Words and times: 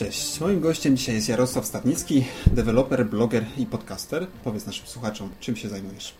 Cześć. 0.00 0.40
Moim 0.40 0.60
gościem 0.60 0.96
dzisiaj 0.96 1.14
jest 1.14 1.28
Jarosław 1.28 1.66
Stawnicki, 1.66 2.24
deweloper, 2.46 3.06
bloger 3.06 3.46
i 3.56 3.66
podcaster. 3.66 4.26
Powiedz 4.44 4.66
naszym 4.66 4.86
słuchaczom, 4.86 5.30
czym 5.40 5.56
się 5.56 5.68
zajmujesz. 5.68 6.14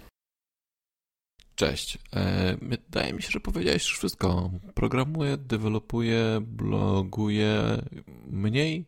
Cześć. 1.54 1.98
E, 2.16 2.56
wydaje 2.62 3.12
mi 3.12 3.22
się, 3.22 3.28
że 3.30 3.40
powiedziałeś 3.40 3.82
już 3.82 3.98
wszystko. 3.98 4.50
Programuję, 4.74 5.36
dewelopuję, 5.36 6.40
bloguję 6.40 7.82
mniej, 8.26 8.84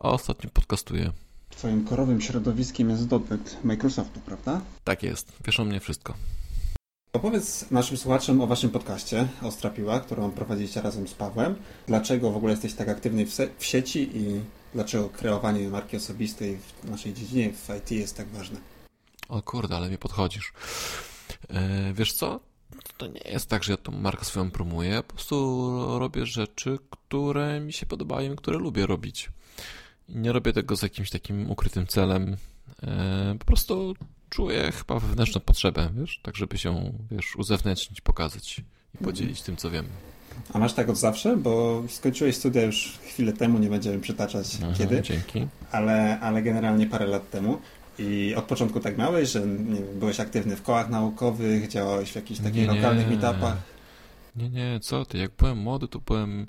a 0.00 0.10
ostatnio 0.10 0.50
podcastuję. 0.50 1.12
Twoim 1.62 1.84
korowym 1.84 2.20
środowiskiem 2.20 2.90
jest 2.90 3.10
.NET 3.10 3.64
Microsoftu, 3.64 4.20
prawda? 4.20 4.60
Tak 4.84 5.02
jest. 5.02 5.32
Wiesz 5.44 5.60
o 5.60 5.64
mnie 5.64 5.80
wszystko. 5.80 6.14
Opowiedz 7.12 7.70
naszym 7.70 7.96
słuchaczom 7.96 8.40
o 8.40 8.46
waszym 8.46 8.70
podcaście 8.70 9.28
Ostra 9.42 9.70
Piła, 9.70 10.00
którą 10.00 10.30
prowadzicie 10.30 10.80
razem 10.82 11.08
z 11.08 11.14
Pawłem. 11.14 11.54
Dlaczego 11.86 12.30
w 12.30 12.36
ogóle 12.36 12.52
jesteś 12.52 12.74
tak 12.74 12.88
aktywny 12.88 13.26
w, 13.26 13.36
w 13.58 13.64
sieci 13.64 14.10
i 14.16 14.40
dlaczego 14.74 15.08
kreowanie 15.08 15.68
marki 15.68 15.96
osobistej 15.96 16.58
w 16.82 16.90
naszej 16.90 17.14
dziedzinie, 17.14 17.52
w 17.52 17.68
IT 17.78 17.90
jest 17.90 18.16
tak 18.16 18.28
ważne? 18.28 18.60
O 19.28 19.42
kurde, 19.42 19.76
ale 19.76 19.88
mnie 19.88 19.98
podchodzisz. 19.98 20.52
E, 21.48 21.92
wiesz 21.92 22.12
co? 22.12 22.40
To 22.96 23.06
nie 23.06 23.20
jest 23.20 23.48
tak, 23.48 23.64
że 23.64 23.72
ja 23.72 23.76
tą 23.76 23.92
markę 23.92 24.24
swoją 24.24 24.50
promuję. 24.50 25.02
Po 25.02 25.14
prostu 25.14 25.98
robię 25.98 26.26
rzeczy, 26.26 26.78
które 26.90 27.60
mi 27.60 27.72
się 27.72 27.86
podobają, 27.86 28.36
które 28.36 28.58
lubię 28.58 28.86
robić. 28.86 29.30
Nie 30.12 30.32
robię 30.32 30.52
tego 30.52 30.76
z 30.76 30.82
jakimś 30.82 31.10
takim 31.10 31.50
ukrytym 31.50 31.86
celem. 31.86 32.36
E, 32.82 33.36
po 33.38 33.44
prostu 33.44 33.94
czuję 34.30 34.72
chyba 34.72 34.98
wewnętrzną 35.00 35.40
potrzebę, 35.40 35.90
wiesz, 35.96 36.20
tak 36.22 36.36
żeby 36.36 36.58
się, 36.58 36.92
wiesz, 37.10 37.36
uzewnętrznić, 37.36 38.00
pokazać 38.00 38.58
i 38.94 39.04
podzielić 39.04 39.42
tym, 39.42 39.56
co 39.56 39.70
wiem. 39.70 39.86
A 40.52 40.58
masz 40.58 40.72
tak 40.72 40.88
od 40.88 40.96
zawsze? 40.96 41.36
Bo 41.36 41.82
skończyłeś 41.88 42.36
studia 42.36 42.62
już 42.62 42.98
chwilę 43.06 43.32
temu, 43.32 43.58
nie 43.58 43.68
będziemy 43.68 43.98
przytaczać 43.98 44.58
Aha, 44.62 44.72
kiedy. 44.78 45.02
Dzięki. 45.02 45.46
Ale, 45.72 46.20
ale 46.20 46.42
generalnie 46.42 46.86
parę 46.86 47.06
lat 47.06 47.30
temu. 47.30 47.58
I 47.98 48.34
od 48.36 48.44
początku 48.44 48.80
tak 48.80 48.98
miałeś, 48.98 49.28
że 49.28 49.40
nie 49.40 49.74
wiem, 49.74 49.98
byłeś 49.98 50.20
aktywny 50.20 50.56
w 50.56 50.62
kołach 50.62 50.88
naukowych, 50.88 51.68
działałeś 51.68 52.12
w 52.12 52.16
jakichś 52.16 52.40
takich 52.40 52.68
nie, 52.68 52.74
lokalnych 52.74 53.08
meetupach? 53.08 53.56
Nie, 54.36 54.50
nie, 54.50 54.80
co 54.80 55.04
ty, 55.04 55.18
jak 55.18 55.30
byłem 55.38 55.58
młody, 55.58 55.88
to 55.88 55.98
byłem 55.98 56.46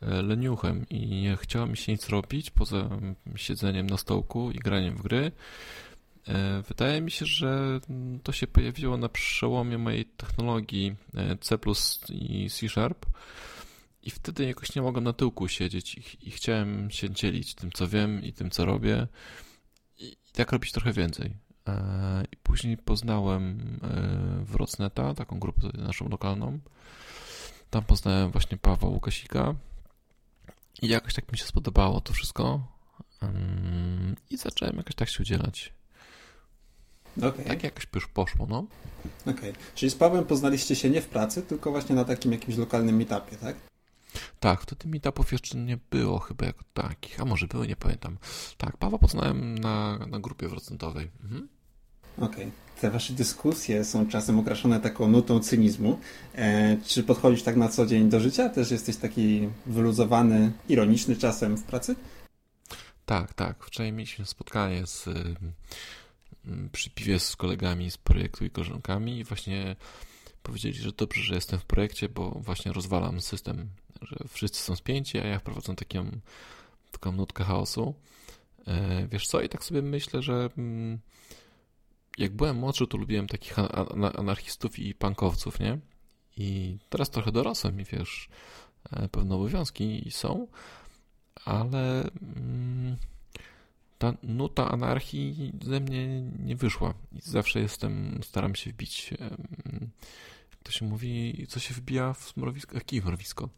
leniuchem 0.00 0.86
i 0.90 1.06
nie 1.06 1.36
chciało 1.36 1.66
mi 1.66 1.76
się 1.76 1.92
nic 1.92 2.08
robić 2.08 2.50
poza 2.50 2.88
siedzeniem 3.36 3.86
na 3.86 3.96
stołku 3.96 4.50
i 4.50 4.58
graniem 4.58 4.96
w 4.96 5.02
gry. 5.02 5.32
E, 6.28 6.62
wydaje 6.68 7.00
mi 7.00 7.10
się, 7.10 7.26
że 7.26 7.80
to 8.22 8.32
się 8.32 8.46
pojawiło 8.46 8.96
na 8.96 9.08
przełomie 9.08 9.78
mojej 9.78 10.04
technologii 10.04 10.96
e, 11.14 11.36
C 11.36 11.58
i 12.08 12.50
C 12.50 12.68
Sharp 12.68 13.06
i 14.02 14.10
wtedy 14.10 14.44
jakoś 14.44 14.74
nie 14.74 14.82
mogłem 14.82 15.04
na 15.04 15.12
tyłku 15.12 15.48
siedzieć 15.48 15.94
i, 15.94 16.28
i 16.28 16.30
chciałem 16.30 16.90
się 16.90 17.10
dzielić 17.10 17.54
tym, 17.54 17.72
co 17.72 17.88
wiem 17.88 18.22
i 18.22 18.32
tym, 18.32 18.50
co 18.50 18.64
robię 18.64 19.06
i, 19.98 20.04
i 20.06 20.32
tak 20.32 20.52
robić 20.52 20.72
trochę 20.72 20.92
więcej. 20.92 21.34
E, 21.68 22.24
I 22.32 22.36
później 22.36 22.76
poznałem 22.76 23.78
Wrocneta, 24.44 25.14
taką 25.14 25.38
grupę 25.38 25.68
naszą 25.74 26.08
lokalną. 26.08 26.58
Tam 27.70 27.84
poznałem 27.84 28.30
właśnie 28.30 28.56
Pawła 28.56 28.88
Łukasika 28.88 29.54
i 30.82 30.88
jakoś 30.88 31.14
tak 31.14 31.32
mi 31.32 31.38
się 31.38 31.44
spodobało 31.44 32.00
to 32.00 32.12
wszystko 32.12 32.60
i 34.30 34.36
zacząłem 34.36 34.76
jakoś 34.76 34.94
tak 34.94 35.08
się 35.08 35.22
udzielać. 35.22 35.72
Okay. 37.18 37.44
Tak 37.44 37.64
jakoś 37.64 37.86
już 37.94 38.06
poszło, 38.06 38.46
no. 38.46 38.66
Okej. 39.22 39.50
Okay. 39.50 39.52
Czyli 39.74 39.90
z 39.90 39.94
Pawłem 39.94 40.24
poznaliście 40.24 40.76
się 40.76 40.90
nie 40.90 41.00
w 41.00 41.08
pracy, 41.08 41.42
tylko 41.42 41.70
właśnie 41.70 41.94
na 41.94 42.04
takim 42.04 42.32
jakimś 42.32 42.56
lokalnym 42.56 42.96
meetupie, 42.96 43.36
tak? 43.36 43.56
Tak, 44.40 44.60
wtedy 44.60 44.88
meetupów 44.88 45.32
jeszcze 45.32 45.58
nie 45.58 45.78
było 45.90 46.18
chyba 46.18 46.46
jako 46.46 46.64
takich, 46.74 47.20
a 47.20 47.24
może 47.24 47.46
były, 47.46 47.68
nie 47.68 47.76
pamiętam. 47.76 48.18
Tak, 48.56 48.76
Pawła 48.76 48.98
poznałem 48.98 49.58
na, 49.58 49.98
na 49.98 50.20
grupie 50.20 50.48
procentowej. 50.48 51.10
Mhm. 51.22 51.48
Okej. 52.20 52.28
Okay. 52.28 52.50
Te 52.80 52.90
wasze 52.90 53.12
dyskusje 53.12 53.84
są 53.84 54.08
czasem 54.08 54.38
okraszone 54.38 54.80
taką 54.80 55.08
nutą 55.08 55.40
cynizmu. 55.40 55.98
E, 56.34 56.76
czy 56.86 57.02
podchodzisz 57.02 57.42
tak 57.42 57.56
na 57.56 57.68
co 57.68 57.86
dzień 57.86 58.08
do 58.08 58.20
życia? 58.20 58.48
Też 58.48 58.70
jesteś 58.70 58.96
taki 58.96 59.48
wyluzowany, 59.66 60.52
ironiczny 60.68 61.16
czasem 61.16 61.56
w 61.56 61.62
pracy? 61.62 61.94
Tak, 63.06 63.34
tak. 63.34 63.64
Wczoraj 63.64 63.92
mieliśmy 63.92 64.26
spotkanie 64.26 64.86
z 64.86 65.08
Mm, 66.48 66.70
przy 66.70 66.90
piwie 66.90 67.18
z 67.18 67.36
kolegami 67.36 67.90
z 67.90 67.96
projektu 67.96 68.44
i 68.44 68.50
koleżankami 68.50 69.18
i 69.18 69.24
właśnie 69.24 69.76
powiedzieli, 70.42 70.74
że 70.74 70.92
dobrze, 70.92 71.22
że 71.22 71.34
jestem 71.34 71.58
w 71.58 71.64
projekcie, 71.64 72.08
bo 72.08 72.30
właśnie 72.30 72.72
rozwalam 72.72 73.20
system, 73.20 73.68
że 74.02 74.16
wszyscy 74.28 74.62
są 74.62 74.76
spięci, 74.76 75.18
a 75.18 75.26
ja 75.26 75.38
wprowadzam 75.38 75.76
taką, 75.76 76.10
taką 76.92 77.12
nutkę 77.12 77.44
chaosu. 77.44 77.94
E, 78.66 79.06
wiesz 79.06 79.26
co, 79.26 79.40
i 79.40 79.48
tak 79.48 79.64
sobie 79.64 79.82
myślę, 79.82 80.22
że 80.22 80.48
mm, 80.58 80.98
jak 82.18 82.32
byłem 82.32 82.56
młodszy, 82.56 82.86
to 82.86 82.96
lubiłem 82.96 83.26
takich 83.26 83.58
anarchistów 84.18 84.78
i 84.78 84.94
punkowców, 84.94 85.60
nie? 85.60 85.78
I 86.36 86.78
teraz 86.88 87.10
trochę 87.10 87.32
dorosłem 87.32 87.80
i 87.80 87.84
wiesz, 87.84 88.28
e, 88.92 89.08
pewne 89.08 89.34
obowiązki 89.34 90.10
są, 90.10 90.46
ale 91.44 92.10
mm, 92.36 92.96
ta 93.98 94.14
nuta 94.22 94.70
anarchii 94.70 95.52
ze 95.64 95.80
mnie 95.80 96.22
nie 96.22 96.56
wyszła. 96.56 96.94
I 97.12 97.20
zawsze 97.20 97.60
jestem, 97.60 98.20
staram 98.22 98.54
się 98.54 98.70
wbić, 98.70 99.10
jak 100.50 100.62
to 100.62 100.72
się 100.72 100.86
mówi, 100.86 101.46
co 101.48 101.60
się 101.60 101.74
wbija 101.74 102.12
w 102.12 102.36
mrowisko, 102.36 102.74
jakie 102.74 103.02
mrowisko. 103.02 103.48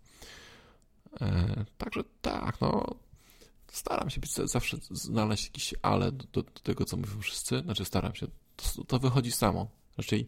Także 1.78 2.04
tak, 2.22 2.60
no, 2.60 2.94
staram 3.72 4.10
się 4.10 4.20
być, 4.20 4.32
zawsze 4.32 4.76
znaleźć 4.90 5.44
jakiś 5.44 5.74
ale 5.82 6.12
do, 6.12 6.24
do, 6.32 6.42
do, 6.42 6.60
tego, 6.62 6.84
co 6.84 6.96
mówią 6.96 7.20
wszyscy. 7.20 7.60
Znaczy, 7.60 7.84
staram 7.84 8.14
się, 8.14 8.26
to, 8.62 8.84
to 8.84 8.98
wychodzi 8.98 9.32
samo. 9.32 9.68
Raczej, 9.98 10.26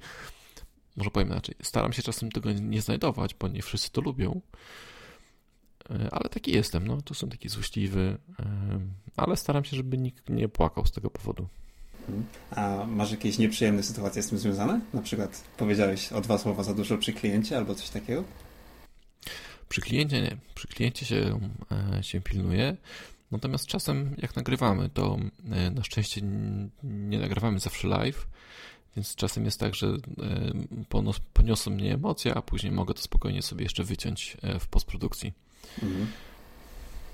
może 0.96 1.10
powiem 1.10 1.28
inaczej, 1.28 1.54
staram 1.62 1.92
się 1.92 2.02
czasem 2.02 2.32
tego 2.32 2.52
nie 2.52 2.82
znajdować, 2.82 3.34
bo 3.34 3.48
nie 3.48 3.62
wszyscy 3.62 3.90
to 3.90 4.00
lubią. 4.00 4.40
E, 5.90 6.08
ale 6.12 6.28
taki 6.28 6.52
jestem, 6.52 6.86
no, 6.86 7.02
to 7.02 7.14
są 7.14 7.28
taki 7.28 7.48
złośliwy, 7.48 8.18
e, 8.40 8.44
ale 9.16 9.36
staram 9.36 9.64
się, 9.64 9.76
żeby 9.76 9.98
nikt 9.98 10.30
nie 10.30 10.48
płakał 10.48 10.86
z 10.86 10.92
tego 10.92 11.10
powodu. 11.10 11.46
A 12.50 12.86
masz 12.86 13.10
jakieś 13.10 13.38
nieprzyjemne 13.38 13.82
sytuacje 13.82 14.22
z 14.22 14.28
tym 14.28 14.38
związane? 14.38 14.80
Na 14.94 15.02
przykład 15.02 15.44
powiedziałeś 15.56 16.12
o 16.12 16.20
dwa 16.20 16.38
słowa 16.38 16.62
za 16.62 16.74
dużo 16.74 16.98
przy 16.98 17.12
kliencie 17.12 17.56
albo 17.56 17.74
coś 17.74 17.90
takiego? 17.90 18.24
Przy 19.68 19.80
kliencie 19.80 20.22
nie. 20.22 20.36
Przy 20.54 20.68
kliencie 20.68 21.06
się, 21.06 21.40
e, 21.98 22.02
się 22.02 22.20
pilnuje. 22.20 22.76
Natomiast 23.32 23.66
czasem 23.66 24.14
jak 24.18 24.36
nagrywamy, 24.36 24.88
to 24.88 25.18
na 25.74 25.84
szczęście 25.84 26.20
nie 26.82 27.18
nagrywamy 27.18 27.60
zawsze 27.60 27.88
live, 27.88 28.26
więc 28.96 29.14
czasem 29.14 29.44
jest 29.44 29.60
tak, 29.60 29.74
że 29.74 29.96
poniosą 31.32 31.70
mnie 31.70 31.94
emocje, 31.94 32.34
a 32.34 32.42
później 32.42 32.72
mogę 32.72 32.94
to 32.94 33.02
spokojnie 33.02 33.42
sobie 33.42 33.62
jeszcze 33.62 33.84
wyciąć 33.84 34.36
w 34.60 34.66
postprodukcji. 34.66 35.32
Mhm. 35.82 36.06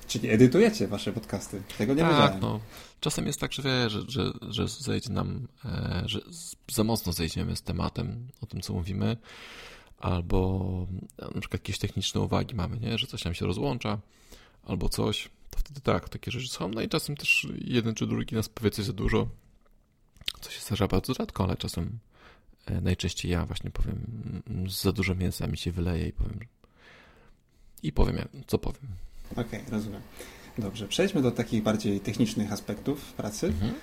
Czyli 0.09 0.31
edytujecie 0.31 0.89
wasze 0.89 1.13
podcasty. 1.13 1.63
Tego 1.79 1.95
nie 1.95 2.01
tak, 2.01 2.11
wiedziałem. 2.11 2.41
No. 2.41 2.61
Czasem 3.01 3.27
jest 3.27 3.41
tak, 3.41 3.53
że, 3.53 3.63
wie, 3.63 3.91
że, 3.91 4.01
że, 4.09 4.33
że 4.49 4.69
zejdzie 4.69 5.13
nam, 5.13 5.49
e, 5.65 6.03
że 6.07 6.21
za 6.69 6.85
mocno 6.85 7.13
zejdziemy 7.13 7.57
z 7.57 7.63
tematem, 7.63 8.29
o 8.41 8.47
tym, 8.47 8.61
co 8.61 8.73
mówimy, 8.73 9.17
albo 9.99 10.87
na 11.19 11.41
przykład 11.41 11.53
jakieś 11.53 11.79
techniczne 11.79 12.21
uwagi 12.21 12.55
mamy, 12.55 12.81
nie? 12.81 12.99
że 12.99 13.07
coś 13.07 13.25
nam 13.25 13.35
się 13.35 13.47
rozłącza, 13.47 13.99
albo 14.67 14.89
coś, 14.89 15.29
wtedy 15.69 15.81
tak, 15.81 16.09
takie 16.09 16.31
rzeczy 16.31 16.49
są. 16.49 16.69
No 16.69 16.81
i 16.81 16.89
czasem 16.89 17.17
też 17.17 17.47
jeden 17.59 17.95
czy 17.95 18.07
drugi 18.07 18.35
nas 18.35 18.49
powie 18.49 18.71
coś 18.71 18.85
za 18.85 18.93
dużo, 18.93 19.29
co 20.41 20.51
się 20.51 20.61
zdarza 20.61 20.87
bardzo 20.87 21.15
rzadko, 21.15 21.45
ale 21.45 21.57
czasem 21.57 21.99
e, 22.67 22.81
najczęściej 22.81 23.33
ja 23.33 23.47
właśnie 23.47 23.71
powiem, 23.71 24.01
za 24.69 24.93
dużo 24.93 25.15
mięsa 25.15 25.47
mi 25.47 25.57
się 25.57 25.73
wyleje 25.73 26.09
i 26.09 26.13
powiem, 26.13 26.39
i 27.83 27.93
powiem, 27.93 28.29
co 28.47 28.59
powiem. 28.59 28.89
Okej, 29.33 29.45
okay, 29.45 29.65
rozumiem. 29.71 30.01
Dobrze, 30.59 30.89
przejdźmy 30.89 31.23
do 31.23 31.31
takich 31.31 31.63
bardziej 31.63 32.01
technicznych 32.01 32.53
aspektów 32.53 33.13
pracy. 33.13 33.47
Mhm. 33.47 33.75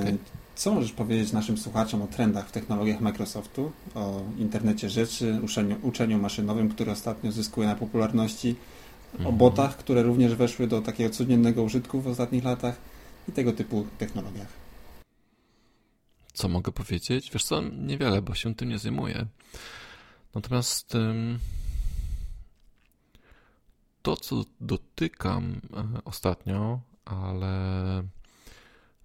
Okay. 0.00 0.18
Co 0.54 0.74
możesz 0.74 0.92
powiedzieć 0.92 1.32
naszym 1.32 1.58
słuchaczom 1.58 2.02
o 2.02 2.06
trendach 2.06 2.48
w 2.48 2.52
technologiach 2.52 3.00
Microsoftu, 3.00 3.72
o 3.94 4.22
internecie 4.38 4.90
rzeczy, 4.90 5.38
uczeniu, 5.42 5.76
uczeniu 5.82 6.18
maszynowym, 6.18 6.68
które 6.68 6.92
ostatnio 6.92 7.32
zyskuje 7.32 7.68
na 7.68 7.74
popularności. 7.74 8.56
O 9.24 9.32
botach, 9.32 9.76
które 9.76 10.02
również 10.02 10.34
weszły 10.34 10.66
do 10.66 10.82
takiego 10.82 11.10
codziennego 11.10 11.62
użytku 11.62 12.00
w 12.00 12.06
ostatnich 12.06 12.44
latach 12.44 12.80
i 13.28 13.32
tego 13.32 13.52
typu 13.52 13.86
technologiach? 13.98 14.48
Co 16.32 16.48
mogę 16.48 16.72
powiedzieć? 16.72 17.30
Wiesz 17.30 17.44
co, 17.44 17.60
niewiele, 17.60 18.22
bo 18.22 18.34
się 18.34 18.54
tym 18.54 18.68
nie 18.68 18.78
zajmuję. 18.78 19.26
Natomiast 20.34 20.96
to, 24.02 24.16
co 24.16 24.44
dotykam 24.60 25.60
e, 25.76 26.04
ostatnio, 26.04 26.80
ale, 27.04 27.54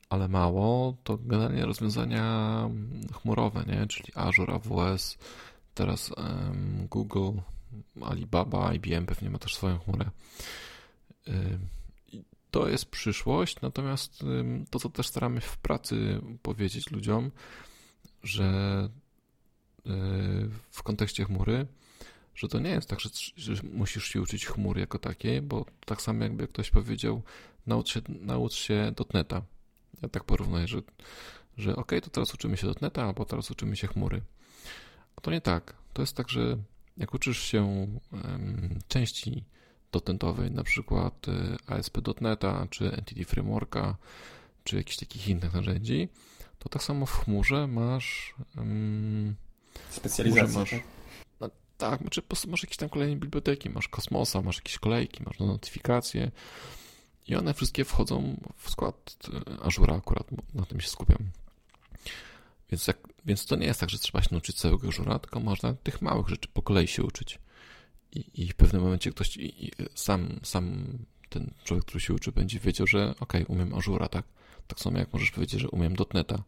ale 0.10 0.28
mało, 0.28 0.98
to 1.04 1.18
generalnie 1.18 1.66
rozwiązania 1.66 2.70
chmurowe, 3.14 3.64
nie? 3.68 3.88
czyli 3.88 4.12
Azure, 4.16 4.54
AWS, 4.54 5.18
teraz 5.74 6.12
Google, 6.90 7.32
Alibaba, 8.02 8.74
IBM 8.74 9.06
pewnie 9.06 9.30
ma 9.30 9.40
też 9.40 9.56
swoją 9.56 9.80
chmurę. 9.80 10.10
To 12.52 12.70
jest 12.70 12.86
przyszłość, 12.86 13.62
natomiast 13.62 14.24
to, 14.70 14.80
co 14.80 14.90
też 14.90 15.08
staramy 15.08 15.42
w 15.42 15.58
pracy 15.58 16.22
powiedzieć 16.42 16.92
ludziom, 16.92 17.32
że 18.24 18.90
y, 19.86 19.90
w 20.72 20.84
kontekście 20.84 21.26
chmury 21.26 21.68
że 22.36 22.48
to 22.48 22.60
nie 22.60 22.70
jest 22.70 22.90
tak, 22.90 23.00
że, 23.36 23.54
musisz 23.74 24.06
się 24.06 24.22
uczyć 24.22 24.46
chmur 24.46 24.78
jako 24.78 25.00
takiej, 25.00 25.42
bo 25.42 25.66
tak 25.86 26.02
samo 26.02 26.24
jakby 26.24 26.48
ktoś 26.48 26.72
powiedział, 26.72 27.22
naucz 27.68 27.90
się, 27.90 28.02
naucz 28.08 28.54
się 28.54 28.92
dotneta. 28.96 29.42
Ja 30.02 30.10
tak 30.10 30.24
porównuję, 30.24 30.68
że, 30.68 30.82
że 31.58 31.76
ok, 31.76 31.92
to 32.04 32.10
teraz 32.10 32.34
uczymy 32.34 32.58
się 32.58 32.68
dotneta, 32.68 33.04
albo 33.04 33.26
teraz 33.26 33.52
uczymy 33.52 33.76
się 33.76 33.88
chmury. 33.88 34.22
A 35.16 35.22
to 35.22 35.32
nie 35.32 35.42
tak. 35.42 35.76
To 35.94 36.02
jest 36.02 36.16
tak, 36.16 36.30
że 36.30 36.58
jak 36.98 37.14
uczysz 37.14 37.40
się 37.40 37.88
części 38.88 39.44
dotnetowej, 39.92 40.52
na 40.52 40.64
przykład 40.64 41.28
e, 41.28 41.74
ASP.NETA, 41.74 42.68
czy 42.70 42.92
Entity 42.92 43.26
Frameworka, 43.26 43.98
czy 44.64 44.76
jakichś 44.76 44.98
takich 44.98 45.28
innych 45.28 45.54
narzędzi, 45.54 46.10
to 46.60 46.70
tak 46.70 46.84
samo 46.84 47.06
w 47.06 47.12
chmurze 47.12 47.68
masz 47.68 48.36
um, 48.58 49.36
specjalizację. 49.90 50.60
Masz, 50.60 50.70
tak? 50.70 51.52
Tak, 51.78 52.00
znaczy 52.02 52.22
po 52.22 52.28
prostu 52.28 52.50
masz 52.50 52.64
jakieś 52.64 52.78
tam 52.78 52.90
kolejne 52.90 53.16
biblioteki, 53.16 53.70
masz 53.70 53.88
Kosmosa, 53.88 54.42
masz 54.42 54.56
jakieś 54.56 54.78
kolejki, 54.78 55.24
masz 55.24 55.40
notyfikacje 55.40 56.32
i 57.28 57.36
one 57.36 57.54
wszystkie 57.54 57.86
wchodzą 57.86 58.38
w 58.58 58.70
skład 58.70 59.16
e, 59.34 59.64
Azura 59.64 59.96
akurat, 59.96 60.28
na 60.54 60.66
tym 60.66 60.82
się 60.82 60.90
skupiam. 60.90 61.30
Więc, 62.72 62.88
jak, 62.88 62.98
więc 63.26 63.46
to 63.46 63.56
nie 63.56 63.66
jest 63.66 63.80
tak, 63.80 63.90
że 63.90 64.00
trzeba 64.00 64.22
się 64.22 64.30
nauczyć 64.32 64.56
całego 64.56 64.88
Azura, 64.88 65.20
tylko 65.20 65.40
można 65.40 65.74
tych 65.74 66.02
małych 66.02 66.28
rzeczy 66.28 66.50
po 66.54 66.62
kolei 66.62 66.88
się 66.88 67.04
uczyć. 67.04 67.40
I, 68.12 68.44
i 68.44 68.48
w 68.52 68.56
pewnym 68.56 68.82
momencie 68.82 69.12
ktoś 69.12 69.38
i, 69.38 69.66
i 69.66 69.72
sam, 69.96 70.40
sam 70.44 70.88
ten 71.30 71.52
człowiek, 71.64 71.86
który 71.86 72.00
się 72.00 72.14
uczy, 72.14 72.32
będzie 72.32 72.60
wiedział, 72.60 72.88
że 72.88 73.14
ok, 73.20 73.34
umiem 73.48 73.76
Azura, 73.76 74.08
tak? 74.08 74.26
Tak 74.68 74.80
samo 74.80 75.00
jak 75.00 75.14
możesz 75.14 75.32
powiedzieć, 75.32 75.62
że 75.62 75.70
umiem 75.70 75.96
.NETA, 76.14 76.44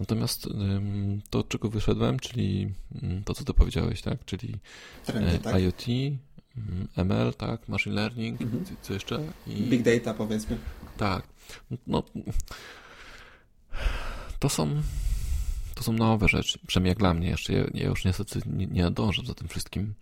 Natomiast 0.00 0.48
to, 1.30 1.38
od 1.38 1.48
czego 1.48 1.68
wyszedłem, 1.68 2.20
czyli 2.20 2.70
mm, 3.02 3.24
to, 3.24 3.34
co 3.34 3.44
ty 3.44 3.54
powiedziałeś, 3.54 4.02
tak? 4.02 4.24
Czyli 4.24 4.54
Trendy, 5.06 5.30
e, 5.30 5.38
tak? 5.38 5.62
IoT, 5.62 5.86
ML, 6.96 7.20
mm, 7.20 7.32
tak? 7.32 7.68
Machine 7.68 7.94
learning, 7.94 8.42
mhm. 8.42 8.64
co 8.82 8.92
jeszcze? 8.92 9.20
I... 9.46 9.62
Big 9.62 9.82
data, 9.82 10.14
powiedzmy. 10.14 10.58
Tak. 10.96 11.22
No, 11.86 12.02
to 14.38 14.48
są 14.48 14.82
to 15.74 15.84
są 15.84 15.92
nowe 15.92 16.28
rzeczy, 16.28 16.58
przynajmniej 16.66 16.90
jak 16.90 16.98
dla 16.98 17.14
mnie 17.14 17.28
jeszcze. 17.28 17.52
Ja, 17.52 17.64
ja 17.74 17.86
już 17.86 18.04
niestety 18.04 18.40
nie, 18.46 18.66
nie 18.66 18.82
nadążam 18.82 19.26
za 19.26 19.34
tym 19.34 19.48
wszystkim, 19.48 19.94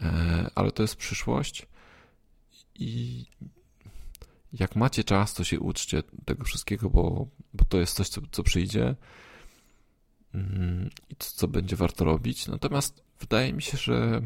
e, 0.00 0.50
ale 0.54 0.72
to 0.72 0.82
jest 0.82 0.96
przyszłość 0.96 1.66
i 2.74 3.24
jak 4.52 4.76
macie 4.76 5.04
czas, 5.04 5.34
to 5.34 5.44
się 5.44 5.60
uczcie 5.60 6.02
tego 6.24 6.44
wszystkiego, 6.44 6.90
bo, 6.90 7.26
bo 7.54 7.64
to 7.64 7.78
jest 7.78 7.96
coś, 7.96 8.08
co, 8.08 8.20
co 8.32 8.42
przyjdzie 8.42 8.94
mm, 10.34 10.90
i 11.10 11.16
co, 11.18 11.30
co 11.30 11.48
będzie 11.48 11.76
warto 11.76 12.04
robić. 12.04 12.46
Natomiast 12.46 13.02
wydaje 13.20 13.52
mi 13.52 13.62
się, 13.62 13.78
że 13.78 14.22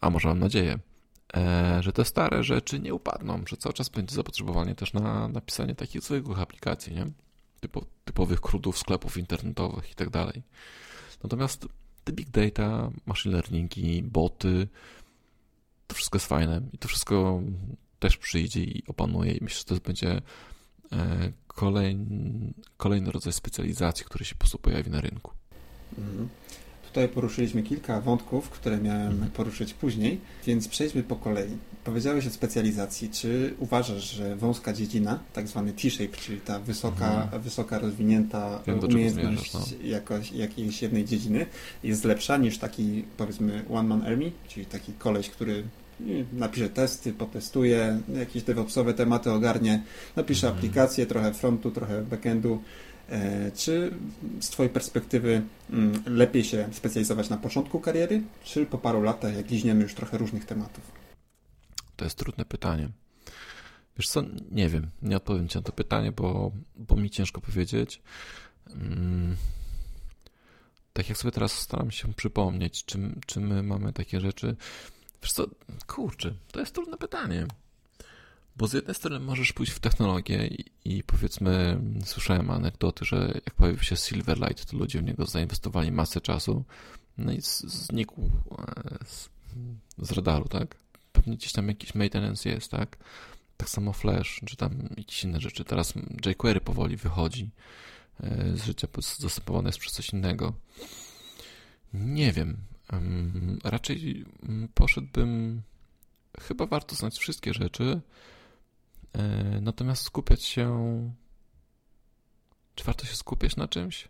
a 0.00 0.10
może 0.10 0.28
mam 0.28 0.38
nadzieję, 0.38 0.78
e, 1.36 1.82
że 1.82 1.92
te 1.92 2.04
stare 2.04 2.44
rzeczy 2.44 2.80
nie 2.80 2.94
upadną, 2.94 3.42
że 3.48 3.56
cały 3.56 3.72
czas 3.72 3.88
będzie 3.88 4.14
zapotrzebowanie 4.14 4.74
też 4.74 4.92
na 4.92 5.28
napisanie 5.28 5.74
takich 5.74 6.02
zwykłych 6.02 6.40
aplikacji, 6.40 6.94
nie? 6.94 7.06
Typo, 7.60 7.84
typowych 8.04 8.40
krudów 8.40 8.78
sklepów 8.78 9.16
internetowych 9.16 9.90
i 9.90 9.94
tak. 9.94 10.08
Natomiast 11.22 11.66
te 12.04 12.12
big 12.12 12.30
data, 12.30 12.90
machine 13.06 13.34
learningi, 13.34 14.02
boty, 14.02 14.68
to 15.86 15.94
wszystko 15.94 16.16
jest 16.16 16.26
fajne 16.26 16.62
i 16.72 16.78
to 16.78 16.88
wszystko 16.88 17.42
też 17.98 18.16
przyjdzie 18.16 18.60
i 18.60 18.82
opanuje 18.86 19.32
i 19.32 19.44
myślę, 19.44 19.58
że 19.58 19.64
to 19.64 19.86
będzie 19.86 20.22
e, 20.92 21.32
kolejny, 21.46 22.52
kolejny 22.76 23.10
rodzaj 23.12 23.32
specjalizacji, 23.32 24.04
który 24.04 24.24
się 24.24 24.34
po 24.34 24.38
prostu 24.38 24.58
pojawi 24.58 24.90
na 24.90 25.00
rynku. 25.00 25.32
Mhm. 25.98 26.28
Tutaj 26.96 27.08
poruszyliśmy 27.08 27.62
kilka 27.62 28.00
wątków, 28.00 28.50
które 28.50 28.78
miałem 28.78 29.12
mhm. 29.12 29.30
poruszyć 29.30 29.74
później, 29.74 30.20
więc 30.46 30.68
przejdźmy 30.68 31.02
po 31.02 31.16
kolei. 31.16 31.50
Powiedziałeś 31.84 32.26
o 32.26 32.30
specjalizacji. 32.30 33.10
Czy 33.10 33.54
uważasz, 33.58 34.10
że 34.10 34.36
wąska 34.36 34.72
dziedzina, 34.72 35.18
tak 35.32 35.48
zwany 35.48 35.72
T-shape, 35.72 36.16
czyli 36.16 36.40
ta 36.40 36.58
wysoka, 36.58 37.22
mhm. 37.22 37.42
wysoka 37.42 37.78
rozwinięta 37.78 38.62
Wiem, 38.66 38.80
umiejętność 38.80 39.54
no. 39.54 39.60
jakoś, 39.84 40.32
jakiejś 40.32 40.82
jednej 40.82 41.04
dziedziny, 41.04 41.46
jest 41.82 42.04
lepsza 42.04 42.36
niż 42.36 42.58
taki, 42.58 43.04
powiedzmy, 43.16 43.64
one-man 43.70 44.02
army, 44.02 44.32
czyli 44.48 44.66
taki 44.66 44.92
koleś, 44.92 45.30
który 45.30 45.64
napisze 46.32 46.68
testy, 46.68 47.12
potestuje, 47.12 48.00
jakieś 48.18 48.42
DevOpsowe 48.42 48.94
tematy 48.94 49.32
ogarnie, 49.32 49.82
napisze 50.16 50.46
mhm. 50.46 50.58
aplikację, 50.58 51.06
trochę 51.06 51.34
frontu, 51.34 51.70
trochę 51.70 52.02
backendu. 52.02 52.62
E, 53.08 53.50
czy 53.52 53.94
z 54.40 54.48
Twojej 54.48 54.72
perspektywy 54.72 55.42
mm, 55.70 56.02
lepiej 56.06 56.44
się 56.44 56.68
specjalizować 56.72 57.28
na 57.28 57.36
początku 57.36 57.80
kariery, 57.80 58.22
czy 58.44 58.66
po 58.66 58.78
paru 58.78 59.02
latach, 59.02 59.36
jak 59.36 59.50
liźniemy 59.50 59.82
już 59.82 59.94
trochę 59.94 60.18
różnych 60.18 60.44
tematów? 60.44 60.92
To 61.96 62.04
jest 62.04 62.18
trudne 62.18 62.44
pytanie. 62.44 62.88
Wiesz 63.98 64.08
co, 64.08 64.22
nie 64.50 64.68
wiem, 64.68 64.90
nie 65.02 65.16
odpowiem 65.16 65.48
Ci 65.48 65.58
na 65.58 65.62
to 65.62 65.72
pytanie, 65.72 66.12
bo, 66.12 66.52
bo 66.76 66.96
mi 66.96 67.10
ciężko 67.10 67.40
powiedzieć. 67.40 68.02
Hmm. 68.68 69.36
Tak 70.92 71.08
jak 71.08 71.18
sobie 71.18 71.32
teraz 71.32 71.52
staram 71.52 71.90
się 71.90 72.14
przypomnieć, 72.14 72.84
czy, 72.84 72.98
czy 73.26 73.40
my 73.40 73.62
mamy 73.62 73.92
takie 73.92 74.20
rzeczy, 74.20 74.56
Wiesz 75.22 75.32
co, 75.32 75.46
kurczę, 75.86 76.34
to 76.52 76.60
jest 76.60 76.74
trudne 76.74 76.96
pytanie. 76.96 77.46
Bo 78.56 78.68
z 78.68 78.72
jednej 78.72 78.94
strony 78.94 79.20
możesz 79.20 79.52
pójść 79.52 79.72
w 79.72 79.80
technologię 79.80 80.46
i, 80.46 80.64
i, 80.84 81.02
powiedzmy, 81.02 81.80
słyszałem 82.04 82.50
anegdoty, 82.50 83.04
że 83.04 83.32
jak 83.34 83.54
pojawił 83.54 83.82
się 83.82 83.96
Silverlight, 83.96 84.70
to 84.70 84.76
ludzie 84.76 85.00
w 85.00 85.04
niego 85.04 85.26
zainwestowali 85.26 85.92
masę 85.92 86.20
czasu, 86.20 86.64
no 87.18 87.32
i 87.32 87.42
z, 87.42 87.60
znikł 87.60 88.30
e, 88.58 89.04
z, 89.04 89.28
z, 89.98 90.12
radaru, 90.12 90.48
tak? 90.48 90.76
Pewnie 91.12 91.36
gdzieś 91.36 91.52
tam 91.52 91.68
jakiś 91.68 91.94
maintenance 91.94 92.48
jest, 92.48 92.70
tak? 92.70 92.96
Tak 93.56 93.68
samo 93.68 93.92
Flash, 93.92 94.40
czy 94.46 94.56
tam 94.56 94.88
jakieś 94.96 95.24
inne 95.24 95.40
rzeczy. 95.40 95.64
Teraz 95.64 95.94
jQuery 96.26 96.60
powoli 96.60 96.96
wychodzi 96.96 97.50
e, 98.20 98.56
z 98.56 98.64
życia, 98.64 98.88
zastępowane 99.18 99.68
jest 99.68 99.78
przez 99.78 99.92
coś 99.92 100.10
innego. 100.12 100.52
Nie 101.94 102.32
wiem. 102.32 102.56
Raczej 103.64 104.24
mm, 104.42 104.68
poszedłbym. 104.74 105.62
Chyba 106.40 106.66
warto 106.66 106.96
znać 106.96 107.18
wszystkie 107.18 107.54
rzeczy, 107.54 108.00
natomiast 109.60 110.02
skupiać 110.02 110.42
się. 110.42 111.10
Czy 112.74 112.84
warto 112.84 113.06
się 113.06 113.16
skupiać 113.16 113.56
na 113.56 113.68
czymś? 113.68 114.08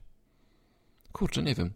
Kurczę, 1.12 1.42
nie 1.42 1.54
wiem. 1.54 1.70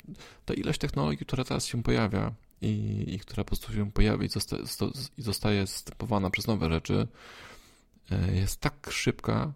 Ta 0.44 0.54
ilość 0.54 0.78
technologii, 0.78 1.26
która 1.26 1.44
teraz 1.44 1.66
się 1.66 1.82
pojawia 1.82 2.32
i, 2.62 3.04
i 3.08 3.18
która 3.18 3.44
po 3.44 3.48
prostu 3.48 3.72
się 3.72 3.92
pojawia 3.92 4.24
i, 4.24 4.28
zosta, 4.28 4.56
i 5.18 5.22
zostaje 5.22 5.66
zastępowana 5.66 6.30
przez 6.30 6.46
nowe 6.46 6.70
rzeczy, 6.70 7.08
e, 8.10 8.36
jest 8.36 8.60
tak 8.60 8.90
szybka, 8.90 9.52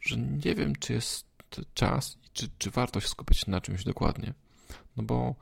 że 0.00 0.16
nie 0.16 0.54
wiem, 0.54 0.76
czy 0.76 0.92
jest 0.92 1.26
czas 1.74 2.18
i 2.24 2.28
czy, 2.32 2.48
czy 2.58 2.70
warto 2.70 3.00
się 3.00 3.08
skupiać 3.08 3.46
na 3.46 3.60
czymś 3.60 3.84
dokładnie. 3.84 4.34
No 4.96 5.02
bo 5.02 5.34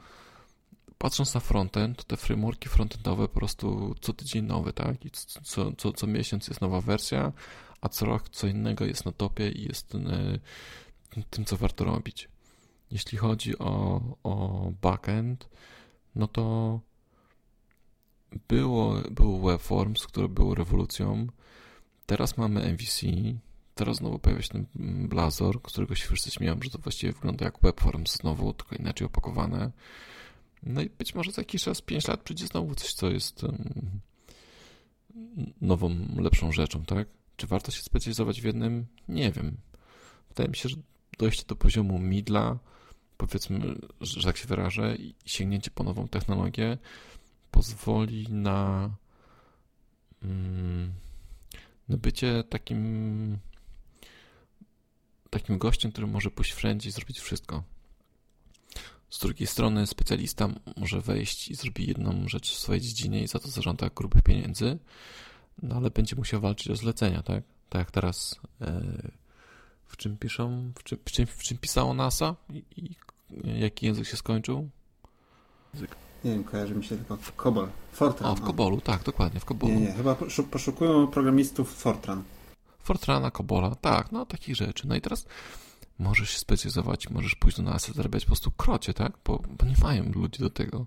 patrząc 1.03 1.35
na 1.35 1.41
frontend, 1.41 1.97
to 1.97 2.05
te 2.05 2.17
frameworki 2.17 2.69
frontendowe 2.69 3.29
po 3.29 3.35
prostu 3.35 3.95
co 4.01 4.13
tydzień 4.13 4.45
nowe, 4.45 4.73
tak? 4.73 5.05
I 5.05 5.11
co, 5.11 5.73
co, 5.73 5.93
co 5.93 6.07
miesiąc 6.07 6.49
jest 6.49 6.61
nowa 6.61 6.81
wersja, 6.81 7.33
a 7.81 7.89
co 7.89 8.07
rok 8.07 8.29
co 8.29 8.47
innego 8.47 8.85
jest 8.85 9.05
na 9.05 9.13
topie 9.13 9.51
i 9.51 9.63
jest 9.63 9.89
tym, 9.89 10.07
e, 10.09 10.39
tym 11.31 11.45
co 11.45 11.57
warto 11.57 11.85
robić. 11.85 12.29
Jeśli 12.91 13.19
chodzi 13.19 13.59
o, 13.59 14.01
o 14.23 14.73
backend, 14.83 15.49
no 16.15 16.29
to 16.29 16.81
było, 18.49 18.95
był 19.11 19.41
Webforms, 19.41 20.07
który 20.07 20.29
był 20.29 20.55
rewolucją. 20.55 21.27
Teraz 22.07 22.37
mamy 22.37 22.61
MVC. 22.61 23.07
Teraz 23.75 23.97
znowu 23.97 24.19
pojawia 24.19 24.43
się 24.43 24.49
ten 24.49 24.67
Blazor, 25.09 25.63
którego 25.63 25.95
się 25.95 26.07
wszyscy 26.07 26.31
śmieją, 26.31 26.59
że 26.63 26.71
to 26.71 26.79
właściwie 26.79 27.13
wygląda 27.13 27.45
jak 27.45 27.61
Webforms 27.63 28.17
znowu, 28.17 28.53
tylko 28.53 28.77
inaczej 28.77 29.07
opakowane. 29.07 29.73
No 30.63 30.81
i 30.81 30.91
być 30.91 31.15
może 31.15 31.33
za 31.33 31.41
jakiś 31.43 31.63
czas, 31.63 31.81
5 31.81 32.09
lat 32.09 32.21
przyjdzie 32.21 32.47
znowu 32.47 32.75
coś, 32.75 32.93
co 32.93 33.11
jest 33.11 33.43
nową, 35.61 35.97
lepszą 36.17 36.53
rzeczą, 36.53 36.85
tak? 36.85 37.09
Czy 37.37 37.47
warto 37.47 37.71
się 37.71 37.83
specjalizować 37.83 38.41
w 38.41 38.45
jednym? 38.45 38.87
Nie 39.09 39.33
wiem. 39.33 39.57
Wydaje 40.29 40.49
mi 40.49 40.57
się, 40.57 40.69
że 40.69 40.77
dojście 41.19 41.45
do 41.47 41.57
poziomu 41.57 41.99
midla, 41.99 42.59
powiedzmy, 43.17 43.75
że 44.01 44.23
tak 44.23 44.37
się 44.37 44.49
wyrażę, 44.49 44.97
i 44.97 45.15
sięgnięcie 45.25 45.71
po 45.71 45.85
nową 45.85 46.09
technologię 46.09 46.79
pozwoli 47.51 48.27
na, 48.31 48.91
mm, 50.23 50.93
na 51.89 51.97
bycie 51.97 52.45
takim 52.45 53.39
takim 55.31 55.59
gościem, 55.59 55.93
który 55.93 56.07
może 56.07 56.31
pójść 56.31 56.53
wszędzie 56.53 56.89
i 56.89 56.93
zrobić 56.93 57.21
wszystko. 57.21 57.63
Z 59.13 59.19
drugiej 59.19 59.47
strony 59.47 59.87
specjalista 59.87 60.49
może 60.77 61.01
wejść 61.01 61.49
i 61.49 61.55
zrobić 61.55 61.89
jedną 61.89 62.29
rzecz 62.29 62.53
w 62.53 62.59
swojej 62.59 62.81
dziedzinie 62.81 63.23
i 63.23 63.29
za 63.29 63.39
to 63.39 63.49
zażąda 63.49 63.91
grubych 63.95 64.23
pieniędzy, 64.23 64.79
no 65.63 65.77
ale 65.77 65.91
będzie 65.91 66.17
musiał 66.17 66.41
walczyć 66.41 66.71
o 66.71 66.77
zlecenia, 66.77 67.23
tak? 67.23 67.43
Tak 67.69 67.79
jak 67.79 67.91
teraz 67.91 68.41
e, 68.61 68.83
w 69.87 69.97
czym 69.97 70.17
piszą, 70.17 70.73
w 70.79 70.83
czym, 70.83 70.99
w 71.05 71.11
czym, 71.11 71.27
w 71.27 71.43
czym 71.43 71.59
pisało 71.59 71.95
NASA 71.95 72.35
i, 72.51 72.65
i 72.77 72.97
jaki 73.61 73.87
język 73.87 74.07
się 74.07 74.17
skończył? 74.17 74.71
Język. 75.75 75.97
Nie 76.25 76.31
wiem, 76.31 76.45
kojarzy 76.45 76.75
mi 76.75 76.85
się 76.85 76.97
tylko 76.97 77.19
Cobol. 77.37 77.69
Fortran. 77.93 78.33
O, 78.33 78.35
w 78.35 78.41
Cobolu, 78.41 78.81
tak, 78.81 79.03
dokładnie, 79.03 79.41
w 79.41 79.45
Cobolu. 79.45 79.75
Nie, 79.75 79.81
nie, 79.81 79.93
chyba 79.93 80.17
poszukują 80.51 81.07
programistów 81.07 81.75
Fortran. 81.75 82.23
Fortrana, 82.79 83.31
Cobola, 83.31 83.75
tak, 83.75 84.13
no 84.13 84.27
takich 84.27 84.57
rzeczy. 84.57 84.89
No 84.89 84.95
i 84.95 85.01
teraz 85.01 85.27
możesz 86.03 86.31
się 86.31 86.39
specjalizować, 86.39 87.11
możesz 87.11 87.35
pójść 87.35 87.57
do 87.57 87.63
NASA, 87.63 87.93
zarabiać 87.93 88.25
po 88.25 88.29
prostu 88.29 88.51
krocie, 88.51 88.95
tak? 88.95 89.13
Bo, 89.25 89.43
bo 89.59 89.67
nie 89.67 89.77
mają 89.83 90.13
ludzi 90.13 90.43
do 90.43 90.51
tego. 90.51 90.87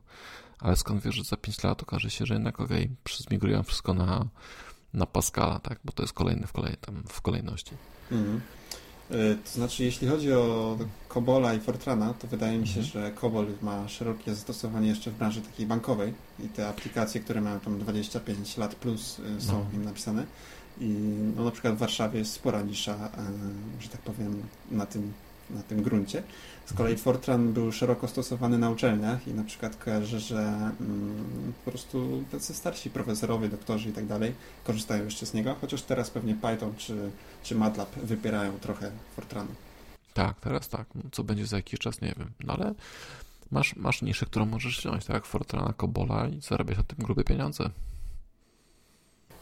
Ale 0.59 0.75
skąd 0.75 1.03
wiesz, 1.03 1.15
że 1.15 1.23
za 1.23 1.37
5 1.37 1.63
lat 1.63 1.83
okaże 1.83 2.09
się, 2.09 2.25
że 2.25 2.33
jednak 2.33 2.59
okej, 2.59 2.83
okay, 2.83 3.17
zmigrują 3.27 3.63
wszystko 3.63 3.93
na, 3.93 4.25
na 4.93 5.05
Pascala, 5.05 5.59
tak? 5.59 5.79
Bo 5.85 5.91
to 5.91 6.03
jest 6.03 6.13
kolejne 6.13 6.47
w, 6.47 6.53
kolej, 6.53 6.77
tam 6.81 7.03
w 7.07 7.21
kolejności. 7.21 7.71
Mhm. 8.11 8.41
E, 9.11 9.35
to 9.35 9.49
znaczy, 9.49 9.83
jeśli 9.83 10.07
chodzi 10.07 10.33
o 10.33 10.77
Cobola 11.09 11.53
i 11.53 11.59
Fortrana, 11.59 12.13
to 12.13 12.27
wydaje 12.27 12.57
mi 12.57 12.67
się, 12.67 12.79
mhm. 12.79 12.91
że 12.93 13.11
Cobol 13.21 13.47
ma 13.61 13.87
szerokie 13.87 14.35
zastosowanie 14.35 14.87
jeszcze 14.87 15.11
w 15.11 15.17
branży 15.17 15.41
takiej 15.41 15.65
bankowej 15.65 16.13
i 16.39 16.47
te 16.47 16.67
aplikacje, 16.67 17.21
które 17.21 17.41
mają 17.41 17.59
tam 17.59 17.79
25 17.79 18.57
lat 18.57 18.75
plus 18.75 19.19
e, 19.37 19.41
są 19.41 19.53
no. 19.53 19.65
im 19.73 19.85
napisane. 19.85 20.25
I 20.79 20.87
no, 21.35 21.43
na 21.43 21.51
przykład 21.51 21.75
w 21.75 21.77
Warszawie 21.77 22.19
jest 22.19 22.33
spora 22.33 22.61
nisza, 22.61 22.93
e, 22.93 23.09
że 23.79 23.89
tak 23.89 24.01
powiem, 24.01 24.43
na 24.71 24.85
tym, 24.85 25.13
na 25.49 25.63
tym 25.63 25.81
gruncie. 25.81 26.23
Z 26.65 26.73
kolei 26.73 26.93
mhm. 26.93 27.03
Fortran 27.03 27.53
był 27.53 27.71
szeroko 27.71 28.07
stosowany 28.07 28.57
na 28.57 28.69
uczelniach 28.69 29.27
i 29.27 29.33
na 29.33 29.43
przykład 29.43 29.75
kojarzę, 29.75 30.19
że 30.19 30.71
mm, 30.81 31.53
po 31.65 31.71
prostu 31.71 32.23
tacy 32.31 32.53
starsi 32.53 32.89
profesorowie, 32.89 33.49
doktorzy 33.49 33.89
i 33.89 33.93
tak 33.93 34.05
dalej 34.05 34.33
korzystają 34.63 35.05
jeszcze 35.05 35.25
z 35.25 35.33
niego, 35.33 35.55
chociaż 35.61 35.81
teraz 35.81 36.09
pewnie 36.09 36.35
Python 36.35 36.75
czy, 36.77 37.11
czy 37.43 37.55
MATLAB 37.55 37.95
wypierają 37.95 38.59
trochę 38.59 38.91
Fortranu. 39.15 39.49
Tak, 40.13 40.39
teraz 40.39 40.69
tak. 40.69 40.87
No, 40.95 41.01
co 41.11 41.23
będzie 41.23 41.45
za 41.47 41.57
jakiś 41.57 41.79
czas, 41.79 42.01
nie 42.01 42.13
wiem. 42.17 42.31
No 42.45 42.53
ale 42.53 42.73
masz, 43.51 43.75
masz 43.75 44.01
niszę, 44.01 44.25
którą 44.25 44.45
możesz 44.45 44.79
wziąć, 44.79 45.05
tak? 45.05 45.25
Fortrana, 45.25 45.73
Kobola 45.77 46.27
i 46.27 46.41
zarabiać 46.41 46.77
na 46.77 46.83
tym 46.83 46.97
grube 47.05 47.23
pieniądze. 47.23 47.69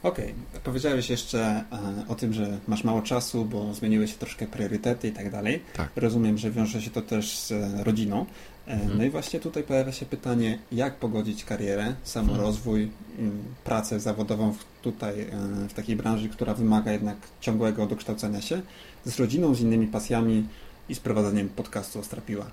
Okej, 0.04 0.26
okay. 0.50 0.62
powiedziałeś 0.64 1.10
jeszcze 1.10 1.40
e, 1.72 2.06
o 2.08 2.16
tym, 2.16 2.34
że 2.34 2.60
masz 2.68 2.84
mało 2.84 3.02
czasu, 3.02 3.46
bo 3.46 3.74
zmieniły 3.74 4.08
się 4.08 4.16
troszkę 4.16 4.48
priorytety 4.48 5.08
i 5.08 5.12
tak 5.12 5.32
dalej. 5.32 5.64
Tak. 5.74 5.92
Rozumiem, 5.96 6.38
że 6.38 6.52
wiąże 6.52 6.82
się 6.82 6.90
to 6.90 7.02
też 7.02 7.38
z 7.38 7.54
rodziną. 7.86 8.26
E, 8.68 8.72
mhm. 8.72 8.98
No 8.98 9.04
i 9.04 9.10
właśnie 9.10 9.40
tutaj 9.40 9.64
pojawia 9.64 9.92
się 9.92 10.06
pytanie, 10.06 10.60
jak 10.72 10.96
pogodzić 10.96 11.46
karierę, 11.46 11.96
samorozwój, 12.04 12.92
mhm. 13.20 13.44
pracę 13.64 14.00
zawodową 14.00 14.54
w, 14.54 14.66
tutaj, 14.82 15.22
e, 15.22 15.28
w 15.70 15.74
takiej 15.74 15.96
branży, 15.96 16.30
która 16.30 16.54
wymaga 16.54 16.92
jednak 16.92 17.18
ciągłego 17.42 17.86
dokształcenia 17.86 18.42
się, 18.42 18.62
z 19.06 19.20
rodziną, 19.20 19.56
z 19.56 19.62
innymi 19.62 19.88
pasjami 19.88 20.48
i 20.90 20.96
z 20.96 21.00
prowadzeniem 21.00 21.50
podcastu 21.50 22.00
Ostrapiła. 22.00 22.46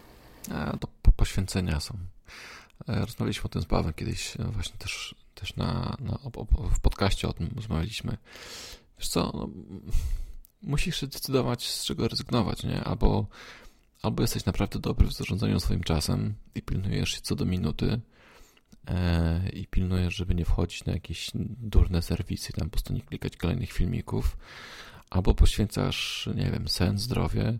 A, 0.50 0.76
to 0.76 0.88
poświęcenia 1.16 1.80
są. 1.80 1.94
Rozmawialiśmy 2.86 3.44
o 3.44 3.48
tym 3.48 3.62
z 3.62 3.64
Pawłem 3.64 3.94
kiedyś 3.94 4.34
właśnie 4.52 4.76
też 4.78 5.14
też 5.40 5.56
na, 5.56 5.96
na, 6.00 6.18
w 6.74 6.80
podcaście 6.80 7.28
o 7.28 7.32
tym 7.32 7.50
rozmawialiśmy. 7.56 8.16
Wiesz 8.98 9.08
co, 9.08 9.32
no, 9.34 9.48
musisz 10.62 11.00
decydować, 11.00 11.68
z 11.68 11.84
czego 11.84 12.08
rezygnować, 12.08 12.64
nie? 12.64 12.84
Albo, 12.84 13.26
albo 14.02 14.22
jesteś 14.22 14.44
naprawdę 14.44 14.78
dobry 14.78 15.06
w 15.06 15.12
zarządzaniu 15.12 15.60
swoim 15.60 15.82
czasem 15.82 16.34
i 16.54 16.62
pilnujesz 16.62 17.10
się 17.10 17.20
co 17.20 17.34
do 17.34 17.44
minuty 17.44 18.00
e, 18.86 19.48
i 19.52 19.66
pilnujesz, 19.66 20.14
żeby 20.14 20.34
nie 20.34 20.44
wchodzić 20.44 20.84
na 20.84 20.92
jakieś 20.92 21.30
durne 21.34 22.02
serwisy, 22.02 22.52
tam 22.52 22.68
po 22.68 22.72
prostu 22.72 22.92
nie 22.92 23.00
klikać 23.00 23.36
kolejnych 23.36 23.72
filmików, 23.72 24.36
albo 25.10 25.34
poświęcasz, 25.34 26.28
nie 26.34 26.50
wiem, 26.50 26.68
sen, 26.68 26.98
zdrowie, 26.98 27.58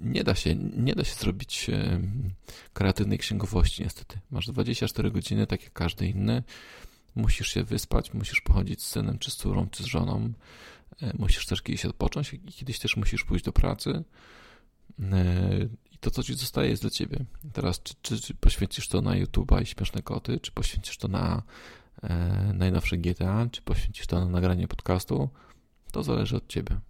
nie 0.00 0.24
da 0.24 0.34
się, 0.34 0.54
nie 0.54 0.94
da 0.94 1.04
się 1.04 1.14
zrobić 1.14 1.70
kreatywnej 2.72 3.18
księgowości 3.18 3.82
niestety. 3.82 4.18
Masz 4.30 4.46
24 4.46 5.10
godziny, 5.10 5.46
tak 5.46 5.62
jak 5.62 5.72
każdy 5.72 6.06
inny. 6.06 6.42
Musisz 7.14 7.48
się 7.48 7.64
wyspać, 7.64 8.14
musisz 8.14 8.40
pochodzić 8.40 8.82
z 8.82 8.86
synem, 8.86 9.18
czy 9.18 9.30
z 9.30 9.36
córą, 9.36 9.68
czy 9.70 9.82
z 9.82 9.86
żoną. 9.86 10.32
E, 11.02 11.12
musisz 11.18 11.46
też 11.46 11.62
kiedyś 11.62 11.84
odpocząć 11.84 12.34
i 12.34 12.38
kiedyś 12.38 12.78
też 12.78 12.96
musisz 12.96 13.24
pójść 13.24 13.44
do 13.44 13.52
pracy. 13.52 14.04
E, 15.00 15.68
I 15.92 15.98
to, 15.98 16.10
co 16.10 16.22
ci 16.22 16.34
zostaje, 16.34 16.70
jest 16.70 16.82
dla 16.82 16.90
ciebie. 16.90 17.24
Teraz, 17.52 17.82
czy, 17.82 17.94
czy, 18.02 18.20
czy 18.20 18.34
poświęcisz 18.34 18.88
to 18.88 19.00
na 19.00 19.10
YouTube'a 19.10 19.62
i 19.62 19.66
śmieszne 19.66 20.02
koty, 20.02 20.40
czy 20.40 20.52
poświęcisz 20.52 20.96
to 20.96 21.08
na 21.08 21.42
e, 22.02 22.52
najnowsze 22.54 22.98
GTA, 22.98 23.46
czy 23.52 23.62
poświęcisz 23.62 24.06
to 24.06 24.20
na 24.20 24.26
nagranie 24.26 24.68
podcastu, 24.68 25.28
to 25.92 26.02
zależy 26.02 26.36
od 26.36 26.48
ciebie. 26.48 26.80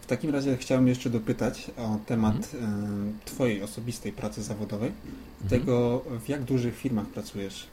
takim 0.11 0.29
razie 0.31 0.57
chciałem 0.57 0.87
jeszcze 0.87 1.09
dopytać 1.09 1.71
o 1.77 1.99
temat 2.05 2.35
mhm. 2.35 3.19
Twojej 3.25 3.63
osobistej 3.63 4.11
pracy 4.11 4.43
zawodowej, 4.43 4.91
mhm. 4.91 5.49
tego 5.49 6.03
w 6.25 6.29
jak 6.29 6.43
dużych 6.43 6.77
firmach 6.77 7.07
pracujesz. 7.07 7.67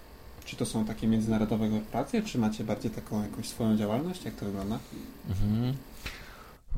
Czy 0.45 0.57
to 0.57 0.67
są 0.67 0.85
takie 0.85 1.07
międzynarodowe 1.07 1.69
korporacje, 1.69 2.23
czy 2.23 2.39
macie 2.39 2.65
bardziej 2.65 2.91
taką 2.91 3.23
jakąś 3.23 3.49
swoją 3.49 3.77
działalność? 3.77 4.25
Jak 4.25 4.35
to 4.35 4.47
wygląda? 4.47 4.79
Mhm. 5.29 5.75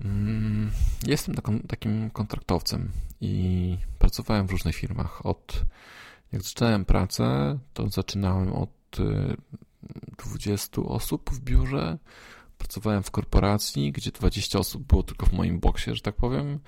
Mm, 0.04 0.70
jestem 1.06 1.34
taką, 1.34 1.60
takim 1.60 2.10
kontraktowcem 2.10 2.90
i 3.20 3.76
pracowałem 3.98 4.46
w 4.46 4.50
różnych 4.50 4.76
firmach. 4.76 5.26
Od 5.26 5.64
jak 6.32 6.42
zaczynałem 6.42 6.84
pracę, 6.84 7.58
to 7.74 7.88
zaczynałem 7.88 8.52
od 8.52 8.70
20 10.18 10.80
y, 10.80 10.84
osób 10.84 11.30
w 11.30 11.40
biurze, 11.40 11.98
Pracowałem 12.60 13.02
w 13.02 13.10
korporacji, 13.10 13.92
gdzie 13.92 14.10
20 14.10 14.58
osób 14.58 14.82
było 14.82 15.02
tylko 15.02 15.26
w 15.26 15.32
moim 15.32 15.60
boksie, 15.60 15.94
że 15.94 16.00
tak 16.00 16.16
powiem. 16.16 16.58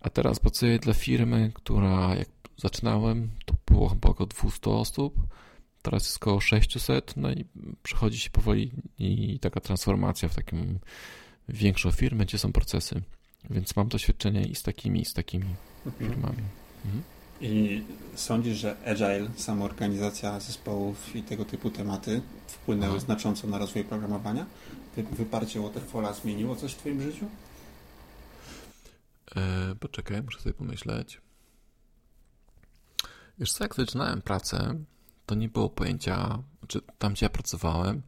A 0.00 0.10
teraz 0.10 0.40
pracuję 0.40 0.78
dla 0.78 0.94
firmy, 0.94 1.50
która 1.54 2.14
jak 2.14 2.28
zaczynałem, 2.56 3.30
to 3.44 3.54
było 3.66 3.88
chyba 3.88 4.08
około 4.08 4.26
200 4.26 4.70
osób. 4.70 5.14
Teraz 5.82 6.04
jest 6.04 6.16
około 6.16 6.40
600, 6.40 7.16
no 7.16 7.32
i 7.32 7.44
przechodzi 7.82 8.18
się 8.18 8.30
powoli 8.30 8.70
i 8.98 9.38
taka 9.38 9.60
transformacja 9.60 10.28
w 10.28 10.34
taką 10.34 10.56
większą 11.48 11.90
firmę, 11.90 12.24
gdzie 12.24 12.38
są 12.38 12.52
procesy. 12.52 13.02
Więc 13.50 13.76
mam 13.76 13.88
doświadczenie 13.88 14.42
i 14.42 14.54
z 14.54 14.62
takimi, 14.62 15.00
i 15.00 15.04
z 15.04 15.14
takimi 15.14 15.54
mhm. 15.86 16.10
firmami. 16.10 16.42
Mhm. 16.84 17.02
I 17.40 17.82
sądzisz, 18.14 18.56
że 18.56 18.76
agile, 18.86 19.28
samoorganizacja 19.36 20.40
zespołów 20.40 21.16
i 21.16 21.22
tego 21.22 21.44
typu 21.44 21.70
tematy 21.70 22.22
wpłynęły 22.46 22.92
Aha. 22.96 23.04
znacząco 23.04 23.46
na 23.46 23.58
rozwój 23.58 23.84
programowania? 23.84 24.46
Wyparcie 25.02 25.60
Waterfalla 25.60 26.12
zmieniło 26.12 26.56
coś 26.56 26.72
w 26.72 26.76
Twoim 26.76 27.02
życiu? 27.02 27.26
E, 29.36 29.74
poczekaj, 29.80 30.22
muszę 30.22 30.40
sobie 30.40 30.54
pomyśleć. 30.54 31.20
Wiesz 33.38 33.52
co, 33.52 33.64
jak 33.64 33.74
zaczynałem 33.74 34.22
pracę, 34.22 34.74
to 35.26 35.34
nie 35.34 35.48
było 35.48 35.70
pojęcia, 35.70 36.38
czy 36.68 36.80
tam 36.98 37.12
gdzie 37.12 37.26
ja 37.26 37.30
pracowałem, 37.30 38.02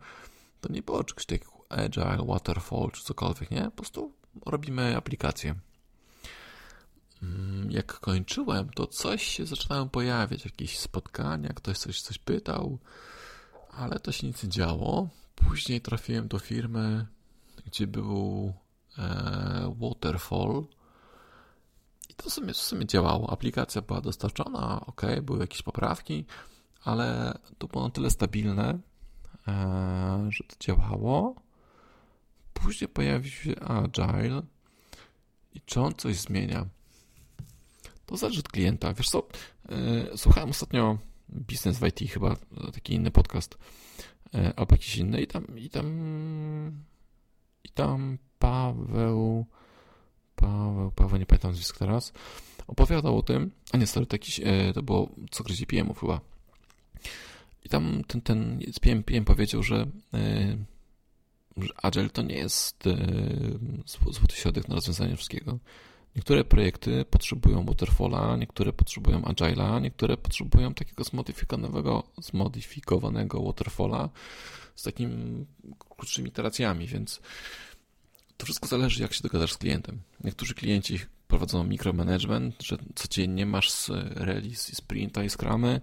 to 0.60 0.72
nie 0.72 0.82
było 0.82 1.04
czegoś 1.04 1.26
takiego 1.26 1.52
Agile, 1.68 2.26
Waterfall, 2.26 2.90
czy 2.92 3.04
cokolwiek, 3.04 3.50
nie? 3.50 3.64
Po 3.64 3.70
prostu 3.70 4.12
robimy 4.46 4.96
aplikację. 4.96 5.54
Mm, 7.22 7.70
jak 7.70 8.00
kończyłem, 8.00 8.70
to 8.70 8.86
coś 8.86 9.22
się 9.22 9.46
zaczynało 9.46 9.86
pojawiać, 9.86 10.44
jakieś 10.44 10.78
spotkania, 10.78 11.48
ktoś 11.48 11.78
coś, 11.78 12.00
coś 12.00 12.18
pytał, 12.18 12.78
ale 13.70 14.00
to 14.00 14.12
się 14.12 14.26
nic 14.26 14.42
nie 14.42 14.48
działo. 14.48 15.08
Później 15.36 15.80
trafiłem 15.80 16.28
do 16.28 16.38
firmy, 16.38 17.06
gdzie 17.66 17.86
był 17.86 18.52
e, 18.98 19.76
Waterfall. 19.80 20.64
I 22.10 22.14
to 22.14 22.30
w 22.30 22.32
sumie, 22.32 22.52
w 22.52 22.56
sumie 22.56 22.86
działało. 22.86 23.30
Aplikacja 23.32 23.82
była 23.82 24.00
dostarczona, 24.00 24.86
ok, 24.86 25.02
były 25.22 25.38
jakieś 25.38 25.62
poprawki, 25.62 26.24
ale 26.84 27.38
to 27.58 27.66
było 27.66 27.84
na 27.84 27.90
tyle 27.90 28.10
stabilne, 28.10 28.78
e, 29.48 30.28
że 30.30 30.44
to 30.44 30.56
działało. 30.60 31.34
Później 32.52 32.88
pojawił 32.88 33.30
się 33.30 33.60
Agile 33.60 34.42
i 35.54 35.60
czy 35.60 35.80
on 35.80 35.94
coś 35.94 36.16
zmienia? 36.16 36.66
To 38.06 38.16
zależy 38.16 38.40
od 38.40 38.48
klienta. 38.48 38.94
Wiesz 38.94 39.08
co, 39.08 39.28
e, 39.68 40.16
słuchałem 40.16 40.50
ostatnio 40.50 40.98
Business 41.28 41.78
w 41.78 41.86
IT 41.86 42.10
chyba, 42.10 42.36
taki 42.72 42.94
inny 42.94 43.10
podcast, 43.10 43.58
albo 44.56 44.74
jakiś 44.74 44.96
inny 44.96 45.22
i 45.22 45.26
tam, 45.26 45.58
i 45.58 45.70
tam, 45.70 45.86
i 47.64 47.68
tam 47.68 48.18
Paweł, 48.38 49.46
Paweł, 50.36 50.90
Paweł, 50.90 51.18
nie 51.18 51.26
pamiętam 51.26 51.50
nazwiska 51.50 51.78
teraz, 51.78 52.12
opowiadał 52.66 53.18
o 53.18 53.22
tym, 53.22 53.50
a 53.72 53.76
nie, 53.76 53.86
sorry, 53.86 54.06
to 54.06 54.14
jakiś, 54.14 54.40
e, 54.44 54.72
to 54.74 54.82
było 54.82 55.10
co 55.30 55.44
gryzie 55.44 55.66
PM-ów 55.66 56.00
chyba. 56.00 56.20
I 57.64 57.68
tam 57.68 58.02
ten, 58.06 58.20
ten 58.20 58.60
PM, 58.80 59.02
PM 59.02 59.24
powiedział, 59.24 59.62
że, 59.62 59.86
że 61.56 61.68
Agile 61.82 62.10
to 62.10 62.22
nie 62.22 62.34
jest 62.34 62.84
złoty 63.86 64.36
środek 64.36 64.68
na 64.68 64.74
rozwiązanie 64.74 65.16
wszystkiego. 65.16 65.58
Niektóre 66.16 66.44
projekty 66.44 67.04
potrzebują 67.04 67.64
Waterfalla, 67.64 68.36
niektóre 68.36 68.72
potrzebują 68.72 69.20
Agile'a, 69.20 69.80
niektóre 69.80 70.16
potrzebują 70.16 70.74
takiego 70.74 71.04
zmodyfikowanego, 71.04 72.02
zmodyfikowanego 72.18 73.42
Waterfalla 73.42 74.08
z 74.74 74.82
takimi 74.82 75.46
krótszymi 75.78 76.28
iteracjami, 76.28 76.86
więc 76.86 77.20
to 78.36 78.46
wszystko 78.46 78.66
zależy, 78.66 79.02
jak 79.02 79.12
się 79.12 79.22
dogadasz 79.22 79.52
z 79.52 79.58
klientem. 79.58 80.00
Niektórzy 80.24 80.54
klienci 80.54 80.98
prowadzą 81.28 81.64
mikromanagement, 81.64 82.62
że 82.62 82.76
codziennie 82.94 83.46
masz 83.46 83.88
release, 84.14 84.76
sprinta 84.76 85.24
i 85.24 85.30
scrumy, 85.30 85.80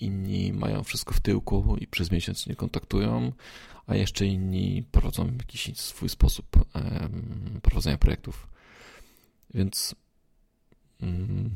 inni 0.00 0.52
mają 0.52 0.84
wszystko 0.84 1.14
w 1.14 1.20
tyłku 1.20 1.76
i 1.80 1.86
przez 1.86 2.10
miesiąc 2.10 2.46
nie 2.46 2.56
kontaktują, 2.56 3.32
a 3.86 3.94
jeszcze 3.94 4.26
inni 4.26 4.84
prowadzą 4.92 5.32
jakiś 5.38 5.76
swój 5.76 6.08
sposób 6.08 6.46
prowadzenia 7.62 7.98
projektów. 7.98 8.53
Więc, 9.54 9.94
mm, 11.00 11.50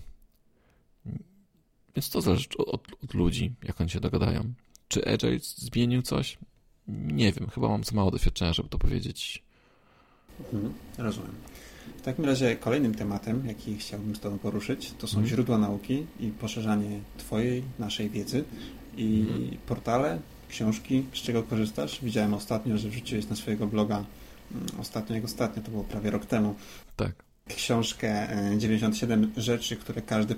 więc 1.95 2.11
to 2.11 2.21
zależy 2.21 2.49
od, 2.59 2.87
od, 3.05 3.14
ludzi, 3.14 3.55
jak 3.64 3.81
oni 3.81 3.90
się 3.90 4.00
dogadają. 4.00 4.52
Czy 4.88 5.07
Agile 5.07 5.38
zmienił 5.40 6.02
coś? 6.02 6.38
Nie 6.88 7.33
wiem, 7.33 7.49
chyba 7.49 7.69
mam 7.69 7.85
za 7.85 7.93
mało 7.93 8.11
doświadczenia, 8.11 8.52
żeby 8.52 8.69
to 8.69 8.78
powiedzieć. 8.78 9.43
Mhm, 10.40 10.75
rozumiem. 10.99 11.35
W 11.99 12.02
takim 12.02 12.25
razie 12.25 12.57
kolejnym 12.57 12.95
tematem, 12.95 13.47
jaki 13.47 13.78
chciałbym 13.78 14.17
z 14.17 14.21
Tobą 14.21 14.38
poruszyć, 14.38 14.93
to 14.99 15.07
są 15.07 15.19
mhm. 15.19 15.26
źródła 15.26 15.59
nauki 15.59 16.07
i 16.21 16.28
poszerzanie 16.28 17.00
Twojej, 17.19 17.62
naszej 17.78 18.11
wiedzy 18.11 18.45
i 18.97 19.21
mhm. 19.21 19.59
portale, 19.67 20.21
książki, 20.49 21.05
z 21.12 21.17
czego 21.17 21.43
korzystasz. 21.43 22.00
Widziałem 22.02 22.35
ostatnio, 22.35 22.78
że 22.78 22.88
wrzuciłeś 22.88 23.28
na 23.28 23.37
swojego 23.37 23.67
bloga, 23.67 24.05
mm, 24.52 24.67
ostatnio 24.81 25.17
jak 25.17 25.25
ostatnio, 25.25 25.62
to 25.62 25.71
było 25.71 25.85
prawie 25.85 26.11
rok 26.11 26.26
temu. 26.26 26.55
Tak 26.97 27.28
książkę 27.57 28.28
97 28.59 29.33
e, 29.37 29.40
rzeczy, 29.40 29.76
które 29.76 30.02
każdy, 30.02 30.35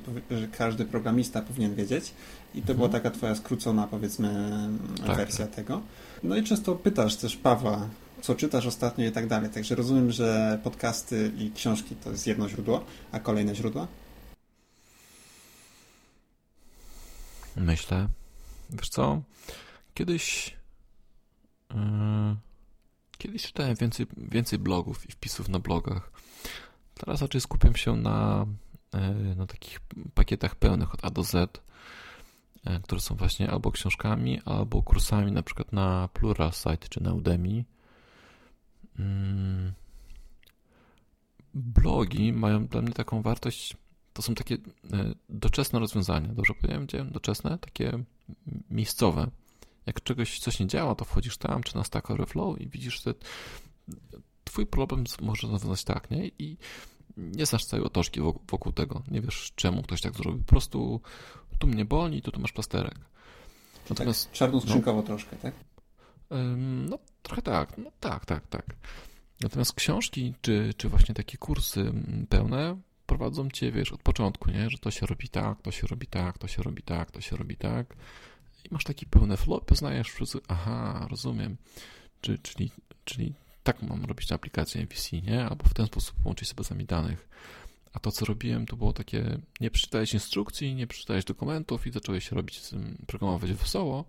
każdy 0.59 0.85
programista 0.85 1.43
powinien 1.43 1.75
wiedzieć. 1.75 2.13
I 2.55 2.63
to 2.63 2.73
mhm. 2.73 2.77
była 2.77 2.89
taka 2.89 3.11
twoja 3.11 3.35
skrócona, 3.35 3.87
powiedzmy, 3.87 4.51
tak. 5.07 5.17
wersja 5.17 5.47
tego. 5.47 5.81
No 6.23 6.37
i 6.37 6.43
często 6.43 6.75
pytasz 6.75 7.17
też 7.17 7.37
Pawła, 7.37 7.89
co 8.23 8.35
czytasz 8.35 8.67
ostatnio 8.67 9.07
i 9.07 9.13
tak 9.13 9.27
dalej. 9.27 9.51
Także 9.51 9.75
rozumiem, 9.75 10.13
że 10.13 10.59
podcasty 10.65 11.33
i 11.39 11.51
książki 11.51 11.97
to 11.97 12.11
jest 12.11 12.27
jedno 12.27 12.49
źródło, 12.49 12.85
a 13.13 13.21
kolejne 13.21 13.55
źródła? 13.55 13.87
Myślę. 17.57 18.09
Wiesz 18.71 18.89
co? 18.89 19.23
Kiedyś. 19.95 20.57
Yy, 21.71 21.77
kiedyś 23.19 23.43
czytałem 23.43 23.75
więcej, 23.75 24.07
więcej 24.17 24.59
blogów 24.59 25.09
i 25.09 25.13
wpisów 25.13 25.49
na 25.49 25.59
blogach. 25.59 26.13
Teraz 27.05 27.23
raczej 27.23 27.41
skupiam 27.41 27.77
się 27.77 27.97
na, 27.97 28.47
e, 28.93 29.15
na 29.37 29.47
takich 29.47 29.81
pakietach 30.15 30.55
pełnych 30.55 30.95
od 30.95 31.05
A 31.05 31.11
do 31.11 31.23
Z, 31.23 31.63
e, 32.65 32.81
które 32.81 33.01
są 33.01 33.15
właśnie 33.15 33.51
albo 33.51 33.73
książkami, 33.73 34.41
albo 34.45 34.83
kursami, 34.83 35.33
na 35.33 35.43
przykład 35.43 35.73
na 35.73 36.09
Pluralsight 36.13 36.89
czy 36.89 37.03
na 37.03 37.13
Udemy. 37.15 37.65
Mm. 38.99 39.73
Blogi 41.55 42.33
mają 42.33 42.67
dla 42.67 42.83
mnie 42.83 42.93
taką 42.93 43.23
wartość, 43.23 43.77
to 44.13 44.23
są 44.23 44.35
takie 44.35 44.55
e, 44.55 44.59
doczesne 45.29 45.79
rozwiązania, 45.79 46.29
dobrze 46.29 46.55
powiedziałem? 46.55 47.11
Doczesne, 47.11 47.59
takie 47.59 48.05
miejscowe. 48.71 49.31
Jak 49.87 50.03
czegoś, 50.03 50.39
coś 50.39 50.61
nie 50.61 50.67
działa, 50.67 50.95
to 50.95 51.05
wchodzisz 51.05 51.37
tam, 51.37 51.63
czy 51.63 51.77
na 51.77 51.85
Stack 51.85 52.11
Overflow 52.11 52.61
i 52.61 52.69
widzisz, 52.69 53.05
że 53.05 53.15
twój 54.51 54.67
problem 54.67 55.05
może 55.21 55.49
rozwiązać 55.49 55.85
tak, 55.85 56.11
nie? 56.11 56.29
I 56.39 56.57
nie 57.17 57.47
znasz 57.47 57.65
całej 57.65 57.87
otoczki 57.87 58.21
wokół 58.21 58.73
tego. 58.73 59.03
Nie 59.11 59.21
wiesz, 59.21 59.53
czemu 59.55 59.83
ktoś 59.83 60.01
tak 60.01 60.15
zrobił. 60.15 60.39
Po 60.39 60.51
prostu 60.51 61.01
tu 61.59 61.67
mnie 61.67 61.85
boli, 61.85 62.23
tu, 62.23 62.31
tu 62.31 62.41
masz 62.41 62.53
plasterek. 62.53 62.95
Natomiast, 63.91 64.25
tak 64.25 64.33
czarnoskrzynkowo 64.33 65.01
no, 65.01 65.07
troszkę, 65.07 65.37
tak? 65.37 65.55
No, 66.89 66.99
trochę 67.23 67.43
tak. 67.43 67.79
No 67.79 67.91
tak, 68.01 68.27
tak, 68.27 68.47
tak. 68.47 68.67
Natomiast 69.41 69.73
książki, 69.73 70.35
czy, 70.43 70.75
czy 70.77 70.89
właśnie 70.89 71.15
takie 71.15 71.39
kursy 71.39 71.93
pełne 72.29 72.77
prowadzą 73.07 73.51
cię, 73.51 73.73
wiesz, 73.73 73.93
od 73.93 74.03
początku, 74.03 74.51
nie? 74.51 74.71
Że 74.71 74.79
to 74.79 74.91
się 74.91 75.07
robi 75.07 75.29
tak, 75.29 75.63
to 75.63 75.71
się 75.71 75.87
robi 75.87 76.07
tak, 76.07 76.39
to 76.39 76.49
się 76.49 76.63
robi 76.63 76.83
tak, 76.83 77.11
to 77.11 77.21
się 77.21 77.37
robi 77.37 77.57
tak. 77.57 77.97
I 78.65 78.69
masz 78.71 78.85
taki 78.85 79.07
pełny 79.07 79.37
flow, 79.37 79.65
poznajesz 79.65 80.11
wszyscy, 80.11 80.39
aha, 80.49 81.07
rozumiem. 81.11 81.57
Czy, 82.21 82.39
czyli, 82.39 82.71
czyli 83.05 83.35
tak 83.63 83.83
mam 83.83 84.05
robić 84.05 84.29
na 84.29 84.37
aplikację 84.37 84.83
MVC, 84.83 85.23
nie? 85.23 85.45
Albo 85.45 85.65
w 85.65 85.75
ten 85.75 85.87
sposób 85.87 86.15
połączyć 86.23 86.49
z 86.49 86.53
bazami 86.53 86.85
danych. 86.85 87.29
A 87.93 87.99
to, 87.99 88.13
co 88.13 88.25
robiłem, 88.25 88.67
to 88.67 88.77
było 88.77 88.93
takie, 88.93 89.39
nie 89.61 89.71
przeczytałeś 89.71 90.15
instrukcji, 90.15 90.75
nie 90.75 90.87
przeczytałeś 90.87 91.25
dokumentów 91.25 91.87
i 91.87 91.93
zacząłeś 91.93 92.33
robić, 92.33 92.61
programować 93.07 93.53
wesoło 93.53 94.05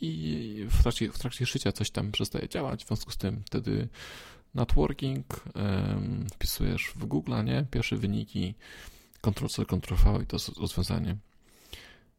i 0.00 0.66
w 0.70 0.82
trakcie, 0.82 1.12
w 1.12 1.18
trakcie 1.18 1.46
życia 1.46 1.72
coś 1.72 1.90
tam 1.90 2.12
przestaje 2.12 2.48
działać, 2.48 2.84
w 2.84 2.86
związku 2.88 3.10
z 3.10 3.16
tym 3.16 3.42
wtedy 3.46 3.88
networking 4.54 5.44
um, 5.54 6.26
wpisujesz 6.32 6.92
w 6.96 7.04
Google, 7.04 7.44
nie? 7.44 7.66
Pierwsze 7.70 7.96
wyniki, 7.96 8.54
Ctrl-C, 9.20 9.64
Ctrl-V 9.64 10.22
i 10.22 10.26
to 10.26 10.36
jest 10.36 10.48
rozwiązanie. 10.48 11.16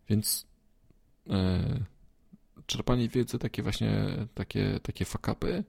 Więc 0.09 0.47
e, 1.29 1.79
czerpanie 2.65 3.09
wiedzy, 3.09 3.39
takie 3.39 3.63
właśnie, 3.63 3.91
takie, 4.33 4.79
takie 4.83 5.05
fakapy, 5.05 5.63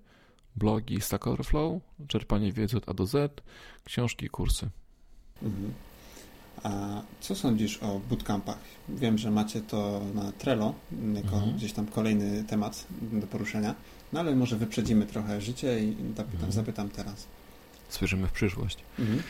blogi 0.57 1.01
Stack 1.01 1.27
Overflow, 1.27 1.83
czerpanie 2.09 2.53
wiedzy 2.53 2.77
od 2.77 2.89
A 2.89 2.95
do 2.95 3.07
Z, 3.07 3.43
książki 3.85 4.27
i 4.27 4.29
kursy. 4.29 4.71
Mhm. 5.43 5.75
A 6.63 7.03
co 7.21 7.35
sądzisz 7.35 7.83
o 7.83 8.01
bootcampach? 8.09 8.59
Wiem, 8.89 9.19
że 9.19 9.31
macie 9.31 9.61
to 9.61 10.01
na 10.15 10.33
Trello, 10.33 10.75
jako 11.15 11.37
mhm. 11.37 11.57
gdzieś 11.57 11.73
tam 11.73 11.87
kolejny 11.87 12.45
temat 12.45 12.87
do 13.01 13.27
poruszenia, 13.27 13.75
no 14.13 14.21
ale 14.21 14.37
może 14.37 14.57
wyprzedzimy 14.57 15.07
trochę 15.07 15.41
życie 15.41 15.85
i 15.85 15.97
zapytam, 16.17 16.35
mhm. 16.35 16.53
zapytam 16.53 16.89
teraz. 16.89 17.27
Spojrzymy 17.89 18.29
w 18.29 18.33
przyszłość. 18.33 18.79
Mhm. 18.99 19.23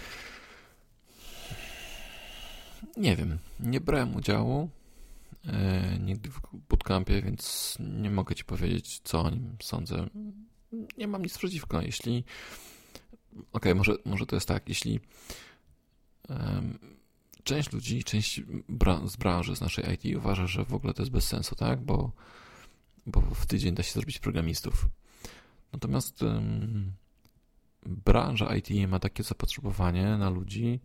Nie 2.97 3.17
wiem, 3.17 3.39
nie 3.61 3.81
brałem 3.81 4.17
udziału 4.17 4.69
e, 5.47 5.99
nigdy 5.99 6.31
w 6.31 6.41
bootcampie, 6.69 7.23
więc 7.23 7.77
nie 7.81 8.11
mogę 8.11 8.35
Ci 8.35 8.45
powiedzieć, 8.45 9.01
co 9.05 9.21
o 9.21 9.31
nim 9.31 9.57
sądzę 9.63 10.07
nie 10.99 11.09
mam 11.09 11.23
nic 11.23 11.39
przeciwko. 11.39 11.83
Jeśli. 11.83 12.25
Okej, 13.33 13.47
okay, 13.53 13.75
może, 13.75 13.97
może 14.05 14.27
to 14.27 14.37
jest 14.37 14.49
tak, 14.49 14.69
jeśli 14.69 15.01
um, 16.29 16.79
część 17.45 17.73
ludzi, 17.73 18.05
część 18.05 18.41
z 19.05 19.17
branży, 19.17 19.57
z 19.57 19.61
naszej 19.61 19.85
IT 19.95 20.17
uważa, 20.17 20.47
że 20.47 20.65
w 20.65 20.75
ogóle 20.75 20.95
to 20.95 21.03
jest 21.03 21.13
bez 21.13 21.27
sensu, 21.27 21.55
tak? 21.55 21.81
Bo, 21.81 22.13
bo 23.07 23.21
w 23.21 23.47
tydzień 23.47 23.75
da 23.75 23.83
się 23.83 23.93
zrobić 23.93 24.19
programistów. 24.19 24.87
Natomiast 25.73 26.23
um, 26.23 26.93
branża 27.87 28.57
IT 28.57 28.89
ma 28.89 28.99
takie 28.99 29.23
zapotrzebowanie 29.23 30.05
na 30.05 30.31
ludzi, 30.31 30.81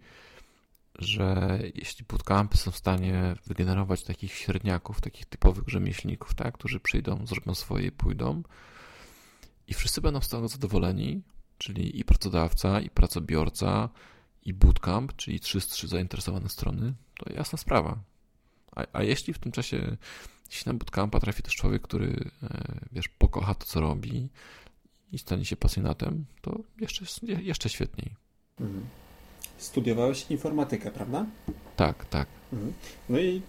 że 1.00 1.60
jeśli 1.76 2.06
bootcampy 2.06 2.58
są 2.58 2.72
w 2.72 2.78
stanie 2.78 3.36
wygenerować 3.46 4.04
takich 4.04 4.34
średniaków, 4.34 5.02
takich 5.02 5.26
typowych 5.26 5.68
rzemieślników, 5.68 6.34
tak, 6.34 6.54
którzy 6.54 6.80
przyjdą, 6.80 7.28
zrobią 7.28 7.56
swoje 7.56 7.88
i 7.88 7.92
pójdą, 7.92 8.44
i 9.68 9.74
wszyscy 9.74 10.02
będą 10.02 10.22
z 10.22 10.30
tego 10.30 10.48
zadowoleni, 10.48 11.22
czyli 11.58 12.00
i 12.00 12.06
pracodawca, 12.06 12.82
i 12.82 12.90
pracobiorca, 12.90 13.90
i 14.46 14.54
bootcamp, 14.54 15.16
czyli 15.16 15.40
trzy, 15.40 15.62
trzy 15.62 15.88
zainteresowane 15.88 16.50
strony, 16.50 16.94
to 17.18 17.34
jasna 17.34 17.58
sprawa. 17.58 18.00
A, 18.76 18.86
a 18.94 19.04
jeśli 19.04 19.34
w 19.34 19.40
tym 19.40 19.52
czasie, 19.52 19.98
jeśli 20.52 20.72
na 20.72 20.78
bootcampa 20.78 21.20
trafi 21.20 21.44
też 21.44 21.56
człowiek, 21.56 21.82
który, 21.82 22.30
e, 22.44 22.80
wiesz, 22.92 23.08
pokocha 23.08 23.56
to, 23.56 23.66
co 23.66 23.80
robi 23.82 24.30
i 25.12 25.18
stanie 25.20 25.46
się 25.46 25.56
pasjonatem, 25.56 26.26
to 26.42 26.60
jeszcze, 26.82 27.06
jeszcze 27.42 27.70
świetniej. 27.70 28.16
Mhm. 28.60 28.86
studiowałeś 29.58 30.32
informatykę, 30.32 30.92
prawda? 30.92 31.26
Tak, 31.76 32.06
tak. 32.06 32.28
Mhm. 32.54 32.74
No 33.10 33.20
i 33.20 33.42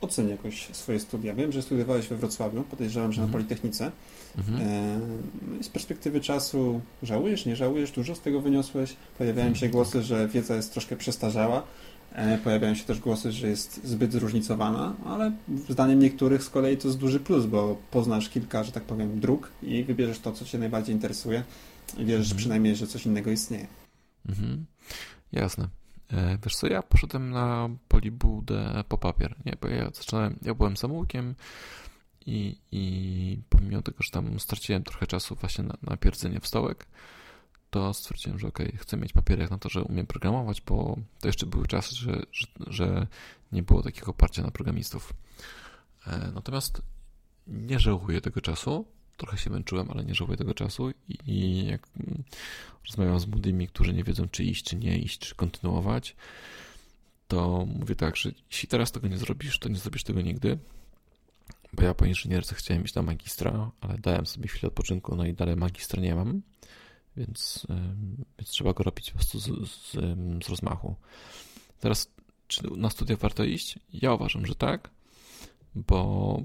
oceń 0.00 0.28
jakoś 0.28 0.68
swoje 0.72 1.00
studia. 1.00 1.34
Wiem, 1.34 1.52
że 1.52 1.62
studiowałeś 1.62 2.08
we 2.08 2.16
Wrocławiu, 2.16 2.62
podejrzewam, 2.62 3.12
że 3.12 3.20
na 3.20 3.26
Mhm. 3.26 3.32
Politechnice. 3.42 3.92
Mhm. 4.38 4.60
E, 4.68 4.98
no 5.56 5.62
z 5.62 5.68
perspektywy 5.68 6.20
czasu 6.20 6.80
żałujesz, 7.02 7.46
nie 7.46 7.56
żałujesz, 7.56 7.90
dużo 7.90 8.14
z 8.14 8.20
tego 8.20 8.40
wyniosłeś. 8.40 8.96
Pojawiają 9.18 9.54
się 9.54 9.68
głosy, 9.68 10.02
że 10.02 10.28
wiedza 10.28 10.56
jest 10.56 10.72
troszkę 10.72 10.96
przestarzała. 10.96 11.62
E, 12.12 12.38
Pojawiają 12.38 12.74
się 12.74 12.84
też 12.84 13.00
głosy, 13.00 13.32
że 13.32 13.48
jest 13.48 13.80
zbyt 13.86 14.12
zróżnicowana, 14.12 14.94
ale 15.06 15.32
zdaniem 15.68 15.98
niektórych 15.98 16.42
z 16.44 16.50
kolei 16.50 16.76
to 16.76 16.88
jest 16.88 16.98
duży 17.00 17.20
plus, 17.20 17.46
bo 17.46 17.76
poznasz 17.90 18.28
kilka, 18.28 18.64
że 18.64 18.72
tak 18.72 18.82
powiem, 18.82 19.20
dróg 19.20 19.50
i 19.62 19.84
wybierzesz 19.84 20.18
to, 20.18 20.32
co 20.32 20.44
Cię 20.44 20.58
najbardziej 20.58 20.94
interesuje 20.94 21.42
i 21.98 22.04
wierzysz 22.04 22.26
Mhm. 22.26 22.38
przynajmniej, 22.38 22.76
że 22.76 22.86
coś 22.86 23.06
innego 23.06 23.30
istnieje. 23.30 23.66
Mhm. 24.28 24.64
Jasne. 25.32 25.68
E, 26.12 26.38
Wiesz 26.44 26.56
co, 26.56 26.66
ja 26.66 26.82
poszedłem 26.82 27.30
na 27.30 27.68
polibudę 27.88 28.84
po 28.88 28.98
papier, 28.98 29.36
nie, 29.46 29.56
bo 29.60 29.68
ja 29.68 29.90
zaczynałem, 29.94 30.38
ja 30.42 30.54
byłem 30.54 30.76
samoukiem 30.76 31.34
i, 32.26 32.56
i 32.72 33.42
pomimo 33.48 33.82
tego, 33.82 33.98
że 34.02 34.10
tam 34.10 34.40
straciłem 34.40 34.82
trochę 34.82 35.06
czasu 35.06 35.34
właśnie 35.34 35.64
na, 35.64 35.74
na 35.82 35.96
pierdzenie 35.96 36.40
w 36.40 36.46
stołek, 36.46 36.86
to 37.70 37.94
stwierdziłem, 37.94 38.38
że 38.38 38.48
okej, 38.48 38.76
chcę 38.76 38.96
mieć 38.96 39.12
papierek 39.12 39.50
na 39.50 39.58
to, 39.58 39.68
że 39.68 39.82
umiem 39.82 40.06
programować, 40.06 40.60
bo 40.60 40.96
to 41.20 41.28
jeszcze 41.28 41.46
były 41.46 41.66
czasy, 41.66 41.96
że, 41.96 42.22
że, 42.32 42.46
że 42.66 43.06
nie 43.52 43.62
było 43.62 43.82
takiego 43.82 44.06
oparcia 44.10 44.42
na 44.42 44.50
programistów. 44.50 45.12
E, 46.06 46.30
Natomiast 46.34 46.82
nie 47.46 47.78
żałuję 47.78 48.20
tego 48.20 48.40
czasu. 48.40 48.84
Trochę 49.18 49.38
się 49.38 49.50
męczyłem, 49.50 49.90
ale 49.90 50.04
nie 50.04 50.14
żałuję 50.14 50.36
tego 50.36 50.54
czasu 50.54 50.90
i, 51.26 51.66
jak 51.66 51.88
mm, 52.00 52.22
rozmawiam 52.86 53.20
z 53.20 53.26
młodymi, 53.26 53.68
którzy 53.68 53.94
nie 53.94 54.04
wiedzą, 54.04 54.28
czy 54.28 54.44
iść, 54.44 54.64
czy 54.64 54.76
nie 54.76 54.98
iść, 54.98 55.18
czy 55.18 55.34
kontynuować, 55.34 56.16
to 57.28 57.66
mówię 57.66 57.94
tak, 57.94 58.16
że 58.16 58.30
jeśli 58.50 58.68
teraz 58.68 58.92
tego 58.92 59.08
nie 59.08 59.18
zrobisz, 59.18 59.58
to 59.58 59.68
nie 59.68 59.76
zrobisz 59.76 60.04
tego 60.04 60.20
nigdy. 60.20 60.58
Bo 61.72 61.82
ja 61.82 61.94
po 61.94 62.04
inżynierce 62.04 62.54
chciałem 62.54 62.84
iść 62.84 62.94
na 62.94 63.02
magistra, 63.02 63.70
ale 63.80 63.98
dałem 63.98 64.26
sobie 64.26 64.48
chwilę 64.48 64.68
odpoczynku, 64.68 65.16
no 65.16 65.26
i 65.26 65.34
dalej 65.34 65.56
magistra 65.56 66.02
nie 66.02 66.14
mam, 66.14 66.42
więc, 67.16 67.66
więc 68.38 68.50
trzeba 68.50 68.72
go 68.72 68.84
robić 68.84 69.10
po 69.10 69.16
prostu 69.16 69.38
z, 69.38 69.70
z, 69.70 69.92
z 70.44 70.48
rozmachu. 70.48 70.96
Teraz, 71.80 72.10
czy 72.46 72.62
na 72.76 72.90
studia 72.90 73.16
warto 73.16 73.44
iść? 73.44 73.78
Ja 73.92 74.12
uważam, 74.12 74.46
że 74.46 74.54
tak, 74.54 74.90
bo 75.74 76.42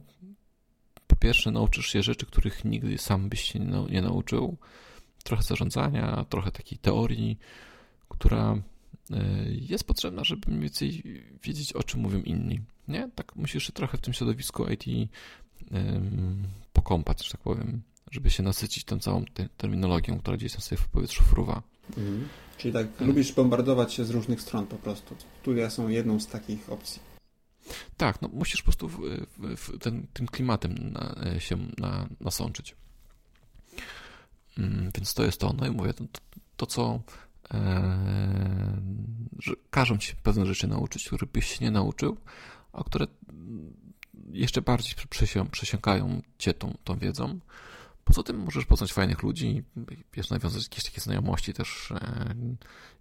pierwsze 1.24 1.52
nauczysz 1.52 1.88
się 1.88 2.04
rzeczy, 2.04 2.26
których 2.26 2.66
nigdy 2.66 2.98
sam 2.98 3.30
byś 3.30 3.42
się 3.42 3.60
nie, 3.60 3.66
nau- 3.66 3.92
nie 3.92 4.02
nauczył. 4.02 4.58
Trochę 5.24 5.44
zarządzania, 5.44 6.26
trochę 6.30 6.52
takiej 6.52 6.78
teorii, 6.78 7.38
która 8.10 8.56
y, 8.56 9.16
jest 9.70 9.84
potrzebna, 9.84 10.24
żeby 10.24 10.52
mniej 10.52 10.62
więcej 10.62 11.04
wiedzieć, 11.44 11.74
o 11.74 11.84
czym 11.84 12.00
mówią 12.00 12.22
inni. 12.22 12.60
Nie? 12.88 13.10
Tak 13.16 13.36
musisz 13.36 13.64
się 13.64 13.74
trochę 13.74 13.98
w 13.98 14.02
tym 14.02 14.14
środowisku 14.14 14.66
IT 14.66 15.10
ym, 15.72 16.44
pokąpać, 16.74 17.26
że 17.26 17.32
tak 17.32 17.42
powiem, 17.42 17.82
żeby 18.12 18.30
się 18.30 18.44
nasycić 18.44 18.84
tą 18.84 19.00
całą 19.00 19.26
te, 19.26 19.50
terminologią, 19.58 20.20
która 20.20 20.38
gdzieś 20.38 20.52
tam 20.52 20.62
sobie 20.62 20.82
w 20.82 20.88
powietrzu 20.88 21.24
fruwa. 21.24 21.62
Mhm. 21.90 22.28
Czyli 22.58 22.74
tak, 22.74 23.02
lubisz 23.02 23.32
bombardować 23.32 23.94
się 23.94 24.06
z 24.06 24.10
różnych 24.10 24.42
stron 24.42 24.68
po 24.68 24.76
prostu. 24.76 25.16
Studia 25.42 25.70
są 25.70 25.88
jedną 25.88 26.20
z 26.20 26.28
takich 26.28 26.70
opcji. 26.70 27.13
Tak, 27.98 28.22
no 28.22 28.28
musisz 28.28 28.62
po 28.62 28.66
prostu 28.66 28.90
w, 28.90 28.98
w, 29.38 29.80
ten, 29.80 30.08
tym 30.14 30.28
klimatem 30.28 30.76
na, 30.92 31.16
się 31.40 31.58
na, 31.78 32.08
nasączyć. 32.20 32.76
Mm, 34.58 34.92
Więc 34.96 35.14
to 35.14 35.24
jest 35.24 35.40
to. 35.40 35.54
No 35.58 35.68
i 35.68 35.72
mówię, 35.72 35.94
to, 35.94 36.04
to 36.58 36.66
co 36.66 37.00
e, 37.54 38.82
że 39.40 39.54
każą 39.70 39.98
ci 39.98 40.16
pewne 40.16 40.46
rzeczy 40.46 40.68
nauczyć, 40.68 41.08
których 41.08 41.32
byś 41.32 41.46
się 41.46 41.66
nie 41.66 41.72
nauczył, 41.72 42.18
a 42.74 42.84
które 42.84 43.08
jeszcze 44.32 44.62
bardziej 44.62 44.96
przesią, 45.10 45.48
przesiąkają 45.48 46.22
cię 46.38 46.54
tą, 46.54 46.78
tą 46.84 46.98
wiedzą. 46.98 47.40
Poza 48.04 48.24
tym 48.24 48.40
możesz 48.40 48.66
poznać 48.66 48.94
fajnych 48.94 49.24
ludzi, 49.24 49.64
wiesz, 50.14 50.30
nawiązać 50.30 50.64
jakieś 50.64 50.84
takie 50.84 51.02
znajomości 51.02 51.54
też 51.54 51.92
e, 51.92 52.36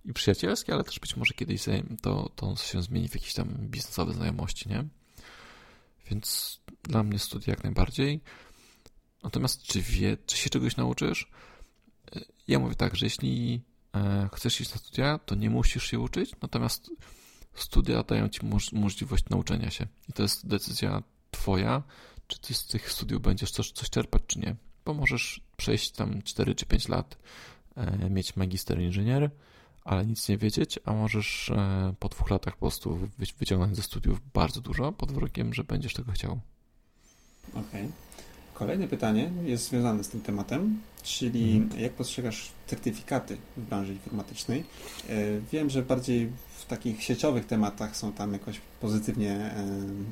i 0.05 0.13
przyjacielskie, 0.13 0.75
ale 0.75 0.85
też 0.85 1.01
być 1.01 1.17
może 1.17 1.35
kiedyś 1.35 1.65
to, 2.03 2.29
to 2.37 2.57
się 2.57 2.83
zmieni 2.83 3.09
w 3.09 3.15
jakieś 3.15 3.35
tam 3.35 3.49
biznesowe 3.49 4.13
znajomości, 4.13 4.69
nie? 4.69 4.85
Więc 6.11 6.61
dla 6.83 7.03
mnie 7.03 7.19
studia 7.19 7.51
jak 7.53 7.65
najbardziej. 7.65 8.21
Natomiast 9.23 9.63
czy 9.63 9.83
wie, 9.83 10.17
czy 10.27 10.37
się 10.37 10.51
czegoś 10.51 10.77
nauczysz? 10.77 11.31
E, 12.17 12.21
Ja 12.49 12.59
mówię 12.59 12.75
tak, 12.75 12.97
że 12.97 13.07
jeśli 13.07 13.63
e, 13.95 14.29
chcesz 14.35 14.61
iść 14.61 14.71
na 14.71 14.77
studia, 14.77 15.19
to 15.19 15.35
nie 15.35 15.51
musisz 15.51 15.85
się 15.87 15.99
uczyć, 16.01 16.31
natomiast 16.43 16.91
studia 17.55 18.03
dają 18.03 18.29
ci 18.29 18.41
moż- 18.41 18.73
możliwość 18.73 19.25
nauczenia 19.31 19.71
się. 19.71 19.87
I 20.09 20.13
to 20.13 20.23
jest 20.23 20.47
decyzja 20.49 21.03
twoja, 21.31 21.83
czy 22.27 22.39
ty 22.41 22.55
z 22.55 22.67
tych 22.67 22.93
studiów 22.93 23.23
będziesz 23.23 23.51
coś, 23.51 23.73
coś 23.73 23.91
czerpać, 23.91 24.23
czy 24.27 24.39
nie. 24.39 24.57
Bo 24.85 24.95
możesz 24.95 25.41
przejść 25.57 25.91
tam 25.91 26.23
4 26.23 26.55
czy 26.55 26.67
5 26.67 26.89
lat, 26.89 27.19
e, 27.77 28.11
mieć 28.11 28.37
magister 28.37 28.81
inżynier, 28.81 29.31
ale 29.85 30.07
nic 30.07 30.29
nie 30.29 30.39
wiedzieć, 30.39 30.79
a 30.85 30.93
możesz 30.93 31.51
e, 31.51 31.95
po 31.99 32.09
dwóch 32.09 32.31
latach 32.31 32.55
po 32.55 32.61
prostu 32.61 32.97
wy- 32.97 33.09
wyciągnąć 33.39 33.77
ze 33.77 33.83
studiów 33.83 34.21
bardzo 34.35 34.61
dużo, 34.61 34.93
pod 34.93 35.13
warunkiem, 35.13 35.55
że 35.55 35.65
będziesz 35.65 35.95
tego 35.95 36.13
chciał. 36.13 36.41
Okej. 37.55 37.89
Kolejne 38.55 38.89
pytanie 38.89 39.31
jest 39.45 39.69
związane 39.69 40.05
z 40.05 40.09
tym 40.09 40.21
tematem, 40.21 40.81
czyli 41.03 41.57
Mhm. 41.57 41.81
jak 41.83 41.93
postrzegasz 41.93 42.49
certyfikaty 42.67 43.37
w 43.57 43.61
branży 43.61 43.93
informatycznej? 43.93 44.65
E, 45.09 45.15
Wiem, 45.53 45.71
że 45.71 45.83
bardziej 45.83 46.31
w 46.59 46.67
takich 46.67 47.03
sieciowych 47.03 47.47
tematach 47.47 47.97
są 47.97 48.13
tam 48.13 48.33
jakoś 48.33 48.61
pozytywnie 48.81 49.55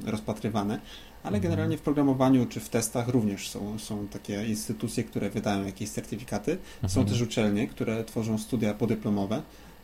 rozpatrywane, 0.06 0.80
ale 1.22 1.36
Mhm. 1.36 1.42
generalnie 1.42 1.78
w 1.78 1.80
programowaniu 1.80 2.46
czy 2.46 2.60
w 2.60 2.68
testach 2.68 3.08
również 3.08 3.48
są, 3.50 3.78
są 3.78 4.08
takie 4.08 4.46
instytucje, 4.46 5.04
które 5.04 5.30
wydają 5.30 5.64
jakieś 5.66 5.90
certyfikaty. 5.90 6.58
Są 6.88 7.00
Mhm. 7.00 7.06
też 7.06 7.20
uczelnie, 7.22 7.66
które 7.68 8.04
tworzą 8.04 8.38
studia 8.38 8.74
podyplomowe. 8.74 9.42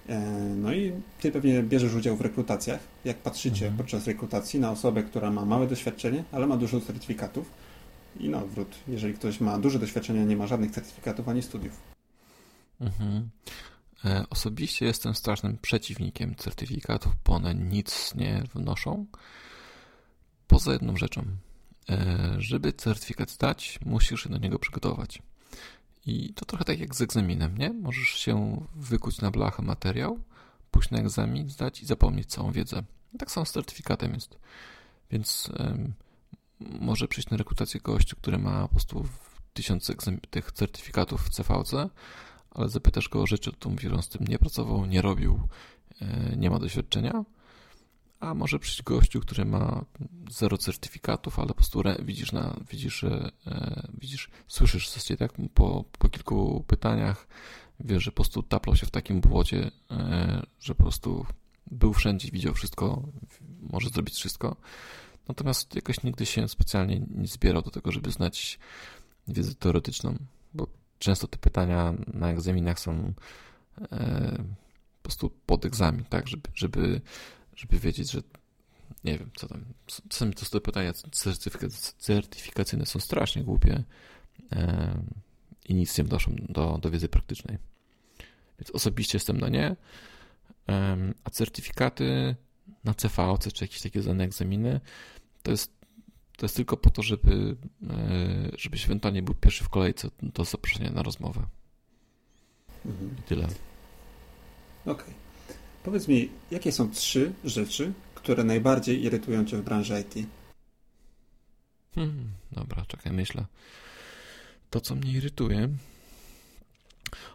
E, 0.08 0.20
No 0.56 0.72
i 0.74 0.92
ty 1.20 1.32
pewnie 1.32 1.62
bierzesz 1.62 1.94
udział 1.94 2.16
w 2.16 2.20
rekrutacjach. 2.20 2.80
Jak 3.04 3.16
patrzycie 3.16 3.64
Mhm. 3.66 3.76
podczas 3.76 4.06
rekrutacji 4.06 4.60
na 4.60 4.70
osobę, 4.70 5.02
która 5.02 5.30
ma 5.30 5.44
małe 5.44 5.66
doświadczenie, 5.66 6.24
ale 6.32 6.46
ma 6.46 6.56
dużo 6.56 6.80
certyfikatów 6.80 7.50
i 8.20 8.28
na 8.28 8.42
odwrót, 8.42 8.68
jeżeli 8.88 9.14
ktoś 9.14 9.40
ma 9.40 9.58
duże 9.58 9.78
doświadczenie, 9.78 10.24
nie 10.24 10.36
ma 10.36 10.46
żadnych 10.46 10.70
certyfikatów 10.70 11.28
ani 11.28 11.42
studiów. 11.42 11.80
Mhm. 12.80 13.28
E, 14.04 14.24
Osobiście 14.30 14.86
jestem 14.86 15.14
strasznym 15.14 15.58
przeciwnikiem 15.62 16.34
certyfikatów, 16.34 17.12
bo 17.26 17.32
one 17.32 17.54
nic 17.54 18.14
nie 18.14 18.42
wnoszą. 18.54 19.06
Poza 20.46 20.72
jedną 20.72 20.96
rzeczą. 20.96 21.24
E, 21.90 22.34
Żeby 22.38 22.72
certyfikat 22.72 23.30
zdać, 23.30 23.78
musisz 23.84 24.22
się 24.22 24.28
do 24.28 24.38
niego 24.38 24.58
przygotować. 24.58 25.22
I 26.06 26.34
to 26.34 26.44
trochę 26.44 26.64
tak 26.64 26.78
jak 26.78 26.94
z 26.94 27.00
egzaminem, 27.00 27.58
nie? 27.58 27.70
Możesz 27.72 28.08
się 28.08 28.66
wykuć 28.74 29.20
na 29.20 29.30
blachę 29.30 29.62
materiał, 29.62 30.20
pójść 30.70 30.90
na 30.90 30.98
egzamin, 30.98 31.48
zdać 31.48 31.82
i 31.82 31.86
zapomnieć 31.86 32.26
całą 32.26 32.52
wiedzę. 32.52 32.82
Tak 33.18 33.30
samo 33.30 33.46
z 33.46 33.52
certyfikatem 33.52 34.14
jest. 34.14 34.38
Więc 35.10 35.50
em, 35.56 35.92
może 36.60 37.08
przyjść 37.08 37.30
na 37.30 37.36
rekrutację 37.36 37.80
gościu, 37.80 38.16
który 38.16 38.38
ma 38.38 38.62
po 38.62 38.68
prostu 38.68 39.04
tysiące 39.52 39.94
tych 40.30 40.52
certyfikatów 40.52 41.22
w 41.22 41.30
CVC, 41.30 41.88
ale 42.50 42.68
zapytasz 42.68 43.08
go 43.08 43.22
o 43.22 43.26
rzeczy, 43.26 43.52
to 43.58 43.68
mówi, 43.70 43.88
że 43.88 43.94
on 43.94 44.02
z 44.02 44.08
tym 44.08 44.26
nie 44.26 44.38
pracował, 44.38 44.86
nie 44.86 45.02
robił, 45.02 45.40
e, 46.00 46.36
nie 46.36 46.50
ma 46.50 46.58
doświadczenia. 46.58 47.24
A 48.20 48.34
może 48.34 48.58
przyjść 48.58 48.82
gościu, 48.82 49.20
który 49.20 49.44
ma 49.44 49.84
zero 50.30 50.58
certyfikatów, 50.58 51.38
ale 51.38 51.48
po 51.48 51.54
prostu 51.54 51.82
widzisz, 52.02 52.32
na, 52.32 52.56
widzisz, 52.70 53.04
e, 53.04 53.30
widzisz, 53.98 54.30
słyszysz 54.46 54.88
coś, 54.88 55.18
tak? 55.18 55.32
Po, 55.54 55.84
po 55.98 56.08
kilku 56.08 56.64
pytaniach 56.66 57.26
wiesz, 57.80 58.04
że 58.04 58.10
po 58.10 58.14
prostu 58.14 58.42
taplał 58.42 58.76
się 58.76 58.86
w 58.86 58.90
takim 58.90 59.20
błocie, 59.20 59.70
e, 59.90 60.46
że 60.60 60.74
po 60.74 60.82
prostu 60.82 61.26
był 61.70 61.92
wszędzie, 61.92 62.30
widział 62.30 62.54
wszystko, 62.54 63.02
może 63.60 63.88
zrobić 63.88 64.14
wszystko. 64.14 64.56
Natomiast 65.28 65.74
jakoś 65.74 66.02
nigdy 66.02 66.26
się 66.26 66.48
specjalnie 66.48 67.00
nie 67.14 67.26
zbierał 67.26 67.62
do 67.62 67.70
tego, 67.70 67.92
żeby 67.92 68.10
znać 68.10 68.58
wiedzę 69.28 69.54
teoretyczną, 69.54 70.16
bo 70.54 70.66
często 70.98 71.28
te 71.28 71.38
pytania 71.38 71.94
na 72.06 72.30
egzaminach 72.30 72.80
są 72.80 73.12
e, 73.92 74.36
po 75.02 75.02
prostu 75.02 75.30
pod 75.46 75.64
egzamin, 75.64 76.04
tak, 76.04 76.28
żeby, 76.28 76.48
żeby, 76.54 77.00
żeby 77.56 77.78
wiedzieć, 77.78 78.10
że 78.10 78.22
nie 79.04 79.18
wiem, 79.18 79.30
co 79.36 79.48
tam, 79.48 79.64
czasami 80.08 80.34
to 80.34 80.46
te 80.46 80.60
pytania 80.60 80.92
certyfika- 80.92 81.94
certyfikacyjne 81.98 82.86
są 82.86 83.00
strasznie 83.00 83.44
głupie 83.44 83.84
i 85.68 85.74
nic 85.74 85.98
nie 85.98 86.04
wnoszą 86.04 86.36
do, 86.48 86.78
do 86.82 86.90
wiedzy 86.90 87.08
praktycznej. 87.08 87.58
Więc 88.58 88.70
osobiście 88.70 89.16
jestem 89.16 89.40
na 89.40 89.48
nie, 89.48 89.76
a 91.24 91.30
certyfikaty 91.30 92.36
na 92.84 92.94
CVC 92.94 93.52
czy 93.52 93.64
jakieś 93.64 93.82
takie 93.82 94.02
znane 94.02 94.24
egzaminy 94.24 94.80
to 95.42 95.50
jest 95.50 95.76
to 96.36 96.44
jest 96.46 96.56
tylko 96.56 96.76
po 96.76 96.90
to, 96.90 97.02
żeby, 97.02 97.56
e, 97.90 98.50
żebyś 98.58 98.84
ewentualnie 98.84 99.22
był 99.22 99.34
pierwszy 99.34 99.64
w 99.64 99.68
kolejce 99.68 100.08
do 100.22 100.44
zaproszenia 100.44 100.90
na 100.90 101.02
rozmowę. 101.02 101.46
Mhm. 102.86 103.16
I 103.18 103.22
tyle. 103.22 103.48
Okej. 104.86 105.25
Powiedz 105.86 106.08
mi, 106.08 106.30
jakie 106.50 106.72
są 106.72 106.90
trzy 106.90 107.32
rzeczy, 107.44 107.92
które 108.14 108.44
najbardziej 108.44 109.02
irytują 109.02 109.44
Cię 109.44 109.56
w 109.56 109.62
branży 109.62 110.00
IT? 110.00 110.28
Hmm, 111.94 112.30
dobra, 112.52 112.84
czekaj, 112.88 113.12
myślę. 113.12 113.46
To, 114.70 114.80
co 114.80 114.94
mnie 114.94 115.12
irytuje. 115.12 115.68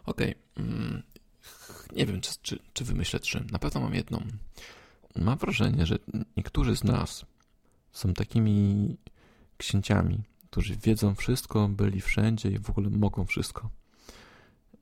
Okej. 0.06 0.34
Okay. 0.34 0.66
Mm, 0.66 1.02
nie 1.96 2.06
wiem, 2.06 2.20
czy, 2.20 2.32
czy, 2.42 2.58
czy 2.72 2.84
wymyślę 2.84 3.20
trzy. 3.20 3.44
Na 3.52 3.58
pewno 3.58 3.80
mam 3.80 3.94
jedną. 3.94 4.22
Mam 5.16 5.38
wrażenie, 5.38 5.86
że 5.86 5.98
niektórzy 6.36 6.76
z 6.76 6.84
nas 6.84 7.26
są 7.92 8.14
takimi 8.14 8.96
księciami, 9.56 10.22
którzy 10.50 10.76
wiedzą 10.76 11.14
wszystko, 11.14 11.68
byli 11.68 12.00
wszędzie 12.00 12.50
i 12.50 12.58
w 12.58 12.70
ogóle 12.70 12.90
mogą 12.90 13.24
wszystko. 13.24 13.70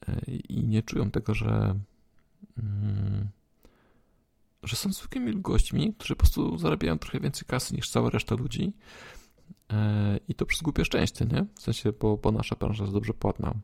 E, 0.09 0.21
I 0.49 0.65
nie 0.65 0.83
czują 0.83 1.11
tego, 1.11 1.35
że, 1.35 1.75
mm, 2.59 3.29
że 4.63 4.77
są 4.77 4.93
zwykłymi 4.93 5.41
gośćmi, 5.41 5.95
którzy 5.95 6.15
po 6.15 6.19
prostu 6.19 6.59
zarabiają 6.59 6.99
trochę 6.99 7.21
więcej 7.21 7.45
kasy 7.47 7.75
niż 7.75 7.91
cała 7.91 8.11
reszta 8.11 8.35
ludzi. 8.35 8.73
E, 9.73 10.19
I 10.29 10.35
to 10.35 10.47
przez 10.47 10.63
głupie 10.63 10.85
szczęście, 10.85 11.25
nie? 11.25 11.47
W 11.55 11.63
sensie, 11.63 11.93
bo, 11.93 12.17
bo 12.17 12.33
nasza 12.33 12.57
branża 12.57 12.85
jest 12.85 12.95
dobrze 12.95 13.15
płatna. 13.15 13.55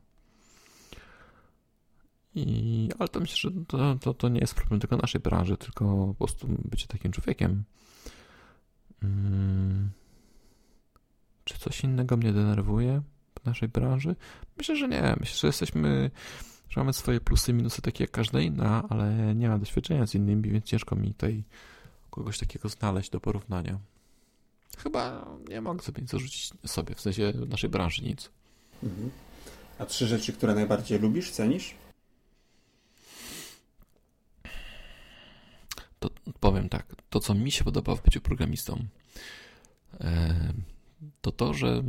I, 2.34 2.88
ale 2.98 3.08
to 3.08 3.20
myślę, 3.20 3.36
że 3.36 3.50
to, 3.68 3.94
to, 4.00 4.14
to 4.14 4.28
nie 4.28 4.40
jest 4.40 4.54
problem 4.54 4.80
tylko 4.80 4.96
naszej 4.96 5.20
branży, 5.20 5.56
tylko 5.56 6.06
po 6.06 6.14
prostu 6.14 6.48
bycie 6.64 6.86
takim 6.86 7.12
człowiekiem. 7.12 7.64
Hmm. 9.00 9.90
Czy 11.44 11.58
coś 11.58 11.84
innego 11.84 12.16
mnie 12.16 12.32
denerwuje 12.32 13.02
w 13.42 13.44
naszej 13.44 13.68
branży? 13.68 14.16
Myślę, 14.58 14.76
że 14.76 14.88
nie. 14.88 15.16
Myślę, 15.20 15.36
że 15.36 15.46
jesteśmy, 15.46 16.10
że 16.68 16.80
mamy 16.80 16.92
swoje 16.92 17.20
plusy 17.20 17.50
i 17.50 17.54
minusy 17.54 17.82
takie 17.82 18.04
jak 18.04 18.10
każda 18.10 18.40
inna, 18.40 18.88
ale 18.88 19.34
nie 19.34 19.48
mam 19.48 19.60
doświadczenia 19.60 20.06
z 20.06 20.14
innymi, 20.14 20.50
więc 20.50 20.64
ciężko 20.64 20.96
mi 20.96 21.08
tutaj 21.08 21.44
kogoś 22.10 22.38
takiego 22.38 22.68
znaleźć 22.68 23.10
do 23.10 23.20
porównania. 23.20 23.78
Chyba 24.78 25.28
nie 25.48 25.60
mogę 25.60 25.82
sobie 25.82 26.02
nic 26.02 26.10
zarzucić 26.10 26.50
sobie, 26.66 26.94
w 26.94 27.00
sensie 27.00 27.32
naszej 27.48 27.70
branży 27.70 28.02
nic. 28.02 28.30
Mhm. 28.82 29.10
A 29.78 29.86
trzy 29.86 30.06
rzeczy, 30.06 30.32
które 30.32 30.54
najbardziej 30.54 30.98
lubisz, 30.98 31.30
cenisz? 31.30 31.74
To 35.98 36.10
powiem 36.40 36.68
tak, 36.68 36.94
to 37.10 37.20
co 37.20 37.34
mi 37.34 37.50
się 37.50 37.64
podoba 37.64 37.94
w 37.94 38.02
byciu 38.02 38.20
programistą, 38.20 38.86
to 41.20 41.32
to, 41.32 41.54
że 41.54 41.82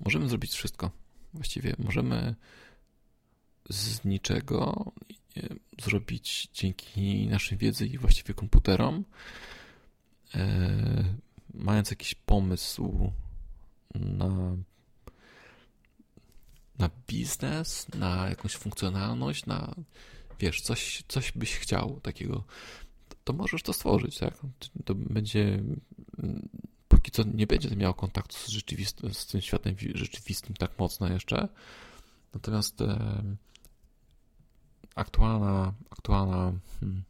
możemy 0.00 0.28
zrobić 0.28 0.52
wszystko. 0.52 0.90
Właściwie 1.34 1.76
możemy 1.78 2.34
z 3.70 4.04
niczego 4.04 4.92
zrobić 5.82 6.48
dzięki 6.54 7.26
naszej 7.26 7.58
wiedzy 7.58 7.86
i 7.86 7.98
właściwie 7.98 8.34
komputerom, 8.34 9.04
mając 11.54 11.90
jakiś 11.90 12.14
pomysł 12.14 13.12
na, 13.94 14.56
na 16.78 16.90
biznes, 17.08 17.86
na 17.94 18.28
jakąś 18.28 18.56
funkcjonalność, 18.56 19.46
na 19.46 19.74
wiesz, 20.40 20.60
coś, 20.60 21.02
coś 21.08 21.32
byś 21.32 21.56
chciał 21.56 22.00
takiego, 22.00 22.44
to 23.24 23.32
możesz 23.32 23.62
to 23.62 23.72
stworzyć, 23.72 24.18
tak? 24.18 24.34
To 24.84 24.94
będzie 24.94 25.62
póki 26.88 27.10
co 27.10 27.22
nie 27.34 27.46
będzie 27.46 27.76
miał 27.76 27.94
kontaktu 27.94 28.36
z, 28.36 28.48
rzeczywistym, 28.48 29.14
z 29.14 29.26
tym 29.26 29.40
światem 29.40 29.76
rzeczywistym 29.94 30.56
tak 30.56 30.78
mocno 30.78 31.12
jeszcze. 31.12 31.48
Natomiast 32.34 32.80
e, 32.80 33.22
aktualna, 34.94 35.72
aktualna 35.90 36.52
hmm, 36.80 37.02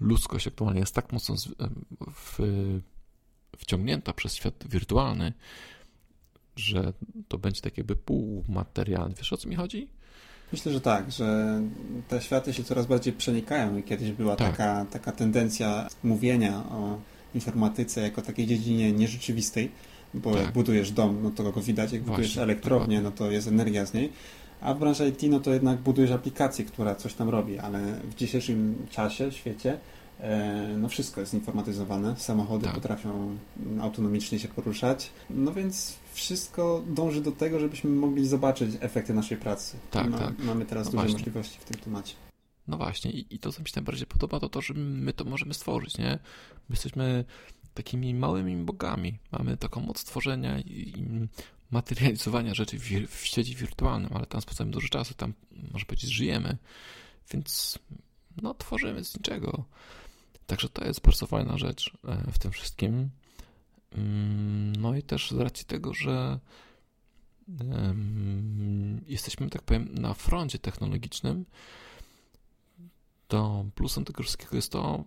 ludzkość 0.00 0.46
aktualnie 0.46 0.80
jest 0.80 0.94
tak 0.94 1.12
mocno 1.12 1.34
w, 2.14 2.38
wciągnięta 3.58 4.12
przez 4.12 4.34
świat 4.34 4.54
wirtualny, 4.68 5.32
że 6.56 6.92
to 7.28 7.38
będzie 7.38 7.60
tak 7.60 7.78
jakby 7.78 7.96
półmaterialny. 7.96 9.14
Wiesz 9.18 9.32
o 9.32 9.36
co 9.36 9.48
mi 9.48 9.56
chodzi? 9.56 9.88
Myślę, 10.52 10.72
że 10.72 10.80
tak, 10.80 11.12
że 11.12 11.60
te 12.08 12.22
światy 12.22 12.52
się 12.52 12.64
coraz 12.64 12.86
bardziej 12.86 13.12
przenikają 13.12 13.76
i 13.76 13.82
kiedyś 13.82 14.12
była 14.12 14.36
tak. 14.36 14.50
taka, 14.50 14.86
taka 14.90 15.12
tendencja 15.12 15.88
mówienia 16.02 16.56
o 16.56 16.98
informatyce 17.34 18.00
jako 18.00 18.22
takiej 18.22 18.46
dziedzinie 18.46 18.92
nierzeczywistej, 18.92 19.70
bo 20.14 20.32
tak. 20.32 20.42
jak 20.42 20.52
budujesz 20.52 20.90
dom, 20.90 21.22
no 21.22 21.30
to 21.30 21.52
go 21.52 21.60
widać, 21.60 21.92
jak 21.92 22.02
Właśnie, 22.02 22.16
budujesz 22.16 22.36
elektrownię, 22.36 23.00
no 23.00 23.10
to 23.10 23.30
jest 23.30 23.48
energia 23.48 23.86
z 23.86 23.94
niej, 23.94 24.12
a 24.60 24.74
w 24.74 24.78
branży 24.78 25.08
IT, 25.08 25.22
no 25.22 25.40
to 25.40 25.52
jednak 25.52 25.78
budujesz 25.78 26.10
aplikację, 26.10 26.64
która 26.64 26.94
coś 26.94 27.14
tam 27.14 27.28
robi, 27.28 27.58
ale 27.58 27.80
w 27.82 28.14
dzisiejszym 28.14 28.86
czasie, 28.90 29.32
świecie, 29.32 29.78
e, 30.20 30.74
no 30.78 30.88
wszystko 30.88 31.20
jest 31.20 31.34
informatyzowane, 31.34 32.16
samochody 32.16 32.64
tak. 32.64 32.74
potrafią 32.74 33.36
autonomicznie 33.80 34.38
się 34.38 34.48
poruszać, 34.48 35.10
no 35.30 35.52
więc 35.52 35.96
wszystko 36.12 36.82
dąży 36.86 37.20
do 37.20 37.32
tego, 37.32 37.60
żebyśmy 37.60 37.90
mogli 37.90 38.26
zobaczyć 38.26 38.70
efekty 38.80 39.14
naszej 39.14 39.38
pracy. 39.38 39.76
Tak, 39.90 40.18
tak. 40.18 40.38
Mamy 40.38 40.66
teraz 40.66 40.86
no 40.86 40.90
duże 40.90 41.02
właśnie. 41.02 41.18
możliwości 41.18 41.58
w 41.60 41.64
tym 41.64 41.80
temacie. 41.80 42.14
No 42.68 42.76
właśnie, 42.76 43.10
i, 43.10 43.34
i 43.34 43.38
to, 43.38 43.52
co 43.52 43.62
mi 43.62 43.68
się 43.68 43.72
najbardziej 43.76 44.06
podoba, 44.06 44.40
to 44.40 44.48
to, 44.48 44.60
że 44.60 44.74
my 44.74 45.12
to 45.12 45.24
możemy 45.24 45.54
stworzyć, 45.54 45.98
nie? 45.98 46.18
My 46.68 46.74
jesteśmy 46.74 47.24
takimi 47.74 48.14
małymi 48.14 48.56
bogami. 48.56 49.18
Mamy 49.32 49.56
taką 49.56 49.80
moc 49.80 50.04
tworzenia 50.04 50.60
i, 50.60 51.06
materializowania 51.70 52.54
rzeczy 52.54 52.78
w, 52.78 52.84
w 53.06 53.26
sieci 53.26 53.56
wirtualnym, 53.56 54.10
ale 54.14 54.26
tam 54.26 54.40
spędzamy 54.40 54.70
dużo 54.70 54.88
czasu, 54.88 55.14
tam, 55.14 55.32
może 55.72 55.86
powiedzieć, 55.86 56.10
żyjemy. 56.10 56.56
Więc, 57.32 57.78
no, 58.42 58.54
tworzymy 58.54 59.04
z 59.04 59.16
niczego. 59.16 59.64
Także 60.46 60.68
to 60.68 60.84
jest 60.84 61.00
bardzo 61.00 61.26
fajna 61.26 61.58
rzecz 61.58 61.90
e, 62.04 62.32
w 62.32 62.38
tym 62.38 62.50
wszystkim. 62.50 63.10
Mm, 63.92 64.76
no 64.76 64.96
i 64.96 65.02
też 65.02 65.30
z 65.30 65.36
racji 65.36 65.64
tego, 65.64 65.94
że 65.94 66.40
jesteśmy, 69.06 69.50
tak 69.50 69.62
powiem, 69.62 69.94
na 69.94 70.14
froncie 70.14 70.58
technologicznym, 70.58 71.44
to 73.28 73.64
plusem 73.74 74.04
tego 74.04 74.22
wszystkiego 74.22 74.56
jest 74.56 74.72
to, 74.72 75.04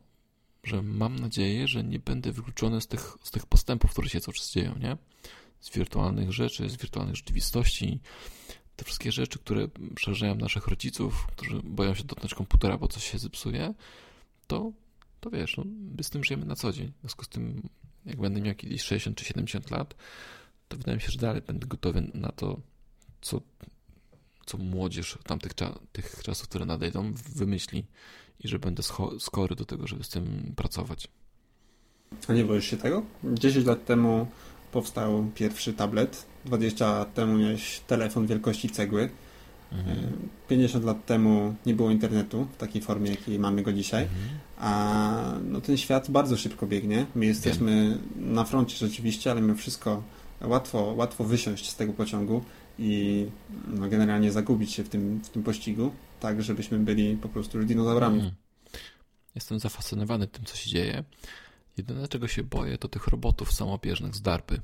że 0.64 0.82
mam 0.82 1.20
nadzieję, 1.20 1.68
że 1.68 1.84
nie 1.84 2.00
będę 2.00 2.32
wykluczony 2.32 2.82
z 2.82 2.88
tych, 2.88 3.18
z 3.24 3.32
tych 3.32 3.46
postępów, 3.46 3.92
które 3.92 4.10
się 4.10 4.22
cały 4.22 4.36
czas 4.36 4.52
dzieją, 4.52 4.76
nie? 4.80 4.98
Z 5.60 5.70
wirtualnych 5.70 6.32
rzeczy, 6.32 6.70
z 6.70 6.76
wirtualnych 6.76 7.16
rzeczywistości. 7.16 8.00
Te 8.76 8.86
wszystkie 8.86 9.12
rzeczy, 9.12 9.40
które 9.40 9.68
przerażają 9.96 10.36
naszych 10.36 10.68
rodziców, 10.68 11.28
którzy 11.28 11.62
boją 11.64 11.94
się 11.94 12.04
dotknąć 12.04 12.34
komputera, 12.34 12.78
bo 12.78 12.88
coś 12.88 13.12
się 13.12 13.20
zepsuje, 13.20 13.74
to, 14.48 14.72
to 15.20 15.30
wiesz, 15.30 15.58
no, 15.58 15.64
my 15.98 16.04
z 16.04 16.10
tym 16.10 16.24
żyjemy 16.24 16.46
na 16.46 16.56
co 16.56 16.72
dzień. 16.72 16.92
W 16.98 17.00
związku 17.00 17.24
z 17.26 17.28
tym, 17.28 17.70
jak 18.06 18.22
będę 18.22 18.42
miał 18.42 18.56
kiedyś 18.56 18.82
60 18.82 19.18
czy 19.18 19.26
70 19.26 19.72
lat, 19.72 19.96
to 20.68 20.78
wydaje 20.78 20.96
mi 20.96 21.02
się, 21.02 21.12
że 21.12 21.20
dalej 21.20 21.42
będę 21.42 21.68
gotowy 21.68 22.12
na 22.14 22.32
to, 22.32 22.60
co 23.22 23.42
co 24.46 24.58
młodzież 24.58 25.18
tamtych 25.24 25.54
tych 25.92 26.24
czasów, 26.24 26.48
które 26.48 26.66
nadejdą, 26.66 27.14
wymyśli 27.14 27.86
i 28.44 28.48
że 28.48 28.60
będę 28.60 28.84
skory 29.20 29.56
do 29.56 29.66
tego, 29.66 29.88
żeby 29.88 30.04
z 30.04 30.10
tym 30.10 30.54
pracować. 30.56 31.08
A 32.28 32.34
nie 32.34 32.46
boisz 32.46 32.66
się 32.66 32.78
tego? 32.78 33.04
10 33.24 33.66
lat 33.66 33.86
temu 33.86 34.28
powstał 34.72 35.26
pierwszy 35.36 35.74
tablet, 35.74 36.26
20 36.46 36.92
lat 36.92 37.14
temu 37.14 37.38
miałeś 37.38 37.80
telefon 37.88 38.28
wielkości 38.28 38.70
cegły, 38.70 39.10
mhm. 39.72 40.12
50 40.48 40.86
lat 40.86 41.06
temu 41.06 41.56
nie 41.66 41.74
było 41.74 41.92
internetu 41.92 42.48
w 42.54 42.58
takiej 42.58 42.82
formie, 42.82 43.12
jakiej 43.12 43.40
mamy 43.40 43.64
go 43.64 43.74
dzisiaj, 43.74 44.04
mhm. 44.04 44.40
a 44.58 45.34
no, 45.50 45.62
ten 45.62 45.78
świat 45.78 46.12
bardzo 46.12 46.38
szybko 46.38 46.68
biegnie. 46.68 47.06
My 47.16 47.26
jesteśmy 47.26 47.98
Wiem. 48.16 48.34
na 48.34 48.44
froncie 48.44 48.78
rzeczywiście, 48.78 49.32
ale 49.32 49.42
my 49.42 49.56
wszystko 49.56 50.04
łatwo, 50.42 50.94
łatwo 50.98 51.24
wysiąść 51.24 51.70
z 51.70 51.76
tego 51.76 51.94
pociągu 51.94 52.44
i 52.80 53.26
no, 53.68 53.90
generalnie 53.90 54.32
zagubić 54.32 54.72
się 54.72 54.84
w 54.84 54.90
tym, 54.90 55.20
w 55.24 55.30
tym 55.30 55.44
pościgu, 55.44 55.92
tak 56.24 56.44
żebyśmy 56.44 56.80
byli 56.80 57.18
po 57.18 57.30
prostu 57.30 57.58
już 57.58 57.68
dinozaurami. 57.68 58.20
Mm. 58.20 58.32
Jestem 59.36 59.60
zafascynowany 59.60 60.28
tym, 60.28 60.46
co 60.46 60.56
się 60.56 60.70
dzieje. 60.70 61.04
Jedyne, 61.78 62.08
czego 62.08 62.28
się 62.28 62.44
boję, 62.44 62.78
to 62.78 62.88
tych 62.88 63.08
robotów 63.08 63.54
samobieżnych 63.54 64.16
z 64.16 64.22
DARPy. 64.22 64.62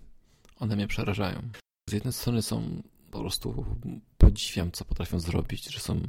One 0.60 0.76
mnie 0.76 0.88
przerażają. 0.88 1.42
Z 1.90 1.94
jednej 1.94 2.14
strony 2.14 2.42
są 2.42 2.82
po 3.12 3.20
prostu 3.20 3.66
podziwiam, 4.18 4.72
co 4.72 4.86
potrafią 4.86 5.20
zrobić, 5.20 5.74
że 5.74 5.80
są 5.80 6.02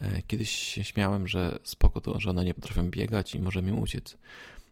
e, 0.00 0.22
kiedyś 0.22 0.50
się 0.50 0.84
śmiałem, 0.84 1.28
że 1.28 1.58
spoko 1.62 2.00
to, 2.00 2.20
że 2.20 2.30
one 2.30 2.44
nie 2.44 2.54
potrafią 2.54 2.90
biegać 2.90 3.34
i 3.34 3.40
może 3.40 3.62
mi 3.62 3.72
uciec. 3.72 4.16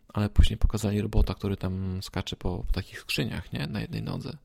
Ale 0.08 0.28
później 0.28 0.56
pokazali 0.56 1.00
robota, 1.00 1.34
który 1.34 1.56
tam 1.56 2.02
skacze 2.02 2.36
po, 2.36 2.58
po 2.58 2.72
takich 2.72 3.00
skrzyniach, 3.00 3.52
nie? 3.52 3.66
Na 3.66 3.80
jednej 3.80 4.02
nodze 4.02 4.36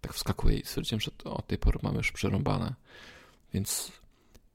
tak 0.00 0.14
wskakuje 0.14 0.58
i 0.58 0.66
stwierdziłem, 0.66 1.00
że 1.00 1.10
to 1.10 1.36
od 1.36 1.46
tej 1.46 1.58
pory 1.58 1.78
mamy 1.82 1.96
już 1.96 2.12
przerąbane. 2.12 2.74
Więc, 3.54 3.92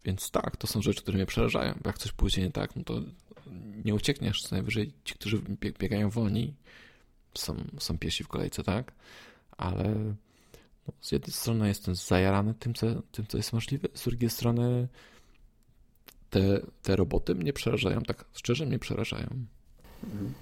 więc 0.06 0.32
tak, 0.32 0.58
to 0.58 0.68
są 0.68 0.82
rzeczy, 0.82 1.02
które 1.02 1.18
mnie 1.18 1.26
przerażają. 1.26 1.80
Jak 1.86 1.98
coś 1.98 2.12
pójdzie 2.12 2.42
nie 2.42 2.52
tak, 2.52 2.76
no 2.76 2.84
to 2.84 3.02
nie 3.86 3.96
uciekniesz. 3.96 4.42
Co 4.42 4.56
najwyżej 4.56 4.94
ci, 5.04 5.14
którzy 5.14 5.42
biegają 5.80 6.10
wolniej, 6.10 6.54
są, 7.34 7.56
są 7.80 7.98
piesi 7.98 8.24
w 8.24 8.28
kolejce, 8.28 8.64
tak? 8.64 8.92
Ale 9.58 9.96
no, 10.88 10.94
z 11.02 11.12
jednej 11.12 11.34
strony 11.34 11.68
jestem 11.68 11.96
zajarany 11.96 12.54
tym 12.54 12.74
co, 12.74 12.88
tym, 13.12 13.28
co 13.28 13.38
jest 13.38 13.54
możliwe, 13.54 13.88
z 13.94 14.04
drugiej 14.04 14.30
strony 14.30 14.88
te, 16.30 16.62
te 16.84 16.96
roboty 16.96 17.36
mnie 17.36 17.54
przerażają, 17.54 18.02
tak 18.02 18.26
szczerze 18.34 18.66
mnie 18.66 18.80
przerażają. 18.80 19.28
Mhm. 20.04 20.34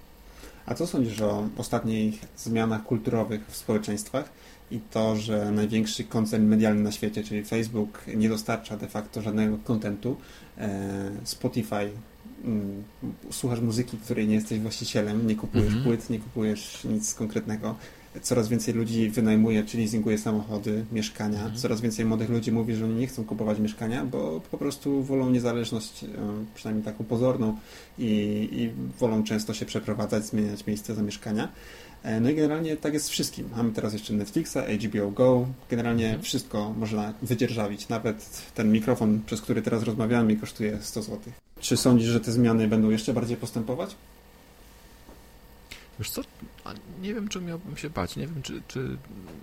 A 0.66 0.74
co 0.74 0.86
sądzisz 0.86 1.20
o 1.20 1.48
ostatnich 1.56 2.20
zmianach 2.36 2.84
kulturowych 2.84 3.46
w 3.46 3.56
społeczeństwach 3.56 4.30
i 4.70 4.80
to, 4.90 5.16
że 5.16 5.50
największy 5.52 6.04
koncern 6.04 6.44
medialny 6.44 6.82
na 6.82 6.92
świecie, 6.92 7.24
czyli 7.24 7.44
Facebook, 7.44 8.04
nie 8.16 8.28
dostarcza 8.28 8.76
de 8.76 8.88
facto 8.88 9.22
żadnego 9.22 9.58
kontentu, 9.64 10.16
e, 10.58 11.10
Spotify 11.24 11.90
mm, 12.44 12.82
słuchasz 13.30 13.60
muzyki, 13.60 13.96
której 13.96 14.28
nie 14.28 14.34
jesteś 14.34 14.58
właścicielem, 14.58 15.26
nie 15.26 15.36
kupujesz 15.36 15.66
mhm. 15.66 15.84
płyt, 15.84 16.10
nie 16.10 16.18
kupujesz 16.18 16.84
nic 16.84 17.14
konkretnego, 17.14 17.74
coraz 18.22 18.48
więcej 18.48 18.74
ludzi 18.74 19.10
wynajmuje 19.10 19.64
czy 19.64 19.78
leasinguje 19.78 20.18
samochody, 20.18 20.84
mieszkania. 20.92 21.38
Mhm. 21.38 21.56
Coraz 21.56 21.80
więcej 21.80 22.04
młodych 22.04 22.30
ludzi 22.30 22.52
mówi, 22.52 22.74
że 22.74 22.84
oni 22.84 22.94
nie 22.94 23.06
chcą 23.06 23.24
kupować 23.24 23.58
mieszkania, 23.58 24.04
bo 24.04 24.40
po 24.50 24.58
prostu 24.58 25.02
wolą 25.02 25.30
niezależność, 25.30 26.04
e, 26.04 26.08
przynajmniej 26.54 26.84
taką 26.84 27.04
pozorną 27.04 27.56
i, 27.98 28.04
i 28.52 28.70
wolą 28.98 29.24
często 29.24 29.54
się 29.54 29.66
przeprowadzać, 29.66 30.24
zmieniać 30.26 30.66
miejsce 30.66 30.94
zamieszkania. 30.94 31.48
E, 32.02 32.20
no 32.20 32.30
i 32.30 32.34
generalnie 32.34 32.76
tak 32.76 32.94
jest 32.94 33.06
z 33.06 33.08
wszystkim. 33.08 33.48
Mamy 33.56 33.72
teraz 33.72 33.92
jeszcze 33.92 34.12
Netflixa, 34.12 34.56
HBO 34.56 35.10
Go. 35.10 35.46
Generalnie 35.70 36.04
mhm. 36.04 36.22
wszystko 36.22 36.72
można 36.78 37.12
wydzierżawić. 37.22 37.88
Nawet 37.88 38.42
ten 38.54 38.72
mikrofon, 38.72 39.20
przez 39.26 39.40
który 39.40 39.62
teraz 39.62 39.82
rozmawiamy, 39.82 40.36
kosztuje 40.36 40.78
100 40.82 41.02
zł. 41.02 41.18
Czy 41.60 41.76
sądzisz, 41.76 42.08
że 42.08 42.20
te 42.20 42.32
zmiany 42.32 42.68
będą 42.68 42.90
jeszcze 42.90 43.12
bardziej 43.12 43.36
postępować? 43.36 43.96
Wiesz 45.98 46.10
co, 46.10 46.22
nie 47.02 47.14
wiem, 47.14 47.28
czy 47.28 47.40
miałbym 47.40 47.76
się 47.76 47.90
bać, 47.90 48.16
nie 48.16 48.26
wiem, 48.26 48.42
czy, 48.42 48.62
czy 48.68 48.96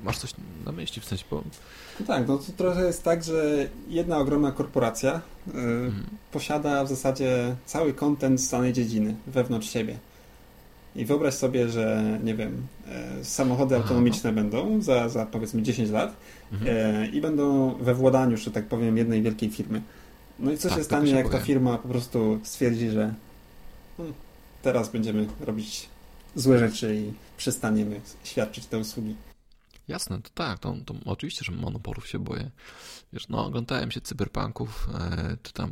masz 0.03 0.17
coś 0.17 0.33
na 0.65 0.71
myśli, 0.71 1.01
w 1.01 1.05
sensie, 1.05 1.25
bo... 1.31 1.43
No 1.99 2.05
tak, 2.05 2.27
no 2.27 2.37
to 2.37 2.43
trochę 2.57 2.85
jest 2.85 3.03
tak, 3.03 3.23
że 3.23 3.69
jedna 3.87 4.17
ogromna 4.17 4.51
korporacja 4.51 5.21
y, 5.47 5.51
mhm. 5.51 6.03
posiada 6.31 6.83
w 6.83 6.89
zasadzie 6.89 7.55
cały 7.65 7.93
kontent 7.93 8.41
z 8.41 8.49
danej 8.49 8.73
dziedziny 8.73 9.15
wewnątrz 9.27 9.69
siebie. 9.69 9.97
I 10.95 11.05
wyobraź 11.05 11.33
sobie, 11.33 11.69
że 11.69 12.19
nie 12.23 12.35
wiem, 12.35 12.67
e, 12.87 13.25
samochody 13.25 13.75
Aha, 13.75 13.83
autonomiczne 13.83 14.31
no. 14.31 14.35
będą 14.35 14.81
za, 14.81 15.09
za 15.09 15.25
powiedzmy 15.25 15.61
10 15.61 15.89
lat 15.89 16.15
mhm. 16.53 16.77
e, 16.77 17.07
i 17.07 17.21
będą 17.21 17.73
we 17.73 17.93
władaniu, 17.93 18.37
że 18.37 18.51
tak 18.51 18.65
powiem, 18.65 18.97
jednej 18.97 19.21
wielkiej 19.21 19.49
firmy. 19.49 19.81
No 20.39 20.51
i 20.51 20.57
co 20.57 20.69
tak, 20.69 20.77
się 20.77 20.83
stanie, 20.83 21.07
się 21.07 21.15
jak 21.15 21.25
powiem. 21.25 21.39
ta 21.39 21.45
firma 21.45 21.77
po 21.77 21.87
prostu 21.87 22.39
stwierdzi, 22.43 22.89
że 22.89 23.13
hmm, 23.97 24.15
teraz 24.61 24.89
będziemy 24.89 25.27
robić 25.39 25.89
złe 26.35 26.59
rzeczy 26.59 26.95
i 26.95 27.13
przestaniemy 27.37 28.01
świadczyć 28.23 28.65
te 28.65 28.77
usługi. 28.77 29.15
Jasne, 29.87 30.21
to 30.21 30.29
tak, 30.33 30.59
to, 30.59 30.75
to 30.85 30.95
oczywiście, 31.05 31.45
że 31.45 31.51
monopolów 31.51 32.07
się 32.07 32.19
boję. 32.19 32.51
Wiesz, 33.13 33.27
no 33.29 33.45
oglądałem 33.45 33.91
się 33.91 34.01
cyberpunków, 34.01 34.89
e, 34.93 35.37
czy 35.43 35.53
tam 35.53 35.71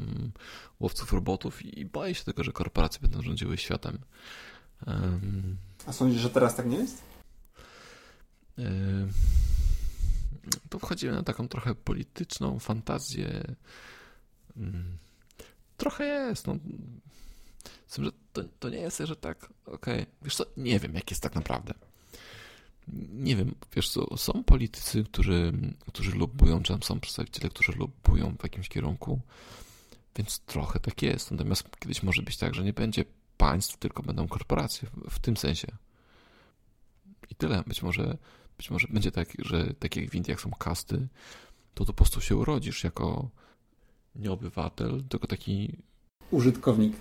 łowców 0.79 1.13
robotów 1.13 1.65
i 1.65 1.85
boję 1.85 2.15
się 2.15 2.23
tego, 2.23 2.43
że 2.43 2.51
korporacje 2.51 3.01
będą 3.01 3.21
rządziły 3.21 3.57
światem. 3.57 3.97
Um, 4.87 5.57
A 5.85 5.93
sądzisz, 5.93 6.21
że 6.21 6.29
teraz 6.29 6.55
tak 6.55 6.65
nie 6.65 6.77
jest? 6.77 7.01
E, 8.59 8.63
to 10.69 10.79
wchodzimy 10.79 11.11
na 11.11 11.23
taką 11.23 11.47
trochę 11.47 11.75
polityczną 11.75 12.59
fantazję. 12.59 13.55
Mm, 14.57 14.97
trochę 15.77 16.05
jest, 16.05 16.47
no 16.47 16.55
z 17.87 17.95
tym, 17.95 18.05
że 18.05 18.11
to, 18.33 18.43
to 18.59 18.69
nie 18.69 18.77
jest, 18.77 18.97
że 18.97 19.15
tak, 19.15 19.49
okej, 19.65 20.01
okay. 20.01 20.05
wiesz 20.21 20.35
co, 20.35 20.45
nie 20.57 20.79
wiem, 20.79 20.95
jak 20.95 21.11
jest 21.11 21.23
tak 21.23 21.35
naprawdę. 21.35 21.73
Nie 23.13 23.35
wiem, 23.35 23.55
wiesz 23.75 23.89
co, 23.89 24.17
są 24.17 24.43
politycy, 24.43 25.03
którzy, 25.03 25.53
którzy 25.87 26.11
lubują, 26.11 26.63
czy 26.63 26.73
tam 26.73 26.83
są 26.83 26.99
przedstawiciele, 26.99 27.49
którzy 27.49 27.71
lubują 27.71 28.35
w 28.39 28.43
jakimś 28.43 28.69
kierunku, 28.69 29.19
więc 30.15 30.39
trochę 30.39 30.79
tak 30.79 31.01
jest. 31.01 31.31
Natomiast 31.31 31.79
kiedyś 31.79 32.03
może 32.03 32.21
być 32.21 32.37
tak, 32.37 32.55
że 32.55 32.63
nie 32.63 32.73
będzie 32.73 33.05
państw, 33.37 33.77
tylko 33.77 34.03
będą 34.03 34.27
korporacje 34.27 34.89
w, 35.09 35.19
tym 35.19 35.37
sensie. 35.37 35.67
I 37.29 37.35
tyle. 37.35 37.63
Być 37.67 37.81
może, 37.81 38.17
być 38.57 38.71
może 38.71 38.87
będzie 38.89 39.11
tak, 39.11 39.27
że 39.39 39.73
tak 39.73 39.95
jak 39.95 40.09
w 40.09 40.15
Indiach 40.15 40.41
są 40.41 40.51
kasty, 40.51 41.07
to, 41.73 41.85
to 41.85 41.93
po 41.93 41.97
prostu 41.97 42.21
się 42.21 42.35
urodzisz 42.35 42.83
jako 42.83 43.29
nie 44.15 44.31
obywatel, 44.31 45.03
tylko 45.09 45.27
taki 45.27 45.77
użytkownik 46.31 46.95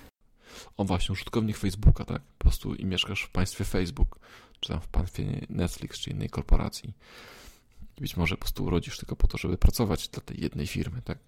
o 0.77 0.85
właśnie, 0.85 1.13
użytkownik 1.13 1.57
Facebooka, 1.57 2.05
tak? 2.05 2.23
Po 2.23 2.39
prostu 2.39 2.75
i 2.75 2.85
mieszkasz 2.85 3.23
w 3.23 3.31
państwie 3.31 3.65
Facebook, 3.65 4.19
czy 4.61 4.69
tam 4.69 4.81
w 4.81 4.89
państwie 4.89 5.47
Netflix, 5.49 5.99
czy 5.99 6.11
innej 6.11 6.29
korporacji. 6.29 6.95
I 7.99 8.01
być 8.01 8.17
może 8.17 8.35
po 8.35 8.41
prostu 8.41 8.65
urodzisz 8.65 8.99
tylko 8.99 9.17
po 9.17 9.29
to, 9.29 9.39
żeby 9.39 9.59
pracować 9.59 10.09
dla 10.09 10.23
tej 10.23 10.41
jednej 10.41 10.67
firmy, 10.67 11.03
tak? 11.03 11.19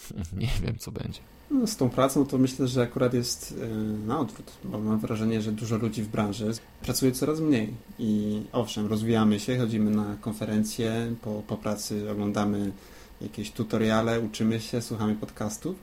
Nie 0.40 0.50
wiem, 0.62 0.78
co 0.78 0.90
będzie. 0.90 1.20
No, 1.50 1.66
z 1.66 1.76
tą 1.76 1.90
pracą 1.90 2.26
to 2.26 2.38
myślę, 2.38 2.68
że 2.68 2.82
akurat 2.82 3.14
jest 3.14 3.52
y, 3.52 4.06
na 4.06 4.20
odwrót, 4.20 4.52
bo 4.64 4.78
mam 4.78 4.98
wrażenie, 4.98 5.42
że 5.42 5.52
dużo 5.52 5.76
ludzi 5.76 6.02
w 6.02 6.08
branży 6.08 6.52
pracuje 6.82 7.12
coraz 7.12 7.40
mniej. 7.40 7.74
I 7.98 8.42
owszem, 8.52 8.86
rozwijamy 8.86 9.40
się, 9.40 9.58
chodzimy 9.58 9.90
na 9.90 10.16
konferencje, 10.20 11.14
po, 11.22 11.42
po 11.46 11.56
pracy 11.56 12.10
oglądamy 12.10 12.72
jakieś 13.20 13.50
tutoriale, 13.50 14.20
uczymy 14.20 14.60
się, 14.60 14.82
słuchamy 14.82 15.14
podcastów, 15.14 15.76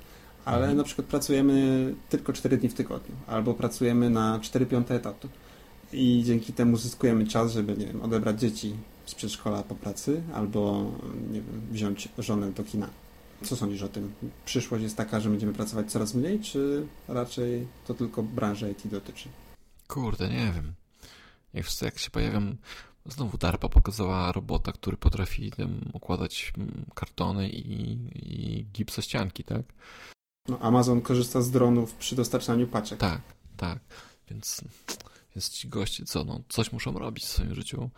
ale 0.45 0.57
mhm. 0.57 0.77
na 0.77 0.83
przykład 0.83 1.07
pracujemy 1.07 1.93
tylko 2.09 2.33
4 2.33 2.57
dni 2.57 2.69
w 2.69 2.73
tygodniu, 2.73 3.15
albo 3.27 3.53
pracujemy 3.53 4.09
na 4.09 4.39
4 4.39 4.65
piąte 4.65 4.95
etatu 4.95 5.29
i 5.93 6.23
dzięki 6.25 6.53
temu 6.53 6.77
zyskujemy 6.77 7.27
czas, 7.27 7.51
żeby 7.51 7.77
nie 7.77 7.85
wiem, 7.85 8.01
odebrać 8.01 8.39
dzieci 8.39 8.73
z 9.05 9.15
przedszkola 9.15 9.63
po 9.63 9.75
pracy, 9.75 10.21
albo 10.33 10.91
nie 11.31 11.41
wiem, 11.41 11.61
wziąć 11.71 12.09
żonę 12.17 12.51
do 12.51 12.63
kina. 12.63 12.89
Co 13.43 13.55
sądzisz 13.55 13.81
o 13.81 13.87
tym? 13.87 14.13
Przyszłość 14.45 14.83
jest 14.83 14.97
taka, 14.97 15.19
że 15.19 15.29
będziemy 15.29 15.53
pracować 15.53 15.91
coraz 15.91 16.13
mniej, 16.13 16.39
czy 16.39 16.87
raczej 17.07 17.67
to 17.87 17.93
tylko 17.93 18.23
branży 18.23 18.71
IT 18.71 18.87
dotyczy? 18.87 19.29
Kurde, 19.87 20.29
nie 20.29 20.51
wiem. 20.55 20.73
Jak, 21.53 21.81
jak 21.81 21.99
się 21.99 22.09
pojawiam, 22.09 22.57
znowu 23.05 23.37
DARPA 23.37 23.69
pokazała 23.69 24.31
robota, 24.31 24.71
który 24.71 24.97
potrafi 24.97 25.51
tam 25.51 25.81
układać 25.93 26.53
mm, 26.57 26.85
kartony 26.95 27.49
i, 27.49 27.91
i 28.15 28.65
gipsościanki, 28.65 29.43
tak? 29.43 29.61
No, 30.47 30.59
Amazon 30.59 31.01
korzysta 31.01 31.41
z 31.41 31.51
dronów 31.51 31.93
przy 31.95 32.15
dostarczaniu 32.15 32.67
paczek. 32.67 32.99
Tak, 32.99 33.21
tak. 33.57 33.79
Więc, 34.29 34.61
więc 35.35 35.49
ci 35.49 35.69
goście 35.69 36.05
co, 36.05 36.23
no, 36.23 36.41
coś 36.49 36.71
muszą 36.71 36.99
robić 36.99 37.23
w 37.23 37.27
swoim 37.27 37.55
życiu. 37.55 37.89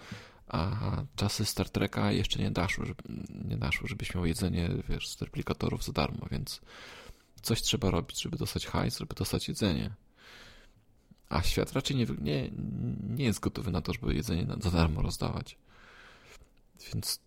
A 0.52 1.04
czasy 1.16 1.46
Star 1.46 1.70
Treka 1.70 2.12
jeszcze 2.12 2.40
nie 2.40 2.52
daszły, 2.52 2.86
żeby, 2.86 3.04
nie 3.46 3.58
daszły, 3.58 3.88
żebyś 3.88 4.16
miał 4.16 4.26
jedzenie, 4.26 4.70
wiesz, 4.90 5.10
z 5.10 5.22
replikatorów 5.22 5.84
za 5.84 5.92
darmo, 5.92 6.28
więc 6.32 6.62
coś 7.42 7.62
trzeba 7.62 7.92
robić, 7.92 8.22
żeby 8.22 8.38
dostać 8.38 8.68
hajs, 8.68 8.98
żeby 8.98 9.16
dostać 9.16 9.48
jedzenie. 9.48 9.92
A 11.30 11.42
świat 11.42 11.74
raczej 11.74 11.98
nie, 11.98 12.06
nie, 12.22 12.52
nie 13.10 13.26
jest 13.26 13.40
gotowy 13.40 13.72
na 13.72 13.82
to, 13.82 13.94
żeby 13.94 14.16
jedzenie 14.16 14.48
za 14.62 14.72
darmo 14.72 15.02
rozdawać. 15.02 15.58
Więc 16.94 17.20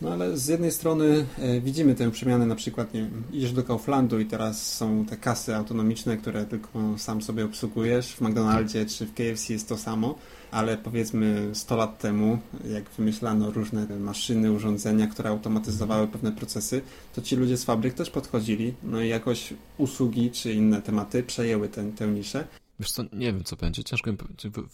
no 0.00 0.12
ale 0.12 0.38
z 0.38 0.46
jednej 0.46 0.72
strony 0.72 1.26
e, 1.38 1.60
widzimy 1.60 1.94
tę 1.94 2.10
przemianę, 2.10 2.46
na 2.46 2.54
przykład 2.54 2.94
nie 2.94 3.00
wiem, 3.00 3.22
idziesz 3.32 3.52
do 3.52 3.62
Kauflandu 3.62 4.20
i 4.20 4.26
teraz 4.26 4.74
są 4.74 5.04
te 5.04 5.16
kasy 5.16 5.56
autonomiczne, 5.56 6.16
które 6.16 6.46
tylko 6.46 6.98
sam 6.98 7.22
sobie 7.22 7.44
obsługujesz. 7.44 8.12
W 8.12 8.20
McDonaldzie 8.20 8.86
czy 8.86 9.06
w 9.06 9.14
KFC 9.14 9.52
jest 9.52 9.68
to 9.68 9.76
samo, 9.76 10.14
ale 10.50 10.76
powiedzmy 10.76 11.50
100 11.52 11.76
lat 11.76 11.98
temu, 11.98 12.38
jak 12.72 12.90
wymyślano 12.90 13.50
różne 13.50 13.86
maszyny, 14.00 14.52
urządzenia, 14.52 15.06
które 15.06 15.30
automatyzowały 15.30 16.08
pewne 16.08 16.32
procesy, 16.32 16.82
to 17.14 17.22
ci 17.22 17.36
ludzie 17.36 17.56
z 17.56 17.64
fabryk 17.64 17.94
też 17.94 18.10
podchodzili, 18.10 18.74
no 18.82 19.02
i 19.02 19.08
jakoś 19.08 19.54
usługi 19.78 20.30
czy 20.30 20.52
inne 20.52 20.82
tematy 20.82 21.22
przejęły 21.22 21.68
tę, 21.68 21.92
tę 21.96 22.06
niszę. 22.06 22.46
Wiesz 22.80 22.90
co, 22.90 23.02
nie 23.02 23.32
wiem 23.32 23.44
co 23.44 23.56
będzie, 23.56 23.84
ciężko 23.84 24.10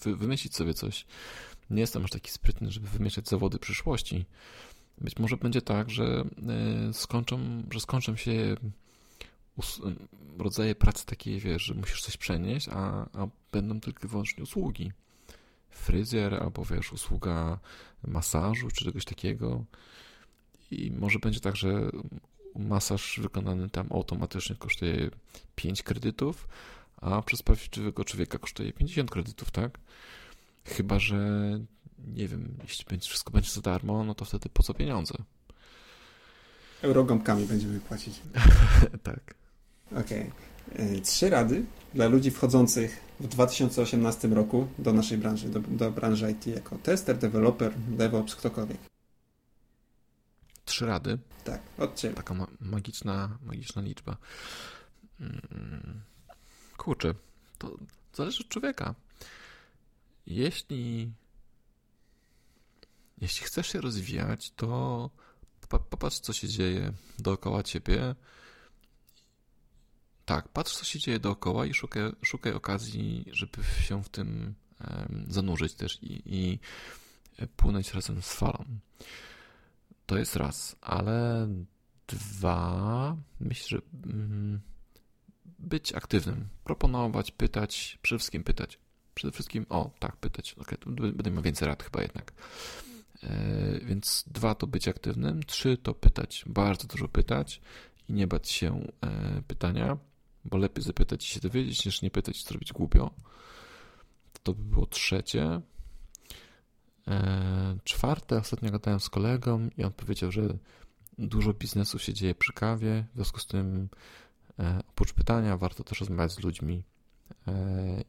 wymyślić 0.06 0.56
sobie 0.56 0.74
coś. 0.74 1.06
Nie 1.70 1.80
jestem 1.80 2.04
aż 2.04 2.10
taki 2.10 2.30
sprytny, 2.30 2.70
żeby 2.70 2.88
wymyślać 2.88 3.28
zawody 3.28 3.58
przyszłości. 3.58 4.24
Być 5.00 5.18
może 5.18 5.36
będzie 5.36 5.62
tak, 5.62 5.90
że 5.90 6.24
e, 6.88 6.92
skończą, 6.92 7.62
że 7.70 7.80
skończą 7.80 8.16
się 8.16 8.56
rodzaje 10.38 10.74
pracy 10.74 11.06
takiej, 11.06 11.40
wiesz, 11.40 11.62
że 11.62 11.74
musisz 11.74 12.02
coś 12.02 12.16
przenieść, 12.16 12.68
a, 12.68 13.06
a 13.12 13.26
będą 13.52 13.80
tylko 13.80 14.06
i 14.06 14.10
wyłącznie 14.10 14.42
usługi. 14.42 14.92
Fryzjer 15.70 16.34
albo, 16.34 16.64
wiesz, 16.64 16.92
usługa 16.92 17.58
masażu 18.06 18.68
czy 18.70 18.84
czegoś 18.84 19.04
takiego. 19.04 19.64
I 20.70 20.90
może 20.90 21.18
będzie 21.18 21.40
tak, 21.40 21.56
że 21.56 21.90
masaż 22.56 23.20
wykonany 23.22 23.70
tam 23.70 23.86
automatycznie 23.90 24.56
kosztuje 24.56 25.10
5 25.56 25.82
kredytów, 25.82 26.48
a 26.96 27.22
przez 27.22 27.42
prawdziwego 27.42 28.04
człowieka 28.04 28.38
kosztuje 28.38 28.72
50 28.72 29.10
kredytów, 29.10 29.50
tak? 29.50 29.78
Chyba, 30.64 30.98
że 30.98 31.18
nie 31.98 32.28
wiem, 32.28 32.56
jeśli 32.62 32.84
będzie, 32.88 33.08
wszystko 33.08 33.30
będzie 33.30 33.50
za 33.50 33.60
darmo, 33.60 34.04
no 34.04 34.14
to 34.14 34.24
wtedy 34.24 34.48
po 34.48 34.62
co 34.62 34.74
pieniądze? 34.74 35.14
Eurogąbkami 36.82 37.46
będziemy 37.46 37.80
płacić. 37.80 38.22
tak. 39.02 39.34
Okej. 39.90 40.30
Okay. 40.72 41.00
Trzy 41.00 41.30
rady 41.30 41.64
dla 41.94 42.06
ludzi 42.06 42.30
wchodzących 42.30 43.00
w 43.20 43.28
2018 43.28 44.28
roku 44.28 44.68
do 44.78 44.92
naszej 44.92 45.18
branży, 45.18 45.48
do, 45.48 45.60
do 45.60 45.90
branży 45.90 46.30
IT 46.30 46.46
jako 46.46 46.78
tester, 46.78 47.18
developer, 47.18 47.74
DevOps, 47.76 48.36
ktokolwiek. 48.36 48.78
Trzy 50.64 50.86
rady? 50.86 51.18
Tak, 51.44 51.60
od 51.78 51.96
Ciebie. 51.96 52.14
Taka 52.14 52.34
ma 52.34 52.46
magiczna, 52.60 53.38
magiczna 53.42 53.82
liczba. 53.82 54.16
Mm, 55.20 56.00
kurczę, 56.76 57.14
to 57.58 57.78
zależy 58.14 58.44
od 58.44 58.48
człowieka. 58.48 58.94
Jeśli 60.26 61.12
jeśli 63.20 63.46
chcesz 63.46 63.72
się 63.72 63.80
rozwijać, 63.80 64.50
to 64.50 65.10
popatrz, 65.68 66.18
co 66.18 66.32
się 66.32 66.48
dzieje 66.48 66.92
dookoła 67.18 67.62
ciebie. 67.62 68.14
Tak, 70.24 70.48
patrz, 70.48 70.76
co 70.76 70.84
się 70.84 70.98
dzieje 70.98 71.18
dookoła 71.18 71.66
i 71.66 71.74
szukaj, 71.74 72.02
szukaj 72.22 72.52
okazji, 72.52 73.24
żeby 73.32 73.64
się 73.80 74.02
w 74.02 74.08
tym 74.08 74.54
zanurzyć 75.28 75.74
też 75.74 75.98
i, 76.02 76.22
i 76.26 76.58
płynąć 77.56 77.94
razem 77.94 78.22
z 78.22 78.32
falą. 78.32 78.64
To 80.06 80.18
jest 80.18 80.36
raz, 80.36 80.76
ale 80.80 81.48
dwa, 82.06 83.16
myślę, 83.40 83.68
że 83.68 83.78
mm, 84.04 84.60
być 85.58 85.92
aktywnym, 85.92 86.48
proponować, 86.64 87.30
pytać, 87.30 87.98
przede 88.02 88.18
wszystkim 88.18 88.44
pytać. 88.44 88.78
Przede 89.14 89.32
wszystkim, 89.32 89.66
o 89.68 89.90
tak, 89.98 90.16
pytać. 90.16 90.54
Okay, 90.54 90.78
będę 90.86 91.30
miał 91.30 91.42
więcej 91.42 91.68
rad 91.68 91.82
chyba 91.82 92.02
jednak. 92.02 92.32
E, 93.24 93.80
więc 93.80 94.24
dwa 94.26 94.54
to 94.54 94.66
być 94.66 94.88
aktywnym, 94.88 95.42
trzy 95.42 95.76
to 95.76 95.94
pytać, 95.94 96.44
bardzo 96.46 96.88
dużo 96.88 97.08
pytać 97.08 97.60
i 98.08 98.12
nie 98.12 98.26
bać 98.26 98.50
się 98.50 98.86
e, 99.00 99.42
pytania, 99.46 99.96
bo 100.44 100.58
lepiej 100.58 100.84
zapytać 100.84 101.26
i 101.26 101.28
się 101.28 101.40
dowiedzieć, 101.40 101.86
niż 101.86 102.02
nie 102.02 102.10
pytać 102.10 102.40
i 102.40 102.44
zrobić 102.44 102.72
głupio. 102.72 103.10
To 104.42 104.52
by 104.52 104.64
było 104.64 104.86
trzecie. 104.86 105.60
E, 107.08 107.76
czwarte, 107.84 108.38
ostatnio 108.38 108.70
gadałem 108.70 109.00
z 109.00 109.10
kolegą 109.10 109.68
i 109.78 109.84
on 109.84 109.92
powiedział, 109.92 110.32
że 110.32 110.42
dużo 111.18 111.54
biznesu 111.54 111.98
się 111.98 112.14
dzieje 112.14 112.34
przy 112.34 112.52
kawie, 112.52 113.04
w 113.12 113.14
związku 113.14 113.40
z 113.40 113.46
tym 113.46 113.88
oprócz 114.88 115.12
pytania 115.12 115.56
warto 115.56 115.84
też 115.84 116.00
rozmawiać 116.00 116.32
z 116.32 116.38
ludźmi 116.38 116.82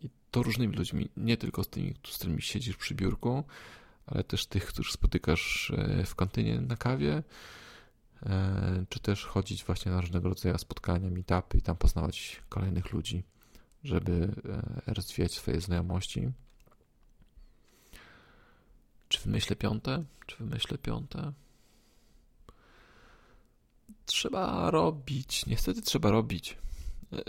i 0.02 0.10
to 0.32 0.44
różnymi 0.44 0.76
ludźmi, 0.76 1.10
nie 1.18 1.38
tylko 1.38 1.64
z 1.64 1.70
tymi, 1.70 1.94
z 2.08 2.18
którymi 2.18 2.42
siedzisz 2.42 2.78
przy 2.78 2.96
biurku, 2.96 3.44
ale 4.08 4.24
też 4.24 4.46
tych, 4.46 4.66
których 4.66 4.92
spotykasz 4.92 5.72
e, 5.78 6.06
w 6.06 6.16
kantynie 6.16 6.62
na 6.62 6.76
kawie, 6.76 7.24
e, 8.26 8.86
czy 8.90 9.00
też 9.00 9.26
chodzić 9.26 9.64
właśnie 9.64 9.92
na 9.92 10.02
różnego 10.02 10.30
rodzaju 10.30 10.58
spotkania, 10.58 11.10
meetupy 11.10 11.58
i 11.58 11.62
tam 11.62 11.76
poznawać 11.76 12.42
kolejnych 12.50 12.94
ludzi, 12.94 13.24
żeby 13.84 14.30
e, 14.88 14.94
rozwijać 14.94 15.34
swoje 15.34 15.62
znajomości. 15.62 16.32
Czy 19.08 19.20
wymyślę 19.22 19.56
piąte? 19.56 20.04
Czy 20.26 20.38
wymyślę 20.38 20.78
piąte? 20.78 21.32
Trzeba 24.06 24.72
robić. 24.72 25.46
Niestety 25.46 25.82
trzeba 25.82 26.12
robić. 26.12 26.58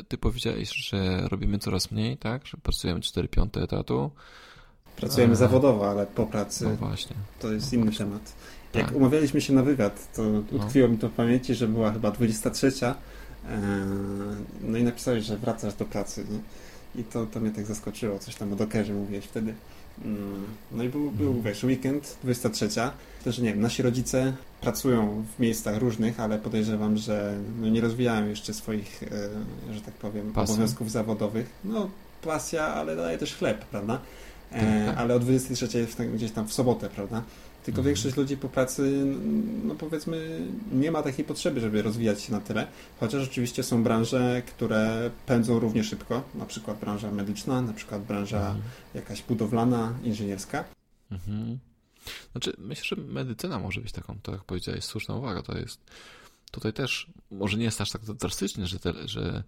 Ty 0.08 0.18
powiedziałeś, 0.18 0.72
że 0.72 1.28
robimy 1.28 1.58
coraz 1.58 1.90
mniej, 1.90 2.18
tak? 2.18 2.46
Że 2.46 2.56
pracujemy 2.56 3.00
4 3.00 3.28
piąte 3.28 3.62
etatu. 3.62 4.10
Pracujemy 4.96 5.32
A, 5.32 5.36
zawodowo, 5.36 5.90
ale 5.90 6.06
po 6.06 6.26
pracy 6.26 6.64
no 6.64 6.76
właśnie. 6.76 7.16
to 7.38 7.52
jest 7.52 7.72
inny 7.72 7.92
temat. 7.92 8.32
Jak 8.74 8.86
tak. 8.86 8.96
umawialiśmy 8.96 9.40
się 9.40 9.52
na 9.52 9.62
wywiad, 9.62 10.12
to 10.14 10.22
no. 10.22 10.42
utkwiło 10.52 10.88
no. 10.88 10.92
mi 10.92 10.98
to 10.98 11.08
w 11.08 11.12
pamięci, 11.12 11.54
że 11.54 11.68
była 11.68 11.92
chyba 11.92 12.10
23. 12.10 12.72
E, 12.84 12.94
no 14.62 14.78
i 14.78 14.84
napisałeś, 14.84 15.24
że 15.24 15.36
wracasz 15.36 15.74
do 15.74 15.84
pracy. 15.84 16.24
Nie? 16.30 16.38
I 17.00 17.04
to, 17.04 17.26
to 17.26 17.40
mnie 17.40 17.50
tak 17.50 17.66
zaskoczyło. 17.66 18.18
Coś 18.18 18.34
tam 18.34 18.52
o 18.52 18.56
dokerze 18.56 18.92
mówiłeś 18.92 19.24
wtedy. 19.24 19.54
Mm, 20.04 20.44
no 20.72 20.82
i 20.82 20.88
był, 20.88 21.10
był 21.10 21.26
mhm. 21.26 21.44
wiesz, 21.44 21.64
weekend, 21.64 22.16
23. 22.22 22.68
Też 23.24 23.38
nie 23.38 23.50
wiem, 23.50 23.60
nasi 23.60 23.82
rodzice 23.82 24.32
pracują 24.60 25.24
w 25.36 25.40
miejscach 25.40 25.78
różnych, 25.78 26.20
ale 26.20 26.38
podejrzewam, 26.38 26.96
że 26.96 27.38
no 27.60 27.68
nie 27.68 27.80
rozwijają 27.80 28.28
jeszcze 28.28 28.54
swoich, 28.54 29.02
e, 29.70 29.74
że 29.74 29.80
tak 29.80 29.94
powiem, 29.94 30.32
Pasja. 30.32 30.54
obowiązków 30.54 30.90
zawodowych. 30.90 31.50
No, 31.64 31.90
pasja, 32.22 32.66
ale 32.66 32.96
daje 32.96 33.18
też 33.18 33.34
chleb, 33.34 33.64
prawda? 33.64 34.00
Tak, 34.50 34.62
e, 34.62 34.86
tak. 34.86 34.98
ale 34.98 35.14
o 35.14 35.18
23 35.18 35.86
gdzieś 36.14 36.32
tam 36.32 36.48
w 36.48 36.52
sobotę, 36.52 36.88
prawda? 36.88 37.22
Tylko 37.64 37.80
mhm. 37.80 37.86
większość 37.86 38.16
ludzi 38.16 38.36
po 38.36 38.48
pracy, 38.48 39.04
no 39.64 39.74
powiedzmy, 39.74 40.40
nie 40.72 40.90
ma 40.90 41.02
takiej 41.02 41.24
potrzeby, 41.24 41.60
żeby 41.60 41.82
rozwijać 41.82 42.20
się 42.20 42.32
na 42.32 42.40
tyle. 42.40 42.66
Chociaż 43.00 43.28
oczywiście 43.28 43.62
są 43.62 43.82
branże, 43.82 44.42
które 44.46 45.10
pędzą 45.26 45.58
równie 45.58 45.84
szybko, 45.84 46.22
na 46.34 46.46
przykład 46.46 46.78
branża 46.78 47.10
medyczna, 47.10 47.62
na 47.62 47.72
przykład 47.72 48.02
branża 48.02 48.38
mhm. 48.38 48.62
jakaś 48.94 49.22
budowlana, 49.22 49.94
inżynierska. 50.04 50.64
Mhm. 51.10 51.58
Znaczy, 52.32 52.52
myślę, 52.58 52.84
że 52.84 53.02
medycyna 53.02 53.58
może 53.58 53.80
być 53.80 53.92
taką, 53.92 54.18
tak 54.22 54.34
jak 54.34 54.44
powiedziałeś, 54.44 54.84
słuszna 54.84 55.14
uwaga. 55.14 55.42
To 55.42 55.58
jest 55.58 55.80
tutaj 56.50 56.72
też, 56.72 57.06
może 57.30 57.56
nie 57.56 57.64
jest 57.64 57.80
aż 57.80 57.90
tak 57.90 58.02
drastycznie, 58.02 58.66
że, 58.66 58.78
te, 58.78 58.92
że 59.08 59.42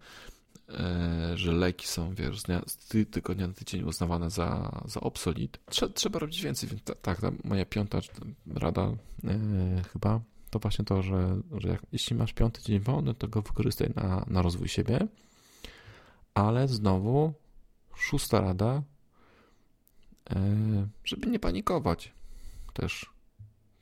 że 1.35 1.53
leki 1.53 1.87
są, 1.87 2.15
wiesz, 2.15 2.41
z, 2.41 2.43
dnia, 2.43 2.63
z 2.67 2.89
tygodnia 3.11 3.47
na 3.47 3.55
tydzień 3.55 3.83
uznawane 3.83 4.31
za, 4.31 4.81
za 4.85 5.01
obsolit. 5.01 5.59
Trzeba, 5.71 5.93
trzeba 5.93 6.19
robić 6.19 6.43
więcej, 6.43 6.69
więc 6.69 6.83
tak, 7.03 7.21
ta 7.21 7.33
moja 7.45 7.65
piąta 7.65 8.01
rada 8.47 8.83
e, 8.83 9.83
chyba 9.93 10.21
to 10.51 10.59
właśnie 10.59 10.85
to, 10.85 11.03
że, 11.03 11.41
że 11.59 11.69
jak, 11.69 11.83
jeśli 11.93 12.17
masz 12.17 12.33
piąty 12.33 12.63
dzień 12.63 12.81
wolny, 12.81 13.15
to 13.15 13.29
go 13.29 13.43
wykorzystaj 13.43 13.91
na, 13.97 14.25
na 14.27 14.43
rozwój 14.43 14.69
siebie, 14.69 15.07
ale 16.35 16.69
znowu 16.69 17.33
szósta 17.97 18.41
rada, 18.41 18.83
e, 20.31 20.89
żeby 21.05 21.27
nie 21.27 21.39
panikować 21.39 22.13
też. 22.73 23.07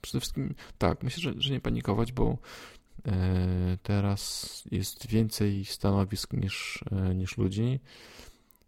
Przede 0.03 0.20
wszystkim, 0.20 0.55
tak, 0.78 1.03
myślę, 1.03 1.22
że, 1.22 1.34
że 1.39 1.53
nie 1.53 1.61
panikować, 1.61 2.12
bo 2.12 2.39
E, 2.76 2.76
teraz 3.82 4.62
jest 4.70 5.07
więcej 5.07 5.64
stanowisk 5.64 6.32
niż, 6.32 6.84
e, 6.92 7.14
niż 7.14 7.38
ludzi. 7.38 7.80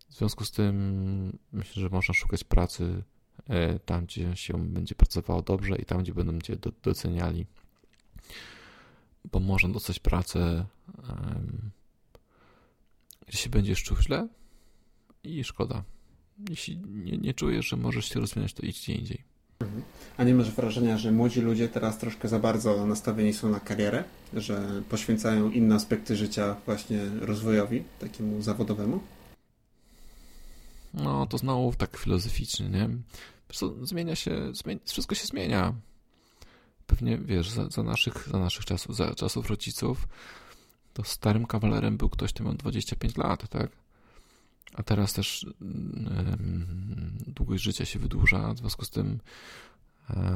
W 0.09 0.15
związku 0.15 0.45
z 0.45 0.51
tym 0.51 1.39
myślę, 1.53 1.83
że 1.83 1.89
można 1.89 2.15
szukać 2.15 2.45
pracy 2.45 3.03
e, 3.49 3.79
tam, 3.79 4.05
gdzie 4.05 4.37
się 4.37 4.67
będzie 4.69 4.95
pracowało 4.95 5.43
dobrze 5.43 5.77
i 5.77 5.85
tam, 5.85 6.03
gdzie 6.03 6.15
będą 6.15 6.41
cię 6.41 6.57
doceniali. 6.83 7.47
Bo 9.33 9.41
można 9.41 9.69
dostać 9.69 9.99
pracę, 9.99 10.67
gdzie 13.27 13.39
się 13.39 13.51
będziesz 13.51 13.83
czuł 13.83 13.97
źle 13.97 14.29
i 15.25 15.45
szkoda. 15.45 15.85
Jeśli 16.51 16.77
nie, 16.77 17.19
nie 17.19 17.35
czujesz, 17.35 17.69
że 17.69 17.77
możesz 17.77 18.09
się 18.09 18.21
rozwijać, 18.21 18.55
to 18.55 18.67
idź 18.67 18.81
gdzie 18.83 18.95
indziej. 18.95 19.28
A 20.19 20.25
nie 20.25 20.35
masz 20.35 20.51
wrażenia, 20.51 20.99
że 20.99 21.13
młodzi 21.13 21.41
ludzie 21.41 21.69
teraz 21.69 21.99
troszkę 21.99 22.29
za 22.29 22.39
bardzo 22.39 22.87
nastawieni 22.87 23.33
są 23.33 23.49
na 23.49 23.61
karierę, 23.61 24.05
że 24.35 24.83
poświęcają 24.89 25.51
inne 25.51 25.75
aspekty 25.75 26.17
życia 26.17 26.57
właśnie 26.67 27.01
rozwojowi, 27.21 27.85
takiemu 28.01 28.43
zawodowemu? 28.43 29.01
No, 30.95 31.27
to 31.27 31.39
znowu 31.39 31.73
tak 31.75 31.97
filozoficznie, 31.97 32.69
nie? 32.69 32.89
zmienia 33.83 34.15
się, 34.15 34.55
zmienia, 34.55 34.81
wszystko 34.85 35.15
się 35.15 35.27
zmienia. 35.27 35.75
Pewnie, 36.87 37.19
wiesz, 37.19 37.51
za, 37.51 37.69
za, 37.69 37.83
naszych, 37.83 38.29
za 38.33 38.39
naszych 38.39 38.65
czasów, 38.65 38.97
za 38.97 39.15
czasów 39.15 39.51
rodziców, 39.51 40.09
to 40.95 41.05
starym 41.05 41.47
kawalerem 41.47 41.97
był 41.97 42.09
ktoś, 42.09 42.33
kto 42.33 42.45
miał 42.45 42.55
25 42.55 43.17
lat, 43.17 43.49
tak? 43.49 43.71
A 44.75 44.83
teraz 44.83 45.13
też 45.13 45.47
długość 47.27 47.63
życia 47.63 47.85
się 47.85 47.99
wydłuża, 47.99 48.55
w 48.55 48.59
związku 48.59 48.85
z 48.85 48.91
tym 48.91 49.19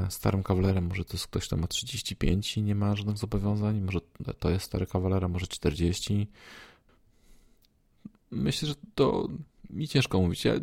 starym 0.09 0.43
kawalerem 0.43 0.87
może 0.87 1.05
to 1.05 1.12
jest 1.12 1.27
ktoś, 1.27 1.47
kto 1.47 1.57
ma 1.57 1.66
35 1.66 2.57
i 2.57 2.62
nie 2.62 2.75
ma 2.75 2.97
żadnych 2.97 3.18
zobowiązań, 3.18 3.81
może 3.81 4.01
to 4.39 4.51
jest 4.51 4.64
stary 4.64 4.87
kawaler, 4.87 5.29
może 5.29 5.47
40. 5.47 6.29
Myślę, 8.31 8.68
że 8.68 8.75
to 8.95 9.29
mi 9.70 9.89
ciężko 9.89 10.20
mówić. 10.20 10.45
Ja 10.45 10.55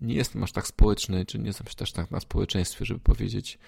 nie 0.00 0.14
jestem 0.14 0.44
aż 0.44 0.52
tak 0.52 0.66
społeczny, 0.66 1.26
czy 1.26 1.38
nie 1.38 1.46
jestem 1.46 1.66
też 1.76 1.92
tak 1.92 2.10
na 2.10 2.20
społeczeństwie, 2.20 2.84
żeby 2.84 3.00
powiedzieć, 3.00 3.58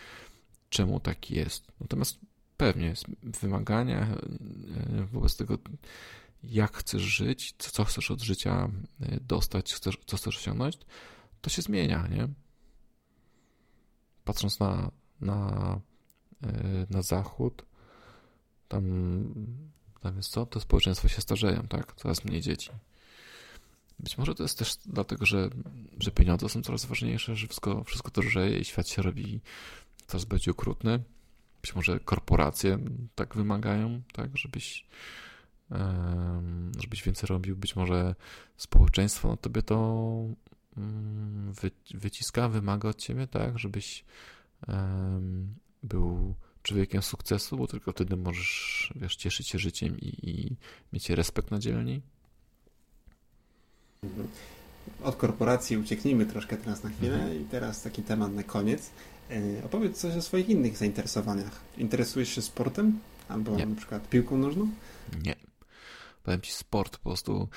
czemu 0.68 1.00
tak 1.00 1.30
jest. 1.30 1.72
Natomiast 1.80 2.18
pewnie 2.56 2.94
wymagania 3.22 4.00
e, 4.00 5.06
wobec 5.12 5.36
tego 5.36 5.58
jak 6.42 6.76
chcesz 6.76 7.02
żyć, 7.02 7.54
co, 7.58 7.84
chcesz 7.84 8.10
od 8.10 8.22
życia 8.22 8.70
e, 9.00 9.20
dostać, 9.20 9.78
co 10.06 10.16
chcesz 10.16 10.36
osiągnąć, 10.38 10.78
to 11.40 11.50
się 11.50 11.62
zmienia, 11.62 12.08
nie? 12.08 12.28
Patrząc 14.30 14.60
na, 14.60 14.90
na, 15.20 15.80
e, 16.42 16.86
na 16.90 17.02
zachód, 17.02 17.64
tam, 18.68 18.84
tam 20.00 20.16
jest 20.16 20.30
co? 20.30 20.46
Społeczeństwo 20.60 21.08
się 21.08 21.20
starzeją, 21.20 21.62
tak? 21.68 21.94
Coraz 21.96 22.24
mniej 22.24 22.40
dzieci. 22.40 22.70
Być 23.98 24.18
może 24.18 24.34
to 24.34 24.42
jest 24.42 24.58
też 24.58 24.76
dlatego, 24.86 25.26
że, 25.26 25.50
że 25.98 26.10
pieniądze 26.10 26.48
są 26.48 26.62
coraz 26.62 26.84
ważniejsze, 26.84 27.36
że 27.36 27.46
wszystko, 27.46 27.84
wszystko 27.84 28.10
drożeje 28.10 28.58
i 28.58 28.64
świat 28.64 28.88
się 28.88 29.02
robi 29.02 29.40
coraz 30.06 30.24
bardziej 30.24 30.52
okrutny. 30.52 31.02
Być 31.62 31.74
może 31.74 32.00
korporacje 32.00 32.78
tak 33.14 33.34
wymagają, 33.34 34.02
tak, 34.12 34.36
żebyś 34.36 34.86
żebyś 36.78 37.02
więcej 37.02 37.26
robił. 37.26 37.56
Być 37.56 37.76
może 37.76 38.14
społeczeństwo 38.56 39.28
na 39.28 39.36
tobie 39.36 39.62
to 39.62 39.76
mm, 40.76 41.52
wyciska, 41.94 42.48
wymaga 42.48 42.88
od 42.88 42.96
ciebie, 42.96 43.26
tak, 43.26 43.58
żebyś 43.58 44.04
był 45.82 46.34
człowiekiem 46.62 47.02
sukcesu, 47.02 47.56
bo 47.56 47.66
tylko 47.66 47.92
wtedy 47.92 48.16
możesz, 48.16 48.92
wiesz, 48.96 49.16
cieszyć 49.16 49.48
się 49.48 49.58
życiem 49.58 49.98
i, 50.00 50.30
i 50.30 50.56
mieć 50.92 51.10
respekt 51.10 51.50
na 51.50 51.58
dzielni. 51.58 52.02
od 55.02 55.16
korporacji 55.16 55.76
ucieknijmy 55.76 56.26
troszkę 56.26 56.56
teraz 56.56 56.82
na 56.82 56.90
chwilę 56.90 57.14
Mhm. 57.14 57.42
i 57.42 57.44
teraz 57.44 57.82
taki 57.82 58.02
temat 58.02 58.32
na 58.32 58.42
koniec. 58.42 58.90
E, 59.30 59.64
Opowiedz 59.64 59.98
coś 60.00 60.16
o 60.16 60.22
swoich 60.22 60.48
innych 60.48 60.76
zainteresowaniach. 60.76 61.60
Interesujesz 61.78 62.28
się 62.28 62.42
sportem? 62.42 62.98
Albo 63.28 63.56
Nie. 63.56 63.66
na 63.66 63.76
przykład 63.76 64.08
piłką 64.08 64.38
nożną? 64.38 64.68
Nie. 65.22 65.34
Powiem 66.22 66.40
ci, 66.40 66.52
sport 66.52 66.96
po 66.98 67.02
prostu. 67.10 67.48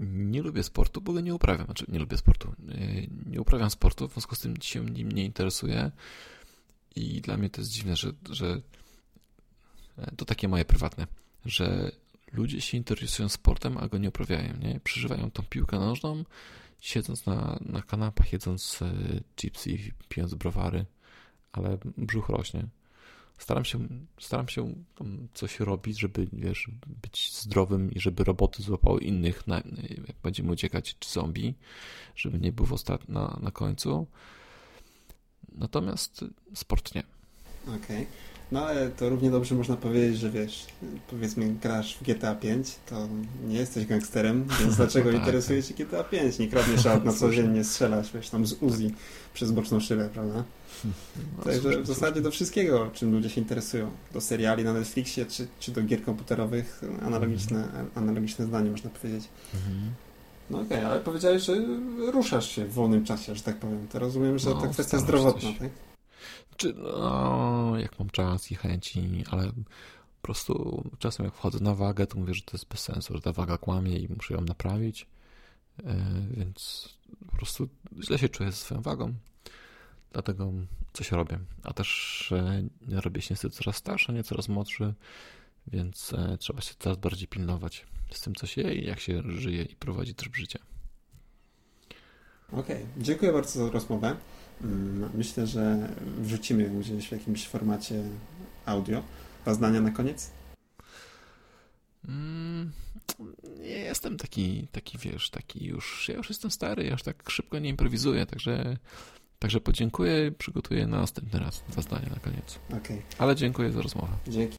Nie 0.00 0.42
lubię 0.42 0.62
sportu, 0.62 1.00
bo 1.00 1.12
go 1.12 1.20
nie 1.20 1.34
uprawiam. 1.34 1.66
Znaczy, 1.66 1.84
nie 1.88 1.98
lubię 1.98 2.16
sportu. 2.16 2.54
Yy, 2.68 3.08
Nie 3.26 3.40
uprawiam 3.40 3.70
sportu, 3.70 4.08
w 4.08 4.12
związku 4.12 4.34
z 4.34 4.38
tym 4.38 4.54
się 4.62 4.84
nim 4.84 5.12
nie 5.12 5.24
interesuję. 5.24 5.90
I 6.96 7.20
dla 7.20 7.36
mnie 7.36 7.50
to 7.50 7.60
jest 7.60 7.70
dziwne, 7.70 7.96
że, 7.96 8.12
że 8.30 8.60
e, 9.98 10.16
to 10.16 10.24
takie 10.24 10.48
moje 10.48 10.64
prywatne, 10.64 11.06
że 11.44 11.92
ludzie 12.32 12.60
się 12.60 12.76
interesują 12.78 13.28
sportem, 13.28 13.78
a 13.78 13.88
go 13.88 13.98
nie 13.98 14.08
uprawiają. 14.08 14.56
Nie? 14.56 14.80
Przeżywają 14.84 15.30
tą 15.30 15.42
piłkę 15.42 15.78
nożną, 15.78 16.24
siedząc 16.80 17.26
na, 17.26 17.58
na 17.60 17.82
kanapach, 17.82 18.32
jedząc 18.32 18.82
e, 18.82 18.92
chipsy 19.36 19.70
i 19.70 19.92
pijąc 20.08 20.34
browary, 20.34 20.86
ale 21.52 21.78
brzuch 21.96 22.28
rośnie. 22.28 22.68
Staram 23.40 23.64
się, 23.64 23.88
staram 24.20 24.48
się 24.48 24.74
coś 25.34 25.60
robić, 25.60 26.00
żeby 26.00 26.28
wiesz, 26.32 26.70
być 27.02 27.32
zdrowym 27.36 27.92
i 27.92 28.00
żeby 28.00 28.24
roboty 28.24 28.62
złapały 28.62 29.00
innych, 29.00 29.46
na, 29.46 29.56
jak 30.06 30.16
będziemy 30.22 30.52
uciekać, 30.52 30.96
czy 30.98 31.10
zombie, 31.10 31.54
żeby 32.16 32.40
nie 32.40 32.52
był 32.52 32.74
ostat... 32.74 33.08
na, 33.08 33.38
na 33.42 33.50
końcu. 33.50 34.06
Natomiast 35.52 36.24
sport 36.54 36.94
nie. 36.94 37.02
Okej. 37.76 38.06
No 38.52 38.66
ale 38.66 38.88
to 38.90 39.08
równie 39.08 39.30
dobrze 39.30 39.54
można 39.54 39.76
powiedzieć, 39.76 40.18
że 40.18 40.30
wiesz, 40.30 40.66
powiedzmy 41.10 41.54
grasz 41.62 41.96
w 41.96 42.02
GTA 42.02 42.34
5, 42.34 42.76
to 42.86 43.08
nie 43.48 43.56
jesteś 43.56 43.86
gangsterem, 43.86 44.44
więc 44.60 44.76
dlaczego 44.76 45.10
Tak, 45.12 45.20
interesuje 45.20 45.62
cię 45.62 45.74
GTA 45.74 46.04
5? 46.04 46.38
Nie 46.38 46.48
kradniesz 46.48 46.86
aut 46.86 47.04
na 47.04 47.12
co 47.20 47.30
dzień, 47.30 47.52
nie 47.52 47.64
strzelasz, 47.64 48.12
wiesz, 48.12 48.30
tam 48.30 48.46
z 48.46 48.52
Uzi 48.52 48.94
przez 49.34 49.52
boczną 49.52 49.80
szybę, 49.80 50.08
prawda? 50.12 50.44
No, 50.84 51.44
Także 51.44 51.60
słusznie, 51.60 51.82
w 51.82 51.86
zasadzie 51.86 52.20
do 52.20 52.30
wszystkiego, 52.30 52.90
czym 52.92 53.12
ludzie 53.12 53.30
się 53.30 53.40
interesują. 53.40 53.90
Do 54.12 54.20
seriali 54.20 54.64
na 54.64 54.72
Netflixie, 54.72 55.26
czy, 55.26 55.46
czy 55.60 55.72
do 55.72 55.82
gier 55.82 56.02
komputerowych, 56.02 56.80
analogiczne, 57.06 57.68
analogiczne 57.94 58.46
zdanie 58.46 58.70
można 58.70 58.90
powiedzieć. 58.90 59.24
Mhm. 59.54 59.92
No 60.50 60.60
okej, 60.60 60.84
ale 60.84 61.00
powiedziałeś, 61.00 61.42
że 61.42 61.56
ruszasz 62.12 62.50
się 62.50 62.64
w 62.64 62.72
wolnym 62.72 63.04
czasie, 63.04 63.34
że 63.34 63.42
tak 63.42 63.56
powiem. 63.56 63.88
To 63.88 63.98
rozumiem, 63.98 64.38
że 64.38 64.50
No, 64.50 64.56
to 64.60 64.68
kwestia 64.68 64.98
się 64.98 65.02
zdrowotna, 65.04 65.48
coś. 65.50 65.58
tak? 65.58 65.68
Czy, 66.56 66.74
no, 66.74 67.72
jak 67.78 67.98
mam 67.98 68.10
czas 68.10 68.52
i 68.52 68.54
chęci, 68.54 69.24
ale 69.30 69.46
po 69.46 70.22
prostu 70.22 70.84
czasem 70.98 71.24
jak 71.26 71.34
wchodzę 71.34 71.60
na 71.60 71.74
wagę, 71.74 72.06
to 72.06 72.18
mówię, 72.18 72.34
że 72.34 72.42
to 72.42 72.50
jest 72.52 72.68
bez 72.68 72.80
sensu, 72.80 73.14
że 73.14 73.20
ta 73.20 73.32
waga 73.32 73.58
kłamie 73.58 73.96
i 73.96 74.08
muszę 74.08 74.34
ją 74.34 74.40
naprawić, 74.40 75.06
E, 75.86 75.96
więc 76.30 76.88
po 77.30 77.36
prostu 77.36 77.68
źle 78.00 78.18
się 78.18 78.28
czuję 78.28 78.50
ze 78.50 78.56
swoją 78.56 78.82
wagą, 78.82 79.14
dlatego 80.12 80.52
coś 80.92 81.12
robię. 81.12 81.38
A 81.62 81.72
też 81.72 82.32
e, 82.32 83.00
robię 83.00 83.22
się 83.22 83.34
niestety 83.34 83.56
coraz 83.56 83.76
starszy, 83.76 84.12
nie 84.12 84.24
coraz 84.24 84.48
młodszy, 84.48 84.94
więc 85.66 86.12
e, 86.12 86.36
trzeba 86.38 86.60
się 86.60 86.74
coraz 86.78 86.98
bardziej 86.98 87.28
pilnować 87.28 87.86
z 88.10 88.20
tym, 88.20 88.34
co 88.34 88.46
się 88.46 88.62
i 88.62 88.86
jak 88.86 89.00
się 89.00 89.22
żyje 89.26 89.62
i 89.62 89.76
prowadzi 89.76 90.14
tryb 90.14 90.36
życia. 90.36 90.58
Okej, 92.52 92.86
dziękuję 92.98 93.32
bardzo 93.32 93.66
za 93.66 93.72
rozmowę. 93.72 94.16
Mm, 94.64 95.10
Myślę, 95.14 95.46
że 95.46 95.88
wrzucimy 96.18 96.62
ją 96.62 96.80
gdzieś 96.80 97.08
w 97.08 97.12
jakimś 97.12 97.48
formacie 97.48 98.02
audio. 98.66 99.02
Dwa 99.42 99.54
zdania 99.54 99.80
na 99.80 99.90
koniec? 99.90 100.30
Mm, 102.08 102.72
nie 103.58 103.66
jestem 103.68 104.16
taki, 104.16 104.68
taki, 104.72 104.98
wiesz, 104.98 105.30
taki 105.30 105.64
już, 105.64 106.08
ja 106.08 106.14
już 106.16 106.28
jestem 106.28 106.50
stary, 106.50 106.84
ja 106.84 106.90
już 106.90 107.02
tak 107.02 107.30
szybko 107.30 107.58
nie 107.58 107.68
improwizuję, 107.68 108.26
także, 108.26 108.76
także 109.38 109.60
podziękuję 109.60 110.26
i 110.26 110.32
przygotuję 110.32 110.86
na 110.86 111.00
następny 111.00 111.40
raz 111.40 111.62
dwa 111.68 111.82
zdania 111.82 112.08
na 112.10 112.16
koniec. 112.20 112.58
Okej, 112.76 113.02
Ale 113.18 113.36
dziękuję 113.36 113.72
za 113.72 113.82
rozmowę. 113.82 114.12
dzięki. 114.28 114.56